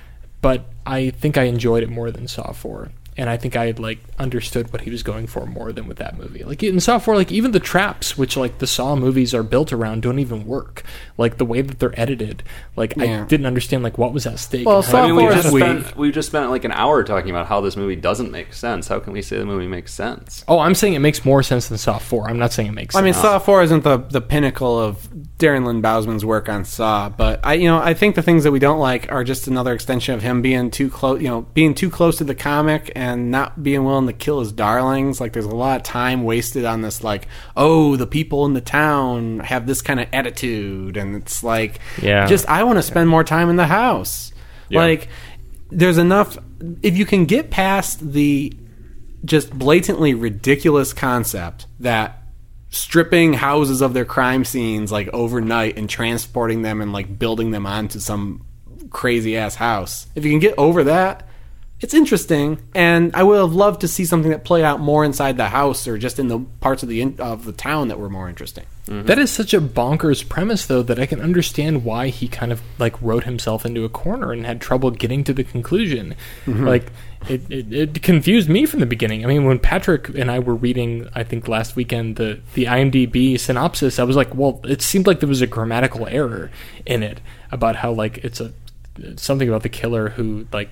but 0.43 0.67
I 0.85 1.11
think 1.11 1.39
I 1.39 1.45
enjoyed 1.45 1.83
it 1.83 1.91
more 1.91 2.11
than 2.11 2.29
Saw 2.29 2.53
4. 2.53 2.91
And 3.17 3.31
I 3.31 3.37
think 3.37 3.55
I 3.55 3.67
had 3.67 3.79
like 3.79 3.99
understood 4.19 4.73
what 4.73 4.83
he 4.83 4.91
was 4.91 5.03
going 5.03 5.27
for 5.29 5.47
more 5.47 5.73
than 5.73 5.87
with 5.87 5.99
that 5.99 6.19
movie. 6.19 6.43
Like 6.43 6.63
in 6.63 6.81
Saw 6.81 6.99
4, 6.99 7.15
like 7.15 7.31
even 7.31 7.53
the 7.53 7.61
traps, 7.61 8.19
which 8.19 8.37
like 8.37 8.59
the 8.59 8.67
Saw 8.67 8.97
movies 8.97 9.33
are 9.35 9.43
built 9.45 9.73
around, 9.73 10.03
don't 10.03 10.19
even 10.19 10.47
work. 10.47 10.83
Like 11.17 11.39
the 11.39 11.45
way 11.45 11.61
that 11.61 11.79
they're 11.79 11.99
edited, 11.99 12.43
like 12.77 12.97
Yeah. 12.97 13.23
I 13.23 13.27
didn't 13.27 13.47
understand 13.47 13.85
like 13.85 13.99
what 13.99 14.13
was 14.13 14.27
at 14.27 14.39
stake. 14.41 14.67
Well, 14.67 14.79
and 14.79 14.85
how 14.87 14.91
Saw 14.91 15.03
I 15.05 15.07
mean, 15.07 15.17
we 15.17 15.23
four 15.23 15.33
is 15.33 15.43
just 15.45 15.55
spent 15.57 15.97
we 15.97 16.11
just 16.11 16.29
spent 16.29 16.51
like 16.51 16.65
an 16.65 16.73
hour 16.73 17.05
talking 17.05 17.31
about 17.31 17.47
how 17.47 17.61
this 17.61 17.77
movie 17.77 17.97
doesn't 17.97 18.33
make 18.33 18.53
sense. 18.53 18.89
How 18.89 18.99
can 18.99 19.13
we 19.13 19.23
say 19.23 19.39
the 19.39 19.47
movie 19.47 19.69
makes 19.69 19.95
sense? 19.95 20.45
Oh, 20.49 20.59
I'm 20.59 20.75
saying 20.75 20.95
it 20.95 20.99
makes 20.99 21.25
more 21.25 21.43
sense 21.45 21.69
than 21.69 21.79
Saw 21.79 21.99
4. 21.99 22.29
I'm 22.29 22.39
not 22.39 22.53
saying 22.53 22.69
it 22.69 22.73
makes 22.73 22.97
I 22.97 22.99
sense. 22.99 23.05
mean, 23.05 23.15
Saw 23.23 23.39
Four 23.39 23.63
isn't 23.63 23.85
the 23.85 23.99
the 23.99 24.21
pinnacle 24.21 24.77
of 24.79 25.09
Darren 25.39 25.65
Lynn 25.67 25.81
Bousman's 25.83 26.25
work 26.25 26.49
on 26.49 26.65
Saw, 26.65 27.09
but 27.11 27.39
I, 27.45 27.55
you 27.55 27.69
know, 27.69 27.79
I 27.79 27.95
think 27.95 28.17
the 28.17 28.23
things 28.23 28.43
that 28.43 28.51
we 28.51 28.59
don't 28.59 28.81
like 28.81 29.13
are 29.13 29.23
just 29.23 29.47
another 29.47 29.73
extension 29.73 30.15
of 30.15 30.23
him 30.23 30.43
being 30.43 30.71
too 30.73 30.91
close, 30.91 31.21
you 31.23 31.29
know, 31.29 31.43
being 31.55 31.75
too 31.75 31.91
close 31.91 32.17
to 32.19 32.25
the 32.25 32.35
comic 32.35 32.91
and 32.97 33.04
not 33.13 33.63
being 33.63 33.85
willing 33.85 34.07
to 34.07 34.13
kill 34.13 34.41
his 34.41 34.53
darlings. 34.53 35.21
Like, 35.21 35.33
there's 35.33 35.45
a 35.45 35.55
lot 35.55 35.77
of 35.79 35.83
time 35.83 36.25
wasted 36.25 36.65
on 36.65 36.83
this, 36.83 37.03
like, 37.05 37.29
oh, 37.57 37.97
the 37.97 38.07
people 38.07 38.47
in 38.47 38.55
the 38.55 38.61
town 38.61 39.41
have 39.41 39.67
this 39.67 39.83
kind 39.83 40.01
of 40.01 40.07
attitude, 40.13 40.97
and 40.97 41.15
it's 41.17 41.43
like, 41.43 41.81
Yeah. 42.01 42.27
just 42.27 42.49
I 42.49 42.63
want 42.65 42.79
to 42.79 42.83
spend 42.83 43.09
more 43.09 43.25
time 43.25 43.51
in 43.51 43.57
the 43.57 43.67
house. 43.67 44.33
Yeah. 44.69 44.81
Like, 44.81 45.09
there's 45.71 45.99
enough. 45.99 46.39
If 46.83 46.97
you 46.97 47.05
can 47.07 47.25
get 47.27 47.51
past 47.51 48.13
the 48.13 48.53
just 49.25 49.51
blatantly 49.59 50.15
ridiculous 50.15 50.93
concept 50.93 51.67
that 51.81 52.23
stripping 52.71 53.33
houses 53.33 53.81
of 53.81 53.95
their 53.95 54.05
crime 54.05 54.45
scenes 54.45 54.91
like 54.93 55.09
overnight 55.13 55.79
and 55.79 55.89
transporting 55.89 56.63
them 56.63 56.81
and 56.81 56.93
like 56.93 57.19
building 57.19 57.51
them 57.53 57.65
onto 57.67 57.99
some 58.01 58.45
crazy 58.91 59.37
ass 59.37 59.55
house. 59.55 60.07
If 60.15 60.25
you 60.25 60.31
can 60.31 60.41
get 60.41 60.55
over 60.59 60.85
that, 60.85 61.27
it's 61.81 61.93
interesting, 61.93 62.59
and 62.75 63.15
I 63.15 63.23
would 63.23 63.39
have 63.39 63.53
loved 63.53 63.81
to 63.83 63.89
see 63.89 64.05
something 64.05 64.31
that 64.31 64.45
played 64.45 64.65
out 64.65 64.81
more 64.81 65.05
inside 65.05 65.37
the 65.37 65.49
house 65.49 65.89
or 65.89 65.99
just 65.99 66.19
in 66.19 66.29
the 66.29 66.39
parts 66.61 66.83
of 66.83 66.89
the 66.89 67.01
in, 67.01 67.21
of 67.21 67.45
the 67.45 67.53
town 67.53 67.89
that 67.89 67.99
were 67.99 68.09
more 68.09 68.29
interesting. 68.29 68.65
Mm-hmm. 68.87 69.07
That 69.07 69.19
is 69.19 69.31
such 69.31 69.53
a 69.53 69.61
bonkers 69.61 70.27
premise, 70.27 70.67
though, 70.67 70.83
that 70.83 70.99
I 70.99 71.07
can 71.07 71.21
understand 71.21 71.85
why 71.85 72.09
he 72.09 72.29
kind 72.29 72.53
of 72.53 72.63
like 72.79 73.01
wrote 73.03 73.25
himself 73.25 73.67
into 73.67 73.85
a 73.85 73.89
corner 73.89 74.33
and 74.33 74.47
had 74.47 74.61
trouble 74.61 74.91
getting 74.93 75.25
to 75.25 75.33
the 75.33 75.43
conclusion. 75.43 76.15
Mm-hmm. 76.47 76.65
Like 76.65 76.93
it, 77.29 77.51
it, 77.51 77.73
it 77.73 78.03
confused 78.03 78.49
me 78.49 78.67
from 78.67 78.81
the 78.81 78.87
beginning. 78.87 79.25
I 79.25 79.29
mean, 79.29 79.45
when 79.45 79.59
Patrick 79.59 80.09
and 80.11 80.31
I 80.31 80.39
were 80.39 80.55
reading, 80.55 81.09
I 81.15 81.25
think 81.25 81.49
last 81.49 81.77
weekend 81.77 82.17
the 82.17 82.41
the 82.55 82.65
IMDb 82.65 83.39
synopsis, 83.39 83.99
I 83.99 84.05
was 84.05 84.17
like, 84.17 84.35
well, 84.35 84.61
it 84.65 84.81
seemed 84.81 85.07
like 85.07 85.21
there 85.21 85.29
was 85.29 85.43
a 85.43 85.47
grammatical 85.47 86.07
error 86.07 86.51
in 86.87 87.03
it 87.03 87.21
about 87.51 87.77
how 87.77 87.93
like 87.93 88.19
it's 88.19 88.41
a 88.41 88.53
something 89.17 89.49
about 89.49 89.63
the 89.65 89.69
killer 89.69 90.11
who 90.11 90.47
like 90.53 90.71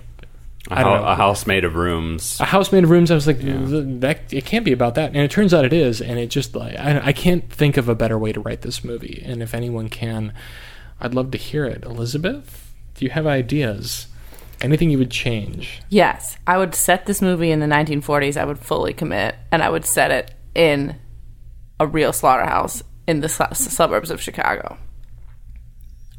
A, 0.71 0.79
I 0.79 0.83
don't 0.85 1.01
know. 1.03 1.09
a 1.09 1.15
house 1.17 1.47
made 1.47 1.65
of 1.65 1.75
rooms. 1.75 2.39
a 2.41 2.45
house 2.45 2.71
made 2.71 2.85
of 2.85 2.91
rooms. 2.91 3.11
I 3.11 3.15
was 3.17 3.27
like, 3.27 3.41
"Th- 3.41 3.85
that 4.01 4.33
it 4.33 4.45
can't 4.45 4.65
be 4.65 4.71
about 4.73 4.95
that, 4.95 5.09
and 5.09 5.17
it 5.19 5.31
turns 5.31 5.53
out 5.53 5.65
it 5.65 5.73
is. 5.73 6.01
And 6.01 6.19
it 6.21 6.29
just 6.29 6.55
like 6.55 6.79
I, 6.79 7.01
I 7.07 7.13
can't 7.13 7.51
think 7.53 7.77
of 7.77 7.89
a 7.89 7.95
better 7.97 8.17
way 8.19 8.33
to 8.33 8.41
write 8.41 8.61
this 8.63 8.85
movie. 8.85 9.23
And 9.27 9.43
if 9.43 9.55
anyone 9.55 9.89
can, 9.89 10.33
I'd 11.01 11.15
love 11.15 11.33
to 11.33 11.39
hear 11.39 11.65
it. 11.65 11.85
Elizabeth, 11.85 12.73
do 12.95 13.05
you 13.05 13.11
have 13.11 13.27
ideas? 13.27 14.07
Anything 14.61 14.91
you 14.91 14.99
would 14.99 15.11
change? 15.11 15.81
Yes, 15.89 16.37
I 16.47 16.57
would 16.59 16.77
set 16.77 17.07
this 17.07 17.21
movie 17.21 17.51
in 17.51 17.59
the 17.59 17.67
1940s. 17.67 18.37
I 18.37 18.45
would 18.45 18.61
fully 18.61 18.93
commit, 18.93 19.35
and 19.51 19.61
I 19.65 19.69
would 19.69 19.85
set 19.85 20.13
it 20.13 20.33
in 20.55 20.95
a 21.81 21.87
real 21.89 22.13
slaughterhouse 22.13 22.85
in 23.09 23.19
the 23.19 23.29
su- 23.29 23.45
suburbs 23.55 24.13
of 24.13 24.23
Chicago, 24.23 24.79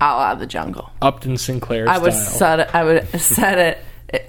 out 0.01 0.33
of 0.33 0.39
the 0.39 0.45
jungle. 0.47 0.89
Upton 1.01 1.37
Sinclair 1.37 1.87
I 1.87 1.93
style. 1.93 2.01
would 2.03 2.13
set 2.13 2.59
it. 2.59 2.75
I 2.75 2.83
would 2.83 3.07
set 3.21 3.57
it 3.57 3.77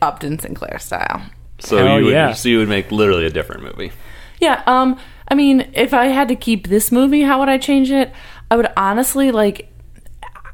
Upton 0.02 0.38
Sinclair 0.38 0.78
style. 0.78 1.22
So 1.60 1.78
Hell 1.78 1.98
you 1.98 2.04
would, 2.06 2.12
yeah. 2.12 2.32
so 2.32 2.48
you 2.48 2.58
would 2.58 2.68
make 2.68 2.90
literally 2.90 3.26
a 3.26 3.30
different 3.30 3.62
movie. 3.62 3.92
Yeah. 4.40 4.62
Um. 4.66 4.98
I 5.26 5.34
mean, 5.34 5.70
if 5.72 5.94
I 5.94 6.06
had 6.06 6.28
to 6.28 6.36
keep 6.36 6.66
this 6.68 6.92
movie, 6.92 7.22
how 7.22 7.38
would 7.38 7.48
I 7.48 7.58
change 7.58 7.90
it? 7.90 8.12
I 8.50 8.56
would 8.56 8.68
honestly 8.76 9.30
like. 9.30 9.70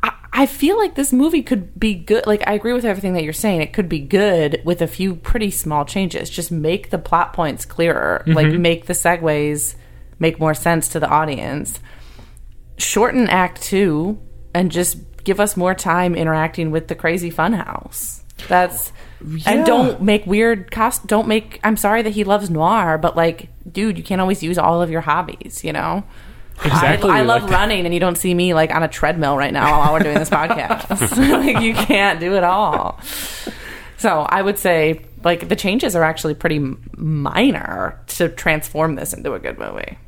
I, 0.02 0.12
I 0.32 0.46
feel 0.46 0.78
like 0.78 0.94
this 0.94 1.12
movie 1.12 1.42
could 1.42 1.78
be 1.78 1.94
good. 1.94 2.26
Like, 2.26 2.46
I 2.46 2.52
agree 2.52 2.72
with 2.72 2.84
everything 2.84 3.14
that 3.14 3.24
you're 3.24 3.32
saying. 3.32 3.62
It 3.62 3.72
could 3.72 3.88
be 3.88 4.00
good 4.00 4.62
with 4.64 4.80
a 4.80 4.86
few 4.86 5.16
pretty 5.16 5.50
small 5.50 5.84
changes. 5.84 6.30
Just 6.30 6.52
make 6.52 6.90
the 6.90 6.98
plot 6.98 7.32
points 7.32 7.64
clearer. 7.64 8.22
Like, 8.26 8.52
make 8.52 8.86
the 8.86 8.92
segues 8.92 9.74
make 10.20 10.38
more 10.38 10.54
sense 10.54 10.88
to 10.88 11.00
the 11.00 11.08
audience. 11.08 11.80
Shorten 12.76 13.28
Act 13.28 13.60
Two 13.60 14.20
and 14.54 14.70
just 14.70 14.98
give 15.24 15.40
us 15.40 15.56
more 15.56 15.74
time 15.74 16.14
interacting 16.14 16.70
with 16.70 16.88
the 16.88 16.94
crazy 16.94 17.30
funhouse. 17.30 18.22
That's 18.48 18.92
and 19.46 19.66
don't 19.66 20.02
make 20.02 20.26
weird 20.26 20.70
cost. 20.70 21.06
Don't 21.06 21.28
make. 21.28 21.60
I'm 21.62 21.76
sorry 21.76 22.02
that 22.02 22.10
he 22.10 22.24
loves 22.24 22.50
noir, 22.50 22.98
but 22.98 23.16
like, 23.16 23.48
dude, 23.70 23.98
you 23.98 24.04
can't 24.04 24.20
always 24.20 24.42
use 24.42 24.58
all 24.58 24.82
of 24.82 24.90
your 24.90 25.02
hobbies. 25.02 25.64
You 25.64 25.72
know. 25.72 26.04
Exactly 26.62 27.08
I, 27.08 27.20
I 27.20 27.22
love 27.22 27.48
that. 27.48 27.50
running, 27.50 27.86
and 27.86 27.94
you 27.94 28.00
don't 28.00 28.16
see 28.16 28.34
me 28.34 28.52
like 28.52 28.70
on 28.74 28.82
a 28.82 28.88
treadmill 28.88 29.34
right 29.34 29.52
now 29.52 29.78
while 29.78 29.94
we're 29.94 30.00
doing 30.00 30.18
this 30.18 30.28
podcast. 30.28 31.16
like, 31.44 31.62
you 31.62 31.72
can't 31.72 32.20
do 32.20 32.34
it 32.34 32.44
all. 32.44 33.00
So 33.96 34.20
I 34.28 34.42
would 34.42 34.58
say 34.58 35.06
like 35.24 35.48
the 35.48 35.56
changes 35.56 35.96
are 35.96 36.02
actually 36.02 36.34
pretty 36.34 36.58
minor 36.96 38.00
to 38.08 38.28
transform 38.28 38.94
this 38.94 39.12
into 39.12 39.34
a 39.34 39.38
good 39.38 39.58
movie. 39.58 39.98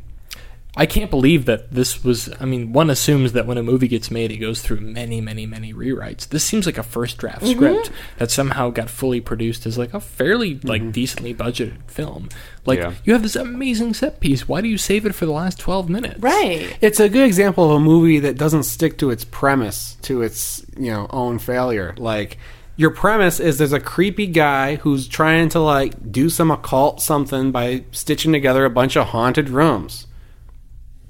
I 0.75 0.87
can't 0.87 1.11
believe 1.11 1.45
that 1.45 1.71
this 1.71 2.03
was. 2.03 2.31
I 2.41 2.47
mean, 2.47 2.73
one 2.73 2.89
assumes 2.89 3.33
that 3.33 3.47
when 3.47 3.59
a 3.59 3.63
movie 3.63 3.89
gets 3.89 4.11
made, 4.11 4.31
it 4.33 4.39
goes 4.39 4.63
through 4.63 4.81
many, 4.81 5.21
many, 5.21 5.45
many 5.45 5.75
rewrites. 5.75 6.27
This 6.27 6.45
seems 6.45 6.65
like 6.65 6.79
a 6.79 6.83
first 6.83 7.19
draft 7.19 7.43
Mm-hmm. 7.43 7.53
script 7.53 7.91
that 8.17 8.31
somehow 8.31 8.71
got 8.71 8.89
fully 8.89 9.21
produced 9.21 9.67
as 9.67 9.77
like 9.77 9.93
a 9.93 10.01
fairly 10.01 10.55
Mm-hmm. 10.55 10.69
like 10.69 10.91
decently 10.93 11.35
budgeted 11.35 11.91
film. 11.91 12.31
Like 12.65 12.79
Yeah. 12.79 12.95
you 13.05 13.13
have 13.13 13.23
this 13.23 13.37
amazing 13.37 13.93
set 13.93 14.19
piece. 14.21 14.49
Why 14.49 14.63
do 14.63 14.69
you 14.69 14.79
save 14.79 15.05
it 15.05 15.15
for 15.15 15.27
the 15.27 15.33
last 15.33 15.61
twelve 15.61 15.91
minutes? 15.91 16.21
Right. 16.21 16.75
It's 16.81 17.01
a 17.01 17.09
good 17.11 17.27
example 17.27 17.67
of 17.67 17.73
a 17.73 17.81
movie 17.81 18.21
that 18.21 18.39
doesn't 18.39 18.63
stick 18.63 18.97
to 18.99 19.11
its 19.11 19.25
premise, 19.27 19.99
to 20.03 20.23
its 20.23 20.65
you 20.79 20.91
know 20.91 21.07
own 21.11 21.39
failure. 21.39 21.95
Like 21.99 22.39
your 22.77 22.93
premise 22.93 23.41
is 23.41 23.59
there's 23.59 23.75
a 23.75 23.79
creepy 23.81 24.27
guy 24.27 24.77
who's 24.77 25.07
trying 25.07 25.51
to 25.51 25.61
like 25.61 26.11
do 26.11 26.31
some 26.31 26.51
occult 26.51 27.03
something 27.03 27.53
by 27.53 27.85
stitching 27.91 28.33
together 28.33 28.65
a 28.65 28.71
bunch 28.71 28.97
of 28.97 29.09
haunted 29.09 29.51
rooms. 29.51 30.07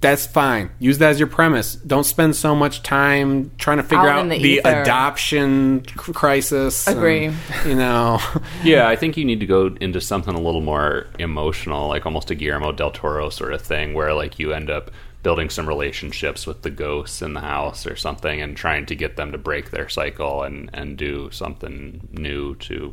That's 0.02 0.26
fine. 0.26 0.70
Use 0.78 0.98
that 0.98 1.10
as 1.12 1.18
your 1.18 1.28
premise. 1.28 1.76
Don't 1.76 2.04
spend 2.04 2.36
so 2.36 2.54
much 2.54 2.82
time 2.82 3.50
trying 3.56 3.78
to 3.78 3.82
figure 3.82 4.08
Out 4.08 4.26
out 4.26 4.28
the, 4.28 4.38
the 4.38 4.58
adoption 4.58 5.84
c- 5.86 6.12
crisis. 6.12 6.86
and, 6.86 6.98
Agree. 6.98 7.30
you 7.66 7.74
know, 7.74 8.20
Yeah, 8.64 8.88
I 8.88 8.96
think 8.96 9.16
you 9.16 9.24
need 9.24 9.40
to 9.40 9.46
go 9.46 9.74
into 9.80 10.00
something 10.00 10.34
a 10.34 10.40
little 10.40 10.60
more 10.60 11.06
emotional, 11.18 11.88
like 11.88 12.04
almost 12.04 12.30
a 12.30 12.34
Guillermo 12.34 12.72
del 12.72 12.90
Toro 12.90 13.30
sort 13.30 13.54
of 13.54 13.62
thing, 13.62 13.94
where 13.94 14.12
like 14.12 14.38
you 14.38 14.52
end 14.52 14.68
up 14.70 14.90
building 15.22 15.48
some 15.48 15.68
relationships 15.68 16.46
with 16.48 16.62
the 16.62 16.70
ghosts 16.70 17.22
in 17.22 17.32
the 17.34 17.40
house 17.40 17.86
or 17.86 17.94
something, 17.94 18.42
and 18.42 18.56
trying 18.56 18.84
to 18.86 18.96
get 18.96 19.16
them 19.16 19.30
to 19.32 19.38
break 19.38 19.70
their 19.70 19.88
cycle 19.88 20.42
and 20.42 20.68
and 20.74 20.98
do 20.98 21.30
something 21.30 22.08
new 22.12 22.54
to 22.56 22.92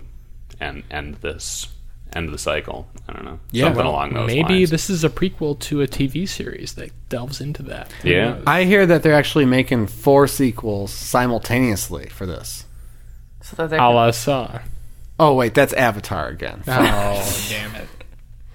end 0.62 0.84
end 0.92 1.16
this 1.22 1.68
end 2.14 2.26
of 2.26 2.32
the 2.32 2.38
cycle. 2.38 2.88
I 3.08 3.14
don't 3.14 3.26
know, 3.26 3.40
something 3.54 3.76
well, 3.84 3.92
along 3.94 4.10
those 4.14 4.28
lines. 4.30 4.34
maybe 4.36 4.54
lines. 4.60 4.70
this 4.70 4.90
is 4.90 5.04
a 5.04 5.10
prequel 5.10 5.58
to 5.60 5.82
a 5.82 5.88
TV 5.88 6.28
series 6.28 6.74
that 6.74 6.92
delves 7.10 7.42
into 7.42 7.64
that. 7.64 7.92
Who 8.04 8.10
Yeah. 8.10 8.30
knows? 8.36 8.44
I 8.48 8.64
hear 8.66 8.86
that 8.86 9.04
they're 9.04 9.14
actually 9.14 9.46
making 9.46 9.88
four 9.88 10.28
sequels 10.28 10.92
simultaneously 10.94 12.08
for 12.10 12.26
this. 12.26 12.66
So 13.42 13.56
that 13.58 13.70
they're 13.72 13.80
a 13.80 13.90
la 13.90 14.12
Saw. 14.12 14.60
Oh 15.20 15.34
wait, 15.36 15.54
that's 15.54 15.74
Avatar 15.74 16.28
again. 16.30 16.62
Oh 16.68 17.46
damn 17.50 17.76
it! 17.76 17.88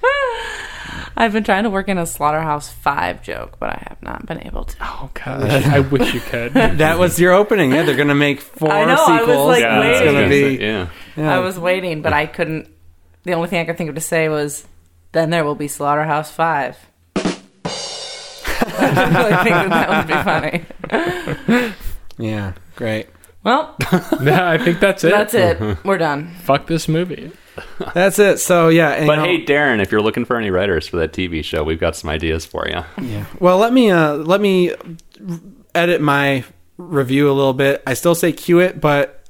I've 1.17 1.33
been 1.33 1.45
trying 1.45 1.63
to 1.65 1.71
work 1.71 1.89
in 1.89 1.97
a 1.99 2.07
Slaughterhouse 2.07 2.71
Five 2.73 3.23
joke, 3.23 3.57
but 3.61 3.71
I 3.71 3.85
have 3.89 4.03
not 4.03 4.27
been 4.27 4.45
able 4.47 4.65
to. 4.65 4.77
Oh 4.81 5.11
god, 5.15 5.43
I 5.45 5.81
wish 5.81 6.13
you 6.13 6.21
could. 6.21 6.53
That 6.55 6.99
was 6.99 7.21
your 7.21 7.33
opening. 7.33 7.71
Yeah, 7.73 7.83
they're 7.85 7.97
gonna 7.97 8.15
make 8.15 8.41
four 8.41 8.71
I 8.73 8.85
know, 8.85 8.95
I 9.05 9.21
was, 9.21 9.21
sequels. 9.29 9.47
like, 9.49 9.61
yeah, 9.61 9.81
and 9.81 9.89
it's 9.91 10.01
gonna 10.01 10.13
gonna 10.13 10.29
be 10.29 10.57
yeah. 10.61 10.89
yeah. 11.17 11.37
I 11.37 11.39
was 11.39 11.59
waiting, 11.59 12.03
but 12.03 12.13
I 12.13 12.27
couldn't. 12.27 12.69
The 13.25 13.33
only 13.33 13.49
thing 13.49 13.61
I 13.61 13.65
could 13.65 13.77
think 13.77 13.89
of 13.89 13.95
to 13.97 14.01
say 14.01 14.29
was, 14.29 14.67
"Then 15.13 15.31
there 15.31 15.45
will 15.45 15.55
be 15.55 15.69
Slaughterhouse 15.69 16.31
5. 16.31 16.77
I 17.17 18.91
didn't 18.95 19.15
really 19.15 19.37
think 19.43 19.55
that 19.55 19.69
that 19.71 19.89
would 20.89 21.49
be 21.51 21.53
funny. 21.63 21.75
yeah, 22.19 22.53
great. 22.77 23.09
Well, 23.43 23.77
yeah, 24.23 24.49
I 24.51 24.59
think 24.59 24.81
that's 24.81 25.05
it. 25.05 25.11
that's 25.11 25.35
it. 25.35 25.61
We're 25.85 25.99
done. 25.99 26.35
Fuck 26.45 26.67
this 26.67 26.89
movie. 26.89 27.31
That's 27.95 28.19
it. 28.19 28.39
So 28.41 28.69
yeah, 28.69 28.91
and, 28.93 29.07
But 29.07 29.13
you 29.19 29.19
know- 29.19 29.25
hey, 29.27 29.45
Darren, 29.45 29.81
if 29.83 29.93
you're 29.93 30.01
looking 30.03 30.25
for 30.25 30.37
any 30.37 30.51
writers 30.51 30.89
for 30.89 30.97
that 30.97 31.13
TV 31.13 31.45
show, 31.45 31.63
we've 31.63 31.79
got 31.81 31.95
some 31.95 32.11
ideas 32.11 32.45
for 32.47 32.67
you. 32.69 32.83
yeah. 33.03 33.27
Well, 33.39 33.59
let 33.59 33.73
me 33.73 33.91
uh 33.91 34.15
let 34.15 34.41
me 34.41 34.73
edit 35.75 36.01
my 36.01 36.45
review 36.79 37.31
a 37.31 37.33
little 37.35 37.53
bit. 37.53 37.83
I 37.87 37.95
still 37.95 38.15
say 38.15 38.33
cue 38.33 38.59
it, 38.61 38.81
but 38.81 39.25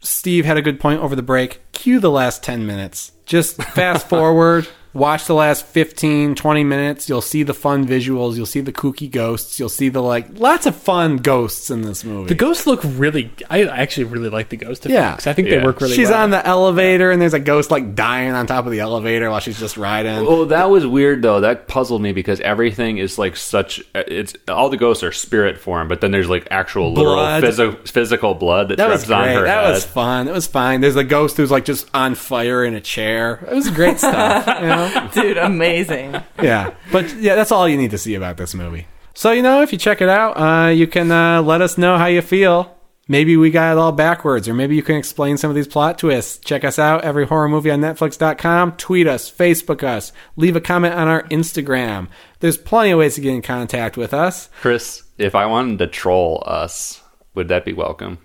Steve 0.00 0.44
had 0.46 0.56
a 0.56 0.62
good 0.62 0.80
point 0.80 1.00
over 1.00 1.14
the 1.14 1.22
break. 1.22 1.60
Cue 1.72 2.00
the 2.00 2.10
last 2.10 2.42
10 2.42 2.66
minutes. 2.66 3.12
Just 3.30 3.62
fast 3.62 4.08
forward, 4.08 4.66
watch 4.92 5.26
the 5.26 5.34
last 5.34 5.64
15, 5.66 6.34
20 6.34 6.64
minutes. 6.64 7.08
You'll 7.08 7.20
see 7.20 7.42
the 7.42 7.54
fun 7.54 7.86
visuals, 7.86 8.36
you'll 8.36 8.46
see 8.46 8.60
the 8.60 8.72
kooky 8.72 9.10
ghosts, 9.10 9.58
you'll 9.58 9.68
see 9.68 9.88
the 9.88 10.02
like 10.02 10.26
lots 10.38 10.66
of 10.66 10.74
fun 10.76 11.18
ghosts 11.18 11.70
in 11.70 11.82
this 11.82 12.04
movie. 12.04 12.28
The 12.28 12.34
ghosts 12.34 12.66
look 12.66 12.80
really. 12.84 13.32
I 13.48 13.64
actually 13.64 14.04
really 14.04 14.28
like 14.28 14.48
the 14.48 14.56
ghost 14.56 14.86
Yeah. 14.86 15.08
effects. 15.10 15.26
I 15.26 15.32
think 15.32 15.48
Yeah. 15.48 15.58
they 15.60 15.64
work 15.64 15.80
really. 15.80 15.94
she's 15.94 16.08
well. 16.10 16.22
on 16.22 16.30
the 16.30 16.44
elevator 16.46 17.10
and 17.10 17.20
there's 17.22 17.34
a 17.34 17.38
ghost 17.40 17.70
like 17.70 17.94
dying 17.94 18.32
on 18.32 18.46
top 18.46 18.66
of 18.66 18.72
the 18.72 18.80
elevator 18.80 19.30
while 19.30 19.40
she's 19.40 19.58
just 19.60 19.76
riding. 19.76 20.26
Oh, 20.26 20.44
that 20.46 20.70
was 20.70 20.86
weird 20.86 21.22
though. 21.22 21.40
That 21.40 21.68
puzzled 21.68 22.02
me 22.02 22.12
because 22.12 22.40
everything 22.40 22.98
is 22.98 23.18
like 23.18 23.36
such. 23.36 23.82
It's 23.94 24.34
all 24.48 24.68
the 24.70 24.76
ghosts 24.76 25.02
are 25.04 25.12
spirit 25.12 25.58
form, 25.58 25.88
but 25.88 26.00
then 26.00 26.10
there's 26.10 26.28
like 26.28 26.48
actual 26.50 26.92
literal 26.92 27.14
Blood. 27.14 27.40
physio- 27.42 27.76
physical 27.84 28.34
blood 28.34 28.68
that, 28.70 28.76
That 28.78 28.88
was 28.88 29.04
drips 29.04 29.12
on 29.20 29.28
her 29.28 29.42
That 29.44 29.64
head. 29.64 29.70
was 29.70 29.84
fun. 29.84 30.26
It 30.28 30.32
was 30.32 30.46
fine. 30.46 30.80
There's 30.80 30.96
a 30.96 31.04
ghost 31.04 31.36
who's 31.36 31.50
like 31.50 31.64
just 31.64 31.88
on 31.94 32.14
fire 32.14 32.64
in 32.64 32.74
a 32.74 32.80
chair. 32.80 33.46
It 33.50 33.54
was 33.54 33.70
great 33.70 33.98
stuff. 33.98 34.46
You 34.60 34.66
know? 34.66 34.79
Dude, 35.14 35.38
amazing. 35.38 36.16
Yeah. 36.42 36.74
But 36.92 37.14
yeah, 37.16 37.34
that's 37.34 37.52
all 37.52 37.68
you 37.68 37.76
need 37.76 37.90
to 37.90 37.98
see 37.98 38.14
about 38.14 38.36
this 38.36 38.54
movie. 38.54 38.86
So 39.14 39.32
you 39.32 39.42
know, 39.42 39.62
if 39.62 39.72
you 39.72 39.78
check 39.78 40.00
it 40.00 40.08
out, 40.08 40.32
uh, 40.32 40.68
you 40.70 40.86
can 40.86 41.10
uh, 41.10 41.42
let 41.42 41.60
us 41.60 41.76
know 41.76 41.98
how 41.98 42.06
you 42.06 42.22
feel. 42.22 42.76
Maybe 43.08 43.36
we 43.36 43.50
got 43.50 43.72
it 43.72 43.78
all 43.78 43.90
backwards, 43.90 44.48
or 44.48 44.54
maybe 44.54 44.76
you 44.76 44.84
can 44.84 44.94
explain 44.94 45.36
some 45.36 45.50
of 45.50 45.56
these 45.56 45.66
plot 45.66 45.98
twists. 45.98 46.38
Check 46.38 46.62
us 46.62 46.78
out, 46.78 47.02
every 47.02 47.26
horror 47.26 47.48
movie 47.48 47.72
on 47.72 47.80
Netflix.com. 47.80 48.76
Tweet 48.76 49.08
us, 49.08 49.28
Facebook 49.28 49.82
us, 49.82 50.12
leave 50.36 50.54
a 50.54 50.60
comment 50.60 50.94
on 50.94 51.08
our 51.08 51.24
Instagram. 51.24 52.06
There's 52.38 52.56
plenty 52.56 52.92
of 52.92 53.00
ways 53.00 53.16
to 53.16 53.20
get 53.20 53.34
in 53.34 53.42
contact 53.42 53.96
with 53.96 54.14
us. 54.14 54.48
Chris, 54.60 55.02
if 55.18 55.34
I 55.34 55.46
wanted 55.46 55.80
to 55.80 55.88
troll 55.88 56.44
us, 56.46 57.02
would 57.34 57.48
that 57.48 57.64
be 57.64 57.72
welcome? 57.72 58.18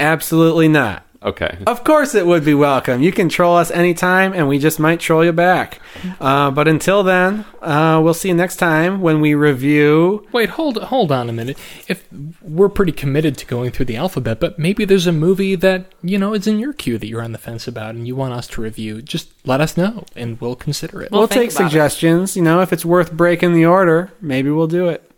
Absolutely 0.00 0.66
not. 0.66 1.05
Okay. 1.22 1.58
Of 1.66 1.82
course, 1.82 2.14
it 2.14 2.26
would 2.26 2.44
be 2.44 2.54
welcome. 2.54 3.02
You 3.02 3.10
can 3.10 3.28
troll 3.28 3.56
us 3.56 3.70
anytime, 3.70 4.32
and 4.32 4.46
we 4.48 4.58
just 4.58 4.78
might 4.78 5.00
troll 5.00 5.24
you 5.24 5.32
back. 5.32 5.80
Uh, 6.20 6.50
but 6.50 6.68
until 6.68 7.02
then, 7.02 7.44
uh, 7.62 8.00
we'll 8.04 8.14
see 8.14 8.28
you 8.28 8.34
next 8.34 8.56
time 8.56 9.00
when 9.00 9.20
we 9.20 9.34
review. 9.34 10.26
Wait, 10.32 10.50
hold 10.50 10.76
hold 10.84 11.10
on 11.10 11.28
a 11.28 11.32
minute. 11.32 11.58
If 11.88 12.06
we're 12.42 12.68
pretty 12.68 12.92
committed 12.92 13.36
to 13.38 13.46
going 13.46 13.70
through 13.70 13.86
the 13.86 13.96
alphabet, 13.96 14.38
but 14.40 14.58
maybe 14.58 14.84
there's 14.84 15.06
a 15.06 15.12
movie 15.12 15.54
that 15.56 15.86
you 16.02 16.18
know 16.18 16.34
is 16.34 16.46
in 16.46 16.58
your 16.58 16.72
queue 16.72 16.98
that 16.98 17.06
you're 17.06 17.22
on 17.22 17.32
the 17.32 17.38
fence 17.38 17.66
about 17.66 17.94
and 17.94 18.06
you 18.06 18.14
want 18.14 18.34
us 18.34 18.46
to 18.48 18.60
review, 18.60 19.00
just 19.02 19.30
let 19.46 19.60
us 19.60 19.76
know 19.76 20.04
and 20.14 20.40
we'll 20.40 20.54
consider 20.56 21.02
it. 21.02 21.10
We'll 21.10 21.22
We'll, 21.22 21.28
take 21.28 21.50
about 21.50 21.60
it. 21.62 21.64
suggestions. 21.70 22.36
You 22.36 22.42
know, 22.42 22.60
if 22.60 22.72
it's 22.72 22.84
worth 22.84 23.10
breaking 23.12 23.54
the 23.54 23.64
order, 23.66 24.12
maybe 24.20 24.50
we'll 24.50 24.66
do 24.68 24.88
it. 24.88 25.10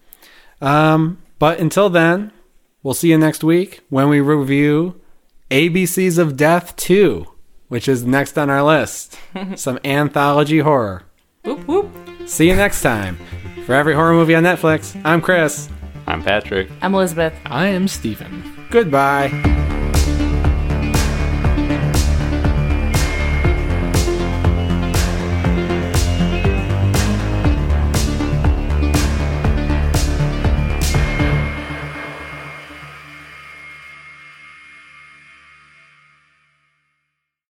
Um, 0.60 1.18
but 1.38 1.58
until 1.60 1.90
then, 1.90 2.32
we'll 2.82 2.94
see 2.94 3.10
you 3.10 3.18
next 3.18 3.44
week 3.44 3.80
when 3.90 4.08
we 4.08 4.20
review 4.20 5.00
ABCs 5.50 6.18
of 6.18 6.36
Death 6.36 6.76
2, 6.76 7.26
which 7.68 7.88
is 7.88 8.04
next 8.04 8.36
on 8.36 8.50
our 8.50 8.62
list. 8.62 9.18
Some 9.56 9.78
anthology 9.82 10.58
horror. 10.58 11.04
Whoop, 11.44 11.66
whoop. 11.66 11.90
See 12.26 12.48
you 12.48 12.56
next 12.56 12.82
time. 12.82 13.18
For 13.64 13.74
every 13.74 13.94
horror 13.94 14.12
movie 14.12 14.34
on 14.34 14.42
Netflix, 14.42 15.00
I'm 15.04 15.22
Chris. 15.22 15.70
I'm 16.06 16.22
Patrick. 16.22 16.70
I'm 16.82 16.94
Elizabeth. 16.94 17.34
I 17.46 17.68
am 17.68 17.88
Stephen. 17.88 18.66
Goodbye. 18.70 19.28